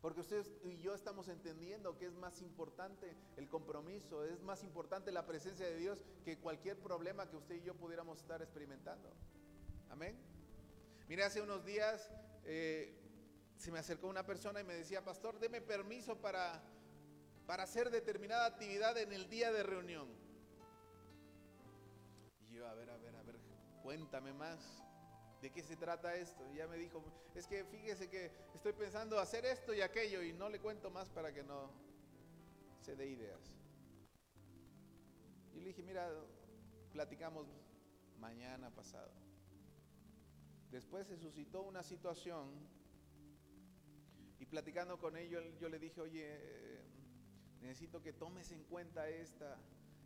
Porque 0.00 0.20
usted 0.20 0.44
y 0.64 0.78
yo 0.80 0.94
estamos 0.94 1.28
entendiendo 1.28 1.96
que 1.96 2.06
es 2.06 2.12
más 2.12 2.42
importante 2.42 3.16
el 3.36 3.48
compromiso, 3.48 4.24
es 4.24 4.42
más 4.42 4.64
importante 4.64 5.12
la 5.12 5.24
presencia 5.24 5.64
de 5.64 5.76
Dios 5.76 6.04
que 6.24 6.36
cualquier 6.36 6.76
problema 6.76 7.30
que 7.30 7.36
usted 7.36 7.54
y 7.54 7.62
yo 7.62 7.74
pudiéramos 7.74 8.18
estar 8.18 8.42
experimentando. 8.42 9.10
Amén. 9.90 10.18
Mire, 11.08 11.22
hace 11.22 11.40
unos 11.40 11.64
días 11.64 12.10
eh, 12.44 13.00
se 13.56 13.70
me 13.70 13.78
acercó 13.78 14.08
una 14.08 14.26
persona 14.26 14.60
y 14.60 14.64
me 14.64 14.74
decía, 14.74 15.04
pastor, 15.04 15.38
deme 15.38 15.60
permiso 15.60 16.20
para, 16.20 16.60
para 17.46 17.64
hacer 17.64 17.90
determinada 17.90 18.46
actividad 18.46 18.96
en 18.98 19.12
el 19.12 19.28
día 19.28 19.52
de 19.52 19.62
reunión. 19.62 20.08
Y 22.48 22.54
yo, 22.54 22.66
a 22.66 22.74
ver, 22.74 22.90
a 22.90 22.96
ver, 22.96 23.14
a 23.16 23.22
ver, 23.22 23.36
cuéntame 23.82 24.32
más. 24.32 24.82
¿De 25.42 25.50
qué 25.50 25.62
se 25.62 25.76
trata 25.76 26.14
esto? 26.16 26.42
Y 26.52 26.56
ya 26.56 26.66
me 26.66 26.78
dijo, 26.78 27.04
es 27.34 27.46
que 27.46 27.64
fíjese 27.64 28.08
que 28.08 28.32
estoy 28.54 28.72
pensando 28.72 29.18
hacer 29.18 29.44
esto 29.44 29.74
y 29.74 29.82
aquello 29.82 30.22
y 30.22 30.32
no 30.32 30.48
le 30.48 30.58
cuento 30.58 30.90
más 30.90 31.10
para 31.10 31.34
que 31.34 31.42
no 31.42 31.70
se 32.80 32.96
dé 32.96 33.08
ideas. 33.08 33.52
Y 35.52 35.60
le 35.60 35.66
dije, 35.68 35.82
mira, 35.82 36.08
platicamos 36.92 37.46
mañana 38.18 38.70
pasado. 38.70 39.12
Después 40.70 41.06
se 41.06 41.18
suscitó 41.18 41.62
una 41.62 41.82
situación 41.82 42.48
y 44.38 44.46
platicando 44.46 44.98
con 44.98 45.16
ellos 45.16 45.44
yo 45.60 45.68
le 45.68 45.78
dije, 45.78 46.00
oye, 46.00 46.24
eh, 46.24 46.84
necesito 47.64 48.02
que 48.02 48.12
tomes 48.12 48.52
en 48.52 48.62
cuenta 48.64 49.08
esta, 49.08 49.56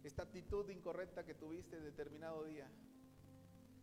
esta 0.05 0.23
actitud 0.23 0.69
incorrecta 0.71 1.25
que 1.25 1.35
tuviste 1.35 1.81
determinado 1.81 2.45
día. 2.45 2.71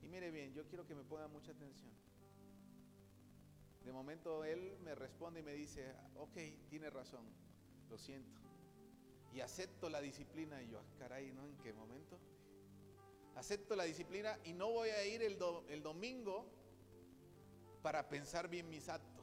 Y 0.02 0.08
mire 0.08 0.32
bien, 0.32 0.54
yo 0.54 0.66
quiero 0.68 0.88
que 0.88 0.96
me 0.96 1.04
ponga 1.04 1.28
mucha 1.28 1.52
atención. 1.52 1.92
De 3.84 3.92
momento 3.92 4.46
él 4.46 4.78
me 4.82 4.96
responde 4.96 5.42
y 5.42 5.44
me 5.44 5.54
dice, 5.54 5.94
ok, 6.16 6.38
tiene 6.70 6.90
razón, 6.90 7.26
lo 7.90 7.98
siento. 7.98 8.40
Y 9.34 9.42
acepto 9.42 9.90
la 9.90 10.00
disciplina. 10.00 10.64
Y 10.64 10.70
yo, 10.70 10.80
ah, 10.80 10.86
caray, 10.98 11.32
¿no? 11.34 11.46
¿En 11.46 11.58
qué 11.58 11.74
momento? 11.74 12.18
Acepto 13.36 13.76
la 13.76 13.84
disciplina 13.84 14.40
y 14.46 14.54
no 14.54 14.72
voy 14.72 14.90
a 14.90 15.06
ir 15.06 15.22
el, 15.22 15.38
el 15.68 15.84
domingo 15.84 16.50
para 17.84 18.08
pensar 18.08 18.48
bien 18.48 18.70
mis 18.70 18.88
actos, 18.88 19.15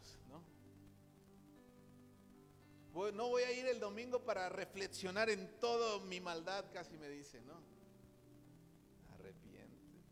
¿no? 2.93 3.29
Voy 3.29 3.43
a 3.43 3.53
ir 3.53 3.67
el 3.67 3.81
domingo 3.81 4.25
para 4.25 4.49
reflexionar 4.49 5.31
en 5.31 5.59
toda 5.59 6.05
mi 6.05 6.21
maldad, 6.21 6.65
casi 6.73 6.97
me 6.97 7.09
dice, 7.09 7.41
¿no? 7.43 7.55
Arrepiéntete. 9.15 10.03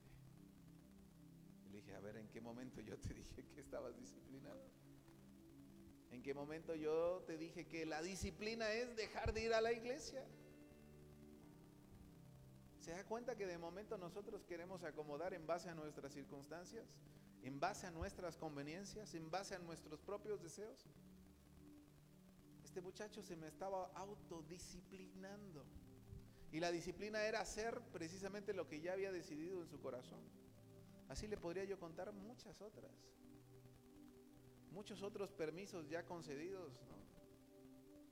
Le 1.70 1.76
dije, 1.76 1.94
a 1.94 2.00
ver, 2.00 2.16
¿en 2.16 2.28
qué 2.28 2.40
momento 2.40 2.80
yo 2.80 2.98
te 2.98 3.14
dije 3.14 3.44
que 3.54 3.60
estabas 3.60 3.96
disciplinado? 3.96 4.60
¿En 6.10 6.22
qué 6.22 6.34
momento 6.34 6.74
yo 6.74 7.22
te 7.26 7.36
dije 7.36 7.66
que 7.66 7.86
la 7.86 8.02
disciplina 8.02 8.72
es 8.72 8.96
dejar 8.96 9.32
de 9.32 9.44
ir 9.44 9.54
a 9.54 9.60
la 9.60 9.72
iglesia? 9.72 10.24
¿Se 12.80 12.92
da 12.92 13.04
cuenta 13.04 13.36
que 13.36 13.46
de 13.46 13.58
momento 13.58 13.96
nosotros 13.98 14.44
queremos 14.44 14.82
acomodar 14.82 15.34
en 15.34 15.46
base 15.46 15.68
a 15.68 15.74
nuestras 15.74 16.12
circunstancias? 16.12 16.86
en 17.42 17.58
base 17.58 17.86
a 17.86 17.90
nuestras 17.90 18.36
conveniencias, 18.36 19.14
en 19.14 19.30
base 19.30 19.54
a 19.54 19.58
nuestros 19.58 20.00
propios 20.00 20.42
deseos. 20.42 20.86
Este 22.70 22.82
muchacho 22.82 23.20
se 23.20 23.34
me 23.34 23.48
estaba 23.48 23.90
autodisciplinando. 23.96 25.64
Y 26.52 26.60
la 26.60 26.70
disciplina 26.70 27.24
era 27.24 27.40
hacer 27.40 27.80
precisamente 27.92 28.54
lo 28.54 28.68
que 28.68 28.80
ya 28.80 28.92
había 28.92 29.10
decidido 29.10 29.60
en 29.60 29.66
su 29.66 29.80
corazón. 29.80 30.20
Así 31.08 31.26
le 31.26 31.36
podría 31.36 31.64
yo 31.64 31.80
contar 31.80 32.12
muchas 32.12 32.62
otras. 32.62 32.92
Muchos 34.70 35.02
otros 35.02 35.32
permisos 35.32 35.88
ya 35.88 36.04
concedidos, 36.04 36.72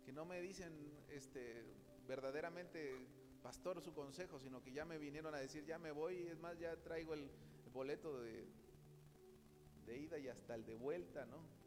que 0.05 0.13
no 0.13 0.25
me 0.25 0.41
dicen 0.41 0.73
este, 1.09 1.63
verdaderamente, 2.09 3.07
pastor, 3.45 3.81
su 3.81 3.95
consejo, 3.95 4.41
sino 4.41 4.61
que 4.61 4.73
ya 4.73 4.85
me 4.85 4.99
vinieron 4.99 5.37
a 5.37 5.39
decir, 5.39 5.65
ya 5.67 5.79
me 5.79 5.93
voy, 5.93 6.27
es 6.27 6.41
más, 6.41 6.59
ya 6.59 6.75
traigo 6.83 7.15
el 7.15 7.31
boleto 7.73 8.21
de, 8.21 8.45
de 9.87 9.99
ida 9.99 10.19
y 10.19 10.27
hasta 10.27 10.57
el 10.57 10.67
de 10.67 10.75
vuelta, 10.75 11.27
¿no? 11.27 11.58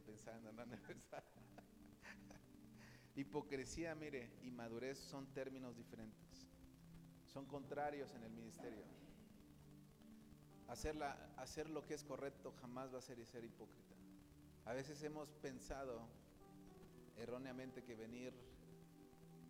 Pensando, 0.00 0.52
no, 0.52 0.66
no, 0.66 0.76
Hipocresía, 3.16 3.94
mire, 3.94 4.30
y 4.42 4.50
madurez 4.50 4.98
son 4.98 5.26
términos 5.32 5.76
diferentes. 5.76 6.46
Son 7.26 7.46
contrarios 7.46 8.12
en 8.14 8.24
el 8.24 8.32
ministerio. 8.32 8.84
hacer 10.68 11.70
lo 11.70 11.82
que 11.86 11.94
es 11.94 12.04
correcto 12.04 12.52
jamás 12.60 12.92
va 12.92 12.98
a 12.98 13.02
ser 13.02 13.18
y 13.18 13.24
ser 13.24 13.44
hipócrita. 13.44 13.94
A 14.66 14.74
veces 14.74 15.02
hemos 15.02 15.32
pensado 15.36 16.06
erróneamente 17.16 17.82
que 17.82 17.94
venir 17.94 18.34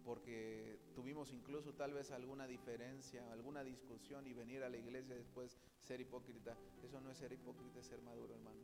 porque 0.04 0.78
tuvimos 0.94 1.32
incluso 1.32 1.74
tal 1.74 1.92
vez 1.92 2.12
alguna 2.12 2.46
diferencia, 2.46 3.28
alguna 3.32 3.64
discusión 3.64 4.24
y 4.28 4.34
venir 4.34 4.62
a 4.62 4.68
la 4.68 4.76
iglesia 4.76 5.16
después 5.16 5.58
ser 5.80 6.00
hipócrita. 6.00 6.56
Eso 6.84 7.00
no 7.00 7.10
es 7.10 7.18
ser 7.18 7.32
hipócrita, 7.32 7.80
es 7.80 7.86
ser 7.86 8.00
maduro, 8.02 8.32
hermano. 8.32 8.60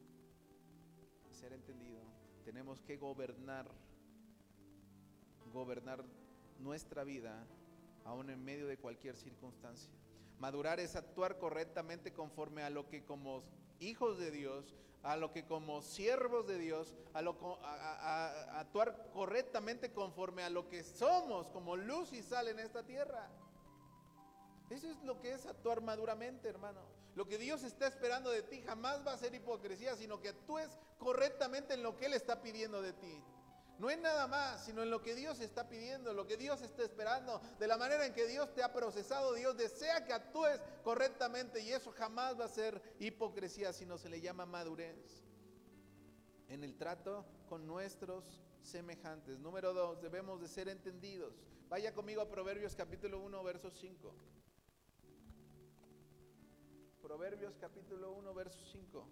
Ser 1.42 1.54
entendido. 1.54 1.98
Tenemos 2.44 2.80
que 2.82 2.96
gobernar 2.96 3.68
gobernar 5.52 6.04
nuestra 6.60 7.02
vida 7.02 7.44
aún 8.04 8.30
en 8.30 8.44
medio 8.44 8.68
de 8.68 8.78
cualquier 8.78 9.16
circunstancia. 9.16 9.90
Madurar 10.38 10.78
es 10.78 10.94
actuar 10.94 11.40
correctamente 11.40 12.12
conforme 12.12 12.62
a 12.62 12.70
lo 12.70 12.88
que 12.88 13.04
como 13.04 13.42
hijos 13.80 14.18
de 14.18 14.30
Dios, 14.30 14.72
a 15.02 15.16
lo 15.16 15.32
que 15.32 15.44
como 15.44 15.82
siervos 15.82 16.46
de 16.46 16.58
Dios, 16.58 16.94
a, 17.12 17.22
lo, 17.22 17.36
a, 17.64 18.60
actuar 18.60 19.10
correctamente 19.12 19.92
conforme 19.92 20.44
a 20.44 20.48
lo 20.48 20.68
que 20.68 20.84
somos 20.84 21.48
como 21.48 21.74
luz 21.74 22.12
y 22.12 22.22
sal 22.22 22.46
en 22.46 22.60
esta 22.60 22.84
tierra. 22.84 23.28
Eso 24.70 24.88
es 24.88 25.02
lo 25.02 25.20
que 25.20 25.32
es 25.32 25.44
actuar 25.44 25.80
maduramente, 25.82 26.48
hermano. 26.48 27.01
Lo 27.14 27.26
que 27.26 27.38
Dios 27.38 27.62
está 27.62 27.86
esperando 27.86 28.30
de 28.30 28.42
ti 28.42 28.62
jamás 28.62 29.06
va 29.06 29.12
a 29.12 29.18
ser 29.18 29.34
hipocresía, 29.34 29.96
sino 29.96 30.20
que 30.20 30.30
actúes 30.30 30.70
correctamente 30.98 31.74
en 31.74 31.82
lo 31.82 31.96
que 31.96 32.06
Él 32.06 32.14
está 32.14 32.40
pidiendo 32.40 32.80
de 32.80 32.92
ti. 32.94 33.22
No 33.78 33.90
es 33.90 33.98
nada 33.98 34.26
más, 34.28 34.64
sino 34.64 34.82
en 34.82 34.90
lo 34.90 35.02
que 35.02 35.14
Dios 35.14 35.40
está 35.40 35.68
pidiendo, 35.68 36.12
lo 36.12 36.26
que 36.26 36.36
Dios 36.36 36.62
está 36.62 36.84
esperando, 36.84 37.40
de 37.58 37.66
la 37.66 37.76
manera 37.76 38.06
en 38.06 38.14
que 38.14 38.26
Dios 38.26 38.54
te 38.54 38.62
ha 38.62 38.72
procesado. 38.72 39.34
Dios 39.34 39.56
desea 39.56 40.04
que 40.04 40.12
actúes 40.12 40.60
correctamente 40.84 41.60
y 41.60 41.72
eso 41.72 41.90
jamás 41.90 42.38
va 42.38 42.44
a 42.44 42.48
ser 42.48 42.80
hipocresía, 43.00 43.72
sino 43.72 43.98
se 43.98 44.08
le 44.08 44.20
llama 44.20 44.46
madurez. 44.46 45.24
En 46.48 46.64
el 46.64 46.76
trato 46.76 47.26
con 47.48 47.66
nuestros 47.66 48.40
semejantes. 48.62 49.38
Número 49.38 49.74
dos, 49.74 50.00
debemos 50.00 50.40
de 50.40 50.48
ser 50.48 50.68
entendidos. 50.68 51.34
Vaya 51.68 51.92
conmigo 51.92 52.22
a 52.22 52.28
Proverbios 52.28 52.76
capítulo 52.76 53.18
1, 53.20 53.42
verso 53.42 53.70
5. 53.70 54.14
Proverbios 57.12 57.58
capítulo 57.58 58.14
1, 58.14 58.32
verso 58.32 58.64
5. 58.72 59.06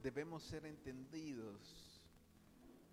debemos 0.00 0.44
ser 0.44 0.66
entendidos. 0.66 2.00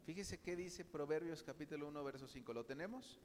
Fíjese 0.04 0.40
qué 0.42 0.56
dice 0.56 0.84
Proverbios 0.84 1.44
capítulo 1.44 1.88
1, 1.88 2.04
verso 2.04 2.28
5. 2.28 2.54
¿Lo 2.54 2.66
tenemos? 2.66 3.22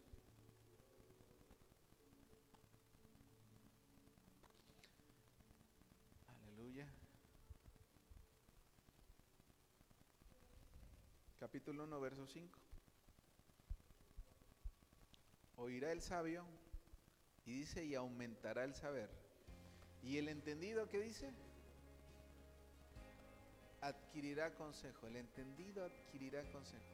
Aleluya. 6.29 6.87
Capítulo 11.51 11.83
1, 11.83 12.01
verso 12.01 12.29
5. 12.29 12.59
Oirá 15.57 15.91
el 15.91 16.01
sabio 16.01 16.45
y 17.45 17.53
dice 17.53 17.85
y 17.85 17.97
aumentará 17.97 18.63
el 18.63 18.73
saber. 18.77 19.11
¿Y 20.01 20.19
el 20.19 20.29
entendido 20.29 20.89
qué 20.89 21.01
dice? 21.01 21.33
adquirirá 23.81 24.55
consejo, 24.55 25.09
el 25.09 25.17
entendido 25.17 25.85
adquirirá 25.85 26.45
consejo. 26.53 26.85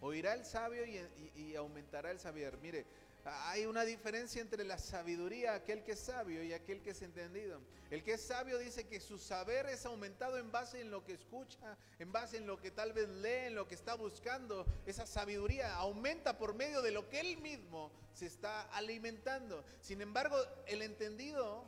Oirá 0.00 0.34
el 0.34 0.44
sabio 0.44 0.84
y, 0.86 1.54
aumentará 1.54 2.10
el 2.10 2.18
saber. 2.18 2.58
Mire, 2.58 2.86
hay 3.24 3.66
una 3.66 3.84
diferencia 3.84 4.40
entre 4.40 4.64
la 4.64 4.78
sabiduría, 4.78 5.54
aquel 5.54 5.82
que 5.82 5.92
es 5.92 6.00
sabio 6.00 6.42
y 6.42 6.52
aquel 6.52 6.80
que 6.82 6.90
es 6.90 7.02
entendido. 7.02 7.60
El 7.90 8.02
que 8.02 8.14
es 8.14 8.22
sabio 8.22 8.58
dice 8.58 8.86
que 8.86 9.00
su 9.00 9.18
saber 9.18 9.66
es 9.66 9.84
aumentado 9.84 10.38
en 10.38 10.50
base 10.50 10.80
en 10.80 10.90
lo 10.90 11.04
que 11.04 11.12
escucha, 11.12 11.76
en 11.98 12.12
base 12.12 12.38
en 12.38 12.46
lo 12.46 12.60
que 12.60 12.70
tal 12.70 12.92
vez 12.92 13.08
lee, 13.08 13.46
en 13.46 13.54
lo 13.54 13.66
que 13.66 13.74
está 13.74 13.94
buscando. 13.94 14.64
Esa 14.86 15.06
sabiduría 15.06 15.74
aumenta 15.74 16.38
por 16.38 16.54
medio 16.54 16.82
de 16.82 16.92
lo 16.92 17.08
que 17.08 17.20
él 17.20 17.38
mismo 17.38 17.90
se 18.14 18.26
está 18.26 18.62
alimentando. 18.72 19.64
Sin 19.80 20.00
embargo, 20.00 20.36
el 20.66 20.82
entendido 20.82 21.64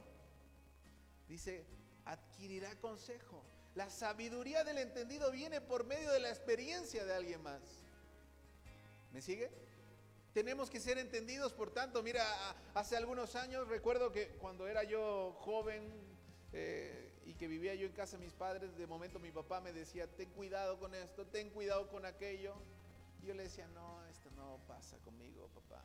dice, 1.29 1.65
adquirirá 2.05 2.75
consejo. 2.81 3.45
La 3.75 3.91
sabiduría 3.91 4.65
del 4.65 4.79
entendido 4.79 5.31
viene 5.31 5.61
por 5.61 5.85
medio 5.85 6.13
de 6.13 6.21
la 6.21 6.29
experiencia 6.29 7.05
de 7.05 7.15
alguien 7.15 7.43
más. 7.43 7.63
¿Me 9.13 9.21
sigue? 9.21 9.51
Tenemos 10.35 10.70
que 10.70 10.80
ser 10.80 10.99
entendidos, 10.99 11.53
por 11.53 11.70
tanto, 11.70 12.03
mira, 12.03 12.24
hace 12.74 12.97
algunos 12.97 13.37
años 13.37 13.68
recuerdo 13.68 14.12
que 14.12 14.28
cuando 14.41 14.66
era 14.66 14.83
yo 14.83 15.37
joven 15.41 15.93
eh, 16.53 17.12
y 17.26 17.35
que 17.35 17.47
vivía 17.49 17.74
yo 17.74 17.87
en 17.87 17.93
casa 17.93 18.16
de 18.16 18.24
mis 18.24 18.33
padres, 18.33 18.76
de 18.76 18.87
momento 18.87 19.18
mi 19.18 19.30
papá 19.30 19.61
me 19.61 19.72
decía, 19.72 20.07
ten 20.07 20.30
cuidado 20.30 20.78
con 20.78 20.95
esto, 20.95 21.26
ten 21.26 21.51
cuidado 21.51 21.89
con 21.89 22.07
aquello. 22.07 22.55
Y 23.22 23.26
yo 23.26 23.35
le 23.35 23.45
decía, 23.45 23.68
no, 23.68 24.05
esto 24.07 24.30
no 24.30 24.59
pasa 24.66 24.97
conmigo, 25.05 25.49
papá. 25.55 25.83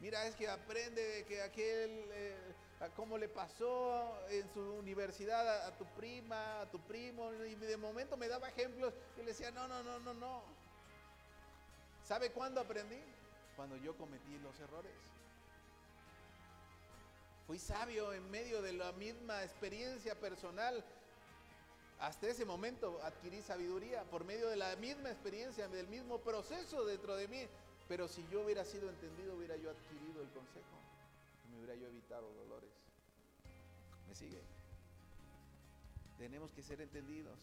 Mira, 0.00 0.26
es 0.26 0.36
que 0.36 0.48
aprende 0.48 1.24
que 1.26 1.42
aquel... 1.42 1.90
Eh, 2.12 2.54
cómo 2.96 3.18
le 3.18 3.28
pasó 3.28 4.18
en 4.28 4.48
su 4.52 4.60
universidad 4.60 5.66
a, 5.66 5.76
tu 5.76 5.86
prima, 5.96 6.60
a 6.60 6.70
tu 6.70 6.78
primo, 6.80 7.32
y 7.32 7.54
de 7.54 7.76
momento 7.76 8.16
me 8.16 8.28
daba 8.28 8.48
ejemplos 8.48 8.92
y 9.16 9.20
le 9.20 9.26
decía, 9.26 9.50
no, 9.50 9.66
no, 9.68 9.82
no, 9.82 9.98
no, 10.00 10.14
no. 10.14 10.42
¿Sabe 12.04 12.30
cuándo 12.30 12.60
aprendí? 12.60 13.00
Cuando 13.56 13.76
yo 13.76 13.96
cometí 13.96 14.38
los 14.38 14.58
errores. 14.60 14.92
Fui 17.46 17.58
sabio 17.58 18.12
en 18.12 18.30
medio 18.30 18.62
de 18.62 18.72
la 18.72 18.92
misma 18.92 19.42
experiencia 19.42 20.18
personal. 20.18 20.84
Hasta 22.00 22.28
ese 22.28 22.44
momento 22.44 23.00
adquirí 23.02 23.42
sabiduría 23.42 24.02
por 24.04 24.24
medio 24.24 24.48
de 24.48 24.56
la 24.56 24.76
misma 24.76 25.10
experiencia, 25.10 25.68
del 25.68 25.86
mismo 25.88 26.18
proceso 26.18 26.84
dentro 26.84 27.16
de 27.16 27.28
mí. 27.28 27.46
Pero 27.88 28.08
si 28.08 28.26
yo 28.30 28.42
hubiera 28.42 28.64
sido 28.64 28.88
entendido, 28.88 29.36
hubiera 29.36 29.56
yo 29.56 29.70
adquirido 29.70 30.22
el 30.22 30.28
consejo 30.30 30.74
me 31.54 31.58
hubiera 31.58 31.74
yo 31.80 31.88
evitado 31.88 32.32
dolores. 32.34 32.70
¿Me 34.08 34.14
sigue? 34.14 34.42
Tenemos 36.18 36.50
que 36.52 36.62
ser 36.62 36.80
entendidos. 36.80 37.38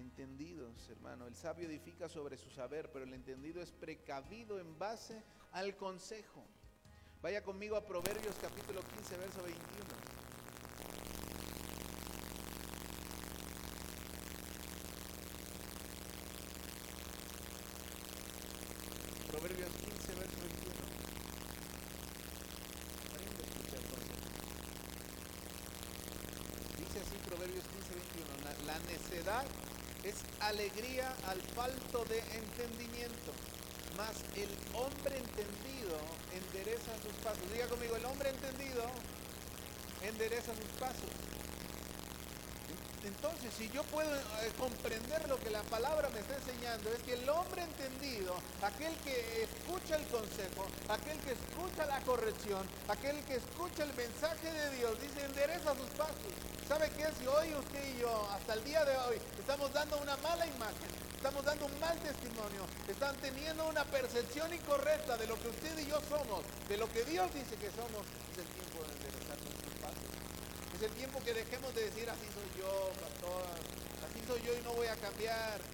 Entendidos, 0.00 0.88
hermano. 0.88 1.26
El 1.26 1.34
sabio 1.34 1.68
edifica 1.68 2.08
sobre 2.08 2.38
su 2.38 2.50
saber, 2.50 2.90
pero 2.90 3.04
el 3.04 3.12
entendido 3.12 3.60
es 3.60 3.70
precavido 3.70 4.58
en 4.58 4.78
base 4.78 5.22
al 5.52 5.76
consejo. 5.76 6.42
Vaya 7.20 7.42
conmigo 7.42 7.76
a 7.76 7.84
Proverbios 7.84 8.34
capítulo 8.40 8.80
15, 8.96 9.16
verso 9.18 9.42
21. 9.42 10.09
Es 30.10 30.16
alegría 30.40 31.14
al 31.28 31.40
falto 31.54 32.04
de 32.06 32.18
entendimiento, 32.34 33.30
mas 33.96 34.16
el 34.34 34.50
hombre 34.74 35.16
entendido 35.16 35.98
endereza 36.34 36.90
sus 37.02 37.14
pasos. 37.22 37.42
Diga 37.52 37.66
conmigo, 37.68 37.96
el 37.96 38.04
hombre 38.04 38.30
entendido 38.30 38.82
endereza 40.02 40.52
sus 40.54 40.70
pasos. 40.80 41.10
Entonces, 43.10 43.50
si 43.58 43.68
yo 43.70 43.82
puedo 43.90 44.14
eh, 44.14 44.52
comprender 44.56 45.28
lo 45.28 45.36
que 45.40 45.50
la 45.50 45.62
palabra 45.62 46.08
me 46.14 46.20
está 46.20 46.36
enseñando, 46.36 46.90
es 46.90 47.02
que 47.02 47.14
el 47.14 47.28
hombre 47.28 47.62
entendido, 47.62 48.36
aquel 48.62 48.94
que 49.02 49.42
escucha 49.42 49.96
el 49.96 50.06
consejo, 50.06 50.62
aquel 50.88 51.18
que 51.18 51.32
escucha 51.32 51.86
la 51.86 52.00
corrección, 52.02 52.62
aquel 52.86 53.18
que 53.24 53.34
escucha 53.34 53.82
el 53.82 53.92
mensaje 53.94 54.52
de 54.52 54.76
Dios, 54.76 54.94
dice, 55.02 55.24
endereza 55.26 55.74
sus 55.74 55.90
pasos. 55.98 56.32
¿Sabe 56.68 56.88
qué? 56.90 57.10
Si 57.18 57.26
hoy 57.26 57.52
usted 57.52 57.82
y 57.96 57.98
yo, 57.98 58.30
hasta 58.30 58.54
el 58.54 58.62
día 58.62 58.84
de 58.84 58.96
hoy, 58.98 59.18
estamos 59.36 59.72
dando 59.72 59.98
una 59.98 60.16
mala 60.18 60.46
imagen, 60.46 60.90
estamos 61.16 61.44
dando 61.44 61.66
un 61.66 61.80
mal 61.80 61.98
testimonio, 61.98 62.62
están 62.86 63.16
teniendo 63.16 63.66
una 63.66 63.82
percepción 63.86 64.54
incorrecta 64.54 65.16
de 65.16 65.26
lo 65.26 65.34
que 65.34 65.48
usted 65.48 65.76
y 65.78 65.86
yo 65.86 65.98
somos, 66.08 66.44
de 66.68 66.76
lo 66.76 66.86
que 66.88 67.04
Dios 67.04 67.26
dice 67.34 67.56
que 67.56 67.74
somos, 67.74 68.06
es 68.30 68.38
el 68.38 68.46
tiempo 68.54 68.86
de 68.86 68.92
enderezar 68.94 69.36
nuestros 69.42 69.74
pasos. 69.82 70.10
Es 70.80 70.86
el 70.86 70.96
tiempo 70.96 71.20
que 71.20 71.34
dejemos 71.34 71.74
de 71.74 71.84
decir, 71.84 72.08
así 72.08 72.24
soy 72.32 72.48
yo, 72.56 72.72
pastor, 72.96 73.44
así 74.00 74.16
soy 74.26 74.40
yo 74.40 74.56
y 74.56 74.64
no 74.64 74.72
voy 74.72 74.86
a 74.86 74.96
cambiar. 74.96 75.60
Es 75.60 75.68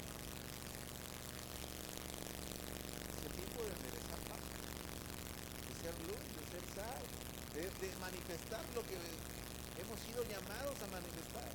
el 5.62 5.74
ser 5.78 5.94
luz, 6.11 6.26
de 6.26 6.42
ser 6.50 6.66
sal, 6.74 6.98
de, 7.54 7.70
de 7.86 7.94
manifestar 8.02 8.66
lo 8.74 8.82
que 8.82 8.98
hemos 9.78 9.94
sido 10.02 10.26
llamados 10.26 10.74
a 10.82 10.90
manifestar. 10.90 11.54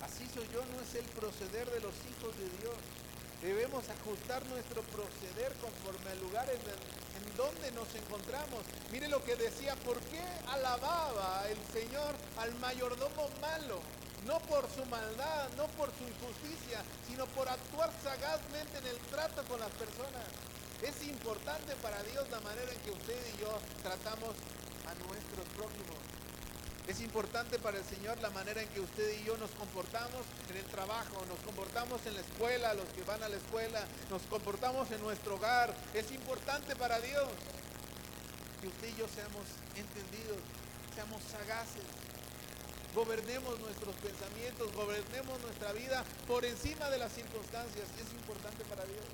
Así 0.00 0.24
soy 0.32 0.48
yo, 0.48 0.64
no 0.72 0.80
es 0.80 0.96
el 0.96 1.04
proceder 1.12 1.68
de 1.68 1.80
los 1.80 1.92
hijos 2.08 2.32
de 2.40 2.48
Dios. 2.56 2.80
Debemos 3.42 3.84
ajustar 3.84 4.40
nuestro 4.46 4.80
proceder 4.96 5.52
conforme 5.60 6.08
al 6.08 6.20
lugar 6.20 6.48
en, 6.48 6.56
en 6.56 7.01
donde 7.42 7.72
nos 7.72 7.92
encontramos. 7.94 8.62
Mire 8.92 9.08
lo 9.08 9.22
que 9.24 9.34
decía, 9.34 9.74
¿por 9.84 9.98
qué 10.14 10.22
alababa 10.46 11.42
el 11.50 11.58
Señor 11.74 12.14
al 12.38 12.54
mayordomo 12.60 13.28
malo? 13.40 13.80
No 14.26 14.38
por 14.46 14.62
su 14.70 14.84
maldad, 14.86 15.48
no 15.56 15.66
por 15.74 15.90
su 15.90 16.04
injusticia, 16.06 16.78
sino 17.08 17.26
por 17.34 17.48
actuar 17.48 17.90
sagazmente 18.04 18.78
en 18.78 18.86
el 18.86 18.98
trato 19.10 19.42
con 19.50 19.58
las 19.58 19.70
personas. 19.70 20.22
Es 20.82 21.02
importante 21.08 21.74
para 21.82 22.00
Dios 22.04 22.30
la 22.30 22.40
manera 22.40 22.70
en 22.70 22.80
que 22.80 22.90
usted 22.92 23.18
y 23.34 23.40
yo 23.40 23.58
tratamos 23.82 24.34
a 24.86 24.94
nuestros 25.06 25.46
prójimos. 25.56 26.11
Es 26.88 27.00
importante 27.00 27.58
para 27.60 27.78
el 27.78 27.84
Señor 27.84 28.18
la 28.20 28.30
manera 28.30 28.60
en 28.60 28.68
que 28.68 28.80
usted 28.80 29.20
y 29.20 29.24
yo 29.24 29.36
nos 29.36 29.50
comportamos 29.52 30.26
en 30.50 30.56
el 30.56 30.64
trabajo, 30.64 31.24
nos 31.26 31.38
comportamos 31.40 32.04
en 32.06 32.14
la 32.14 32.20
escuela, 32.20 32.74
los 32.74 32.88
que 32.88 33.04
van 33.04 33.22
a 33.22 33.28
la 33.28 33.36
escuela, 33.36 33.84
nos 34.10 34.22
comportamos 34.22 34.90
en 34.90 35.00
nuestro 35.00 35.36
hogar. 35.36 35.72
Es 35.94 36.10
importante 36.10 36.74
para 36.74 37.00
Dios 37.00 37.28
que 38.60 38.66
usted 38.66 38.88
y 38.88 38.98
yo 38.98 39.06
seamos 39.06 39.46
entendidos, 39.76 40.38
seamos 40.94 41.22
sagaces, 41.30 41.86
gobernemos 42.94 43.60
nuestros 43.60 43.94
pensamientos, 43.96 44.72
gobernemos 44.74 45.40
nuestra 45.40 45.72
vida 45.72 46.04
por 46.26 46.44
encima 46.44 46.90
de 46.90 46.98
las 46.98 47.12
circunstancias. 47.12 47.86
Es 47.94 48.12
importante 48.12 48.64
para 48.64 48.84
Dios. 48.84 49.06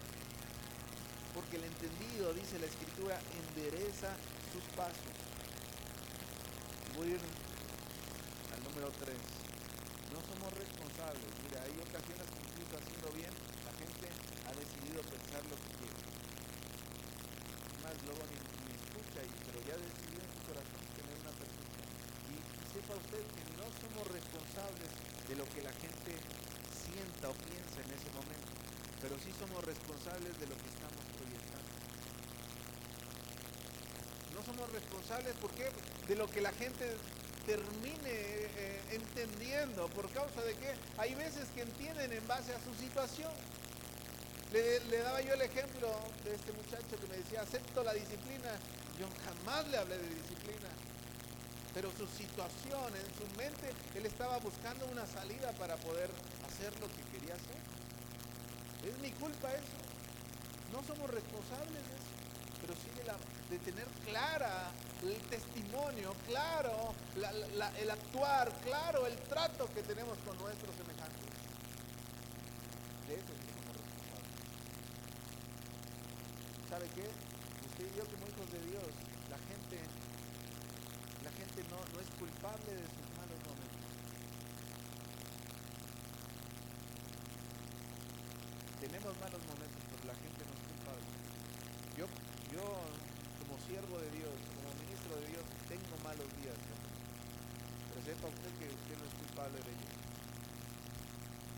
Porque 1.34 1.56
el 1.56 1.64
entendido, 1.64 2.32
dice 2.32 2.58
la 2.58 2.66
escritura, 2.66 3.20
endereza 3.54 4.08
sus 4.52 4.64
pasos. 4.74 5.12
Voy 6.96 7.08
a 7.08 7.10
ir 7.12 7.20
número 8.78 8.94
3. 8.94 9.10
No 10.14 10.22
somos 10.22 10.54
responsables. 10.54 11.30
Mira, 11.42 11.66
hay 11.66 11.74
ocasiones 11.82 12.26
que 12.30 12.38
incluso 12.46 12.78
haciendo 12.78 13.10
bien, 13.10 13.34
la 13.66 13.74
gente 13.74 14.06
ha 14.46 14.54
decidido 14.54 15.02
pensar 15.02 15.42
lo 15.50 15.58
que 15.58 15.70
quiere. 15.82 15.98
Más 17.82 17.96
luego 18.06 18.22
ni, 18.30 18.38
escucha, 18.38 19.18
y, 19.26 19.30
pero 19.50 19.58
ya 19.66 19.74
decidió 19.82 20.22
en 20.22 20.30
su 20.30 20.40
corazón 20.46 20.82
tener 20.94 21.16
una 21.18 21.34
percepción. 21.42 21.86
Y 22.30 22.34
sepa 22.70 22.94
usted 23.02 23.22
que 23.34 23.44
no 23.58 23.66
somos 23.66 24.04
responsables 24.14 24.90
de 25.26 25.34
lo 25.34 25.46
que 25.50 25.60
la 25.66 25.74
gente 25.74 26.10
sienta 26.70 27.34
o 27.34 27.36
piensa 27.50 27.78
en 27.82 27.90
ese 27.98 28.10
momento, 28.14 28.52
pero 29.02 29.18
sí 29.18 29.34
somos 29.42 29.58
responsables 29.66 30.38
de 30.38 30.46
lo 30.46 30.54
que 30.54 30.68
estamos 30.70 31.02
proyectando. 31.18 31.66
No 34.38 34.40
somos 34.46 34.70
responsables, 34.70 35.34
¿por 35.42 35.50
qué? 35.58 35.66
De 36.06 36.14
lo 36.14 36.30
que 36.30 36.40
la 36.46 36.54
gente 36.54 36.94
termine 37.48 38.12
eh, 38.12 38.80
entendiendo. 38.92 39.88
¿Por 39.96 40.10
causa 40.10 40.42
de 40.42 40.52
qué? 40.54 40.74
Hay 40.98 41.14
veces 41.14 41.48
que 41.54 41.62
entienden 41.62 42.12
en 42.12 42.26
base 42.28 42.52
a 42.52 42.60
su 42.60 42.74
situación. 42.74 43.32
Le, 44.52 44.98
daba 45.00 45.20
yo 45.22 45.32
el 45.32 45.40
ejemplo 45.40 45.88
de 46.24 46.34
este 46.34 46.52
muchacho 46.52 46.92
que 47.00 47.06
me 47.08 47.16
decía, 47.16 47.40
acepto 47.40 47.82
la 47.82 47.94
disciplina. 47.94 48.52
Yo 49.00 49.08
jamás 49.24 49.66
le 49.68 49.78
hablé 49.78 49.96
de 49.96 50.08
disciplina. 50.08 50.68
Pero 51.72 51.88
su 51.96 52.06
situación, 52.06 52.92
en 52.92 53.08
su 53.16 53.24
mente, 53.38 53.72
él 53.94 54.04
estaba 54.04 54.36
buscando 54.38 54.84
una 54.86 55.06
salida 55.06 55.52
para 55.52 55.76
poder 55.76 56.10
hacer 56.44 56.72
lo 56.80 56.88
que 56.88 57.02
quería 57.16 57.34
hacer. 57.34 57.60
¿Es 58.84 58.98
mi 59.00 59.10
culpa 59.12 59.48
eso? 59.52 59.78
No 60.72 60.84
somos 60.84 61.08
responsables 61.08 61.80
de 61.80 61.96
eso, 61.96 62.12
pero 62.60 62.74
sí 62.76 62.88
la, 63.06 63.16
de 63.50 63.58
tener 63.60 63.86
clara 64.04 64.70
el 65.02 65.16
testimonio, 65.30 66.14
claro 66.26 66.94
la, 67.16 67.32
la, 67.32 67.70
el 67.78 67.90
actuar, 67.90 68.52
claro 68.64 69.06
el 69.06 69.16
trato 69.16 69.66
que 69.72 69.82
tenemos 69.82 70.18
con 70.26 70.36
nuestros 70.38 70.74
semejantes. 70.76 71.24
De 73.08 73.14
eso 73.14 73.32
sí 73.32 73.48
somos 73.56 73.72
responsables. 73.72 74.36
¿Sabe 76.68 76.86
qué? 76.92 77.08
Usted 77.08 77.88
y 77.88 77.96
yo 77.96 78.04
como 78.04 78.28
hijos 78.28 78.48
de 78.52 78.60
Dios, 78.68 78.90
la 79.32 79.38
gente, 79.48 79.80
la 81.24 81.32
gente 81.32 81.64
no, 81.72 81.78
no 81.80 82.00
es 82.04 82.10
culpable 82.20 82.68
de 82.68 82.84
sus 82.84 83.08
malos 83.16 83.40
momentos. 83.48 83.88
Tenemos 88.80 89.12
malos 89.24 89.40
momentos, 89.48 89.82
pero 89.88 90.04
la 90.04 90.16
gente 90.20 90.40
no 90.44 90.52
es 90.52 90.62
culpable. 90.68 91.06
Yo, 91.96 92.06
yo 92.52 92.62
siervo 93.68 94.00
de 94.00 94.10
Dios, 94.16 94.32
como 94.56 94.72
ministro 94.80 95.12
de 95.20 95.24
Dios, 95.28 95.44
tengo 95.68 95.92
malos 96.00 96.28
días. 96.40 96.56
¿no? 96.56 96.76
Pero 97.92 97.98
sepa 98.00 98.26
usted 98.32 98.50
que 98.56 98.66
usted 98.72 98.96
no 98.96 99.04
es 99.04 99.14
culpable 99.20 99.58
de 99.60 99.70
ellos. 99.76 99.94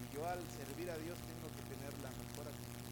Y 0.02 0.04
yo 0.10 0.20
al 0.26 0.42
servir 0.50 0.90
a 0.90 0.98
Dios 0.98 1.14
tengo 1.22 1.46
que 1.54 1.62
tener 1.70 1.92
la 2.02 2.10
mejor 2.10 2.50
actitud. 2.50 2.86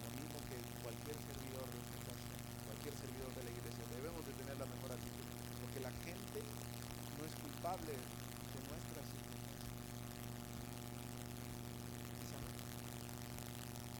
Lo 0.00 0.10
mismo 0.16 0.38
que 0.48 0.56
cualquier 0.80 1.18
servidor 1.20 1.66
de 1.68 1.78
esta 1.84 1.98
casa, 2.08 2.32
cualquier 2.64 2.94
servidor 2.96 3.30
de 3.36 3.42
la 3.44 3.52
iglesia, 3.52 3.84
debemos 3.92 4.22
de 4.24 4.32
tener 4.40 4.56
la 4.56 4.64
mejor 4.64 4.90
actitud. 4.96 5.28
Porque 5.60 5.80
la 5.84 5.92
gente 6.00 6.40
no 6.40 7.22
es 7.28 7.34
culpable 7.44 7.92
de 7.92 8.60
nuestras 8.72 9.04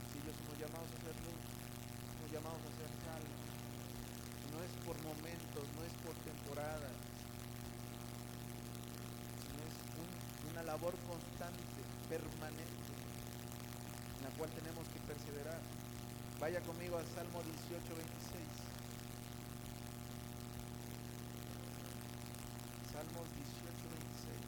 Si 0.08 0.16
ellos 0.16 0.34
somos 0.40 0.56
llamados 0.56 0.88
a 0.88 0.98
ser 1.04 1.16
luz, 1.28 1.40
somos 1.44 2.28
llamados 2.32 2.62
a 2.64 2.72
ser 2.80 2.90
sal. 3.04 3.24
No 4.50 4.58
es 4.62 4.72
por 4.84 4.96
momentos, 5.04 5.64
no 5.76 5.82
es 5.86 5.94
por 6.02 6.14
temporadas, 6.26 6.94
sino 9.46 9.60
es 9.62 9.76
un, 9.94 10.08
una 10.50 10.62
labor 10.64 10.94
constante, 11.06 11.80
permanente, 12.40 12.92
en 14.16 14.24
la 14.24 14.30
cual 14.38 14.50
tenemos 14.50 14.88
que 14.88 15.00
perseverar. 15.04 15.60
Vaya 16.40 16.60
conmigo 16.60 16.96
al 16.96 17.04
Salmo 17.14 17.42
18, 17.44 17.84
26. 17.84 18.40
Salmos 22.92 23.28
18, 23.36 23.60
26. 23.60 24.40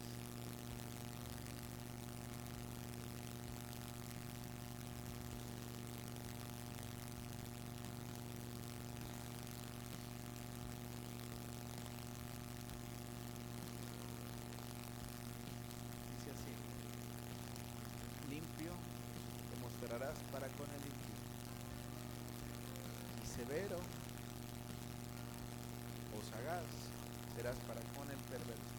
Dice 16.17 16.31
así, 16.31 16.53
limpio 18.31 18.73
te 19.51 19.57
mostrarás 19.61 20.17
para 20.33 20.47
con 20.49 20.69
el 20.71 20.83
impío, 20.87 21.19
y 23.23 23.27
severo 23.43 23.79
o 26.15 26.19
sagaz 26.31 26.71
serás 27.35 27.59
para 27.67 27.83
con 27.99 28.07
el 28.07 28.23
perverso. 28.31 28.75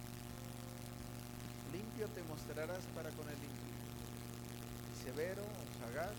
Limpio 1.76 2.08
te 2.16 2.24
mostrarás 2.32 2.84
para 2.96 3.10
con 3.12 3.28
el 3.28 3.40
impío, 3.44 3.76
severo 5.04 5.44
o 5.44 5.64
sagaz 5.84 6.16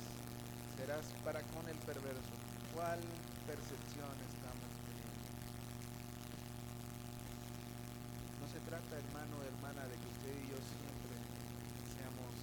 serás 0.77 1.07
para 1.25 1.41
con 1.57 1.65
el 1.73 1.79
perverso. 1.89 2.35
¿Cuál 2.77 3.01
percepción 3.49 4.13
estamos 4.29 4.71
teniendo? 4.85 5.25
No 8.45 8.47
se 8.53 8.61
trata, 8.69 8.93
hermano 8.93 9.41
o 9.41 9.45
hermana, 9.49 9.89
de 9.89 9.97
que 9.97 10.09
usted 10.21 10.35
y 10.37 10.53
yo 10.53 10.61
siempre 10.61 11.17
seamos 11.97 12.35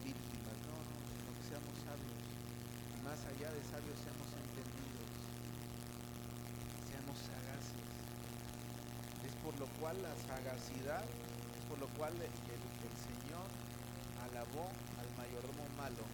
víctimas, 0.00 0.56
no, 0.64 0.80
no, 0.80 0.96
sino 1.12 1.28
que 1.36 1.44
seamos 1.44 1.74
sabios. 1.84 2.24
Y 2.88 2.98
más 3.04 3.20
allá 3.26 3.52
de 3.52 3.62
sabios, 3.68 3.98
seamos 4.00 4.30
entendidos, 4.38 5.10
seamos 6.86 7.16
sagaces. 7.18 7.86
Es 9.26 9.34
por 9.42 9.47
lo 9.58 9.66
cual 9.82 9.98
la 10.02 10.14
sagacidad, 10.22 11.02
por 11.68 11.78
lo 11.82 11.88
cual 11.98 12.14
el 12.14 12.94
Señor 12.94 13.46
alabó 14.30 14.70
al 15.02 15.08
mayordomo 15.18 15.66
malo, 15.74 16.06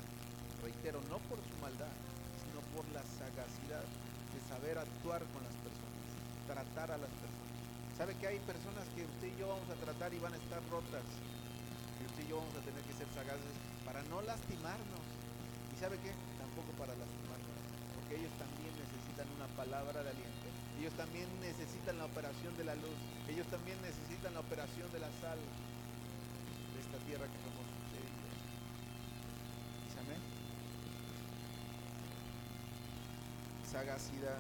reitero, 0.64 1.01
no 1.12 1.20
por 1.28 1.36
su 1.45 1.55
maldad, 1.61 1.92
sino 2.40 2.64
por 2.72 2.88
la 2.97 3.05
sagacidad 3.05 3.84
de 3.84 4.40
saber 4.49 4.80
actuar 4.80 5.20
con 5.36 5.45
las 5.45 5.57
personas, 5.61 6.09
tratar 6.49 6.88
a 6.97 6.99
las 6.99 7.12
personas. 7.20 7.53
¿Sabe 8.01 8.16
que 8.16 8.26
hay 8.26 8.40
personas 8.49 8.88
que 8.97 9.05
usted 9.05 9.28
y 9.28 9.36
yo 9.38 9.47
vamos 9.53 9.68
a 9.70 9.76
tratar 9.76 10.09
y 10.12 10.18
van 10.18 10.32
a 10.32 10.40
estar 10.40 10.59
rotas? 10.72 11.05
Y 12.01 12.09
usted 12.09 12.24
y 12.24 12.28
yo 12.32 12.40
vamos 12.40 12.57
a 12.57 12.64
tener 12.64 12.82
que 12.82 12.97
ser 12.97 13.07
sagaces 13.12 13.55
para 13.84 14.03
no 14.09 14.24
lastimarnos. 14.24 15.05
¿Y 15.70 15.76
sabe 15.78 16.01
qué? 16.01 16.11
Tampoco 16.40 16.72
para 16.80 16.97
lastimarnos. 16.97 17.61
Porque 17.95 18.18
ellos 18.18 18.34
también 18.40 18.72
necesitan 18.72 19.28
una 19.36 19.47
palabra 19.55 20.03
de 20.03 20.11
aliento. 20.11 20.34
Ellos 20.79 20.93
también 20.95 21.29
necesitan 21.41 21.99
la 21.99 22.07
operación 22.07 22.57
de 22.57 22.64
la 22.64 22.75
luz. 22.75 22.99
Ellos 23.29 23.47
también 23.47 23.81
necesitan 23.83 24.35
la 24.35 24.41
operación 24.41 24.91
de 24.93 25.01
la 25.01 25.11
sal 25.20 25.39
de 25.39 26.79
esta 26.81 26.99
tierra 27.07 27.27
que 27.27 27.39
somos. 27.43 27.66
¿Dice 29.87 30.01
amén? 30.01 30.35
sagacidad. 33.75 34.39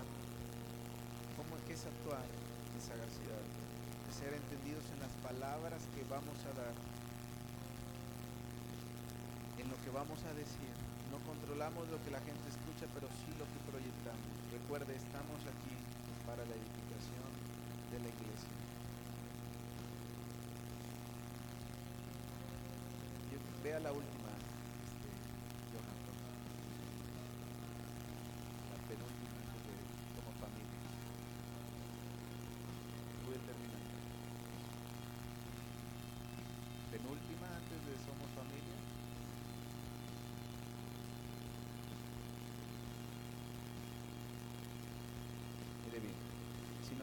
¿Cómo 1.34 1.58
es 1.58 1.82
actuar 1.82 2.22
en 2.22 2.80
sagacidad? 2.80 3.42
Ser 4.14 4.30
entendidos 4.30 4.86
en 4.94 5.02
las 5.02 5.10
palabras 5.26 5.82
que 5.90 6.06
vamos 6.06 6.38
a 6.46 6.54
dar, 6.54 6.70
en 9.58 9.66
lo 9.66 9.74
que 9.82 9.90
vamos 9.90 10.22
a 10.22 10.32
decir. 10.38 10.70
No 11.10 11.18
controlamos 11.26 11.82
lo 11.90 11.98
que 12.06 12.14
la 12.14 12.22
gente 12.22 12.46
escucha, 12.46 12.86
pero 12.94 13.10
sí 13.10 13.26
lo 13.34 13.42
que 13.42 13.58
proyectamos. 13.74 14.30
Recuerde, 14.54 14.94
estamos 14.94 15.42
aquí 15.50 15.74
para 16.34 16.46
la 16.48 16.54
edificación 16.56 17.30
de 17.92 17.98
la 18.00 18.08
iglesia. 18.08 18.48
Vea 23.62 23.78
la 23.78 23.92
última. 23.92 24.13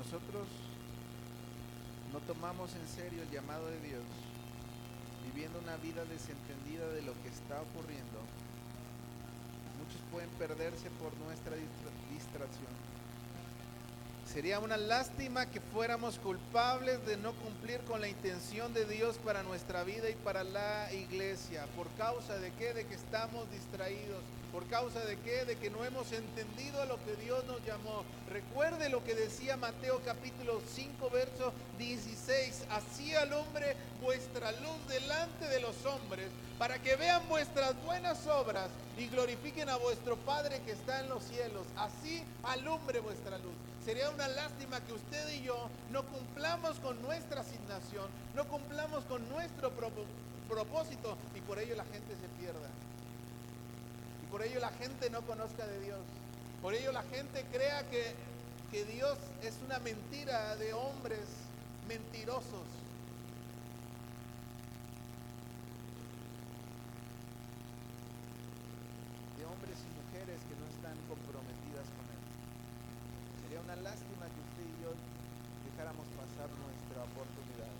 Nosotros 0.02 0.48
no 2.12 2.20
tomamos 2.22 2.72
en 2.74 2.88
serio 2.88 3.22
el 3.22 3.30
llamado 3.30 3.68
de 3.68 3.80
Dios, 3.82 4.02
viviendo 5.24 5.60
una 5.60 5.78
vida 5.78 6.04
desentendida 6.06 6.88
de 6.90 7.04
lo 7.04 7.14
que 7.22 7.30
está 7.30 7.62
ocurriendo, 7.62 8.18
muchos 9.78 10.02
pueden 10.12 10.30
perderse 10.32 10.90
por 10.98 11.14
nuestra 11.18 11.54
distracción. 12.12 12.74
Sería 14.26 14.60
una 14.60 14.78
lástima 14.78 15.46
que 15.46 15.60
fuéramos 15.60 16.18
culpables 16.18 17.06
de 17.06 17.18
no 17.18 17.34
cumplir 17.34 17.82
con 17.82 18.02
la 18.02 18.08
intención 18.08 18.74
de 18.74 18.86
Dios 18.86 19.18
para 19.18 19.44
nuestra 19.44 19.84
vida 19.84 20.10
y 20.10 20.16
para 20.16 20.44
la 20.44 20.92
iglesia. 20.94 21.68
¿Por 21.76 21.88
causa 21.92 22.40
de 22.40 22.52
qué? 22.54 22.74
De 22.74 22.88
que 22.88 22.96
estamos 22.96 23.52
distraídos 23.52 24.24
¿Por 24.52 24.68
causa 24.68 25.00
de 25.06 25.18
qué? 25.20 25.46
De 25.46 25.56
que 25.56 25.70
no 25.70 25.86
hemos 25.86 26.12
entendido 26.12 26.82
a 26.82 26.86
lo 26.86 26.98
que 27.06 27.16
Dios 27.16 27.46
nos 27.46 27.64
llamó. 27.66 28.04
Recuerde 28.30 28.90
lo 28.90 29.02
que 29.02 29.16
decía 29.16 29.56
Mateo 29.56 30.02
capítulo 30.04 30.62
5, 30.76 31.10
verso 31.10 31.54
16. 31.78 32.66
Así 32.70 33.16
alumbre 33.16 33.78
vuestra 34.02 34.52
luz 34.52 34.88
delante 34.90 35.48
de 35.48 35.62
los 35.62 35.86
hombres, 35.86 36.28
para 36.60 36.82
que 36.82 36.98
vean 36.98 37.26
vuestras 37.30 37.82
buenas 37.86 38.28
obras 38.28 38.68
y 38.98 39.08
glorifiquen 39.08 39.70
a 39.70 39.78
vuestro 39.78 40.18
Padre 40.18 40.62
que 40.66 40.74
está 40.74 41.00
en 41.00 41.08
los 41.08 41.24
cielos. 41.24 41.66
Así 41.78 42.22
alumbre 42.44 43.00
vuestra 43.00 43.38
luz. 43.38 43.54
Sería 43.86 44.10
una 44.10 44.28
lástima 44.28 44.82
que 44.82 44.94
usted 44.94 45.30
y 45.30 45.44
yo 45.44 45.70
no 45.92 46.04
cumplamos 46.04 46.78
con 46.82 47.02
nuestra 47.02 47.40
asignación, 47.40 48.10
no 48.36 48.46
cumplamos 48.50 49.06
con 49.06 49.28
nuestro 49.30 49.72
propósito 50.50 51.18
y 51.36 51.40
por 51.40 51.58
ello 51.58 51.76
la 51.78 51.86
gente 51.86 52.16
se 52.20 52.28
pierda 52.38 52.68
por 54.32 54.42
ello 54.42 54.62
la 54.62 54.70
gente 54.70 55.10
no 55.10 55.22
conozca 55.24 55.68
de 55.68 55.80
Dios. 55.82 56.00
Por 56.62 56.74
ello 56.74 56.92
la 56.94 57.04
gente 57.04 57.44
crea 57.52 57.84
que, 57.90 58.16
que 58.72 58.86
Dios 58.86 59.18
es 59.44 59.54
una 59.66 59.78
mentira 59.80 60.56
de 60.56 60.74
hombres 60.74 61.28
mentirosos. 61.88 62.64
De 69.36 69.44
hombres 69.46 69.76
y 69.84 69.90
mujeres 70.00 70.40
que 70.48 70.56
no 70.56 70.66
están 70.72 70.96
comprometidas 71.12 71.92
con 71.92 72.06
Él. 72.08 72.24
Sería 73.44 73.60
una 73.60 73.76
lástima 73.84 74.32
que 74.32 74.40
usted 74.48 74.64
y 74.64 74.76
yo 74.80 74.96
dejáramos 75.76 76.08
pasar 76.16 76.48
nuestra 76.56 77.04
oportunidad, 77.04 77.76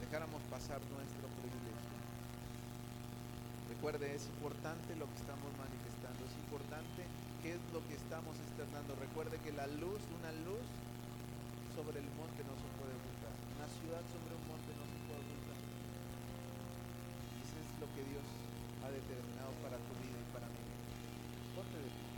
dejáramos 0.00 0.40
pasar 0.48 0.80
nuestro 0.80 1.28
privilegio. 1.44 2.00
Recuerde, 3.68 4.14
es 4.14 4.24
importante 4.26 4.96
lo 4.96 5.06
que 5.06 5.16
estamos 5.20 5.49
importante 6.70 7.02
qué 7.42 7.50
es 7.58 7.62
lo 7.74 7.82
que 7.90 7.98
estamos 7.98 8.30
externando. 8.46 8.94
Recuerde 8.94 9.42
que 9.42 9.50
la 9.50 9.66
luz, 9.82 9.98
una 10.22 10.30
luz 10.46 10.62
sobre 11.74 11.98
el 11.98 12.06
monte 12.14 12.46
no 12.46 12.54
se 12.54 12.70
puede 12.78 12.94
ocultar. 12.94 13.34
Una 13.58 13.66
ciudad 13.74 14.02
sobre 14.06 14.38
un 14.38 14.44
monte 14.46 14.70
no 14.78 14.86
se 14.86 14.98
puede 15.10 15.18
ocultar. 15.18 15.58
Y 17.26 17.38
eso 17.42 17.56
es 17.58 17.68
lo 17.82 17.90
que 17.90 18.02
Dios 18.06 18.22
ha 18.86 18.90
determinado 18.94 19.50
para 19.66 19.82
tu 19.82 19.92
vida 19.98 20.14
y 20.14 20.28
para 20.30 20.46
mí. 20.46 20.62
Ponte 21.58 21.74
de 21.74 21.90
ti. 21.90 22.09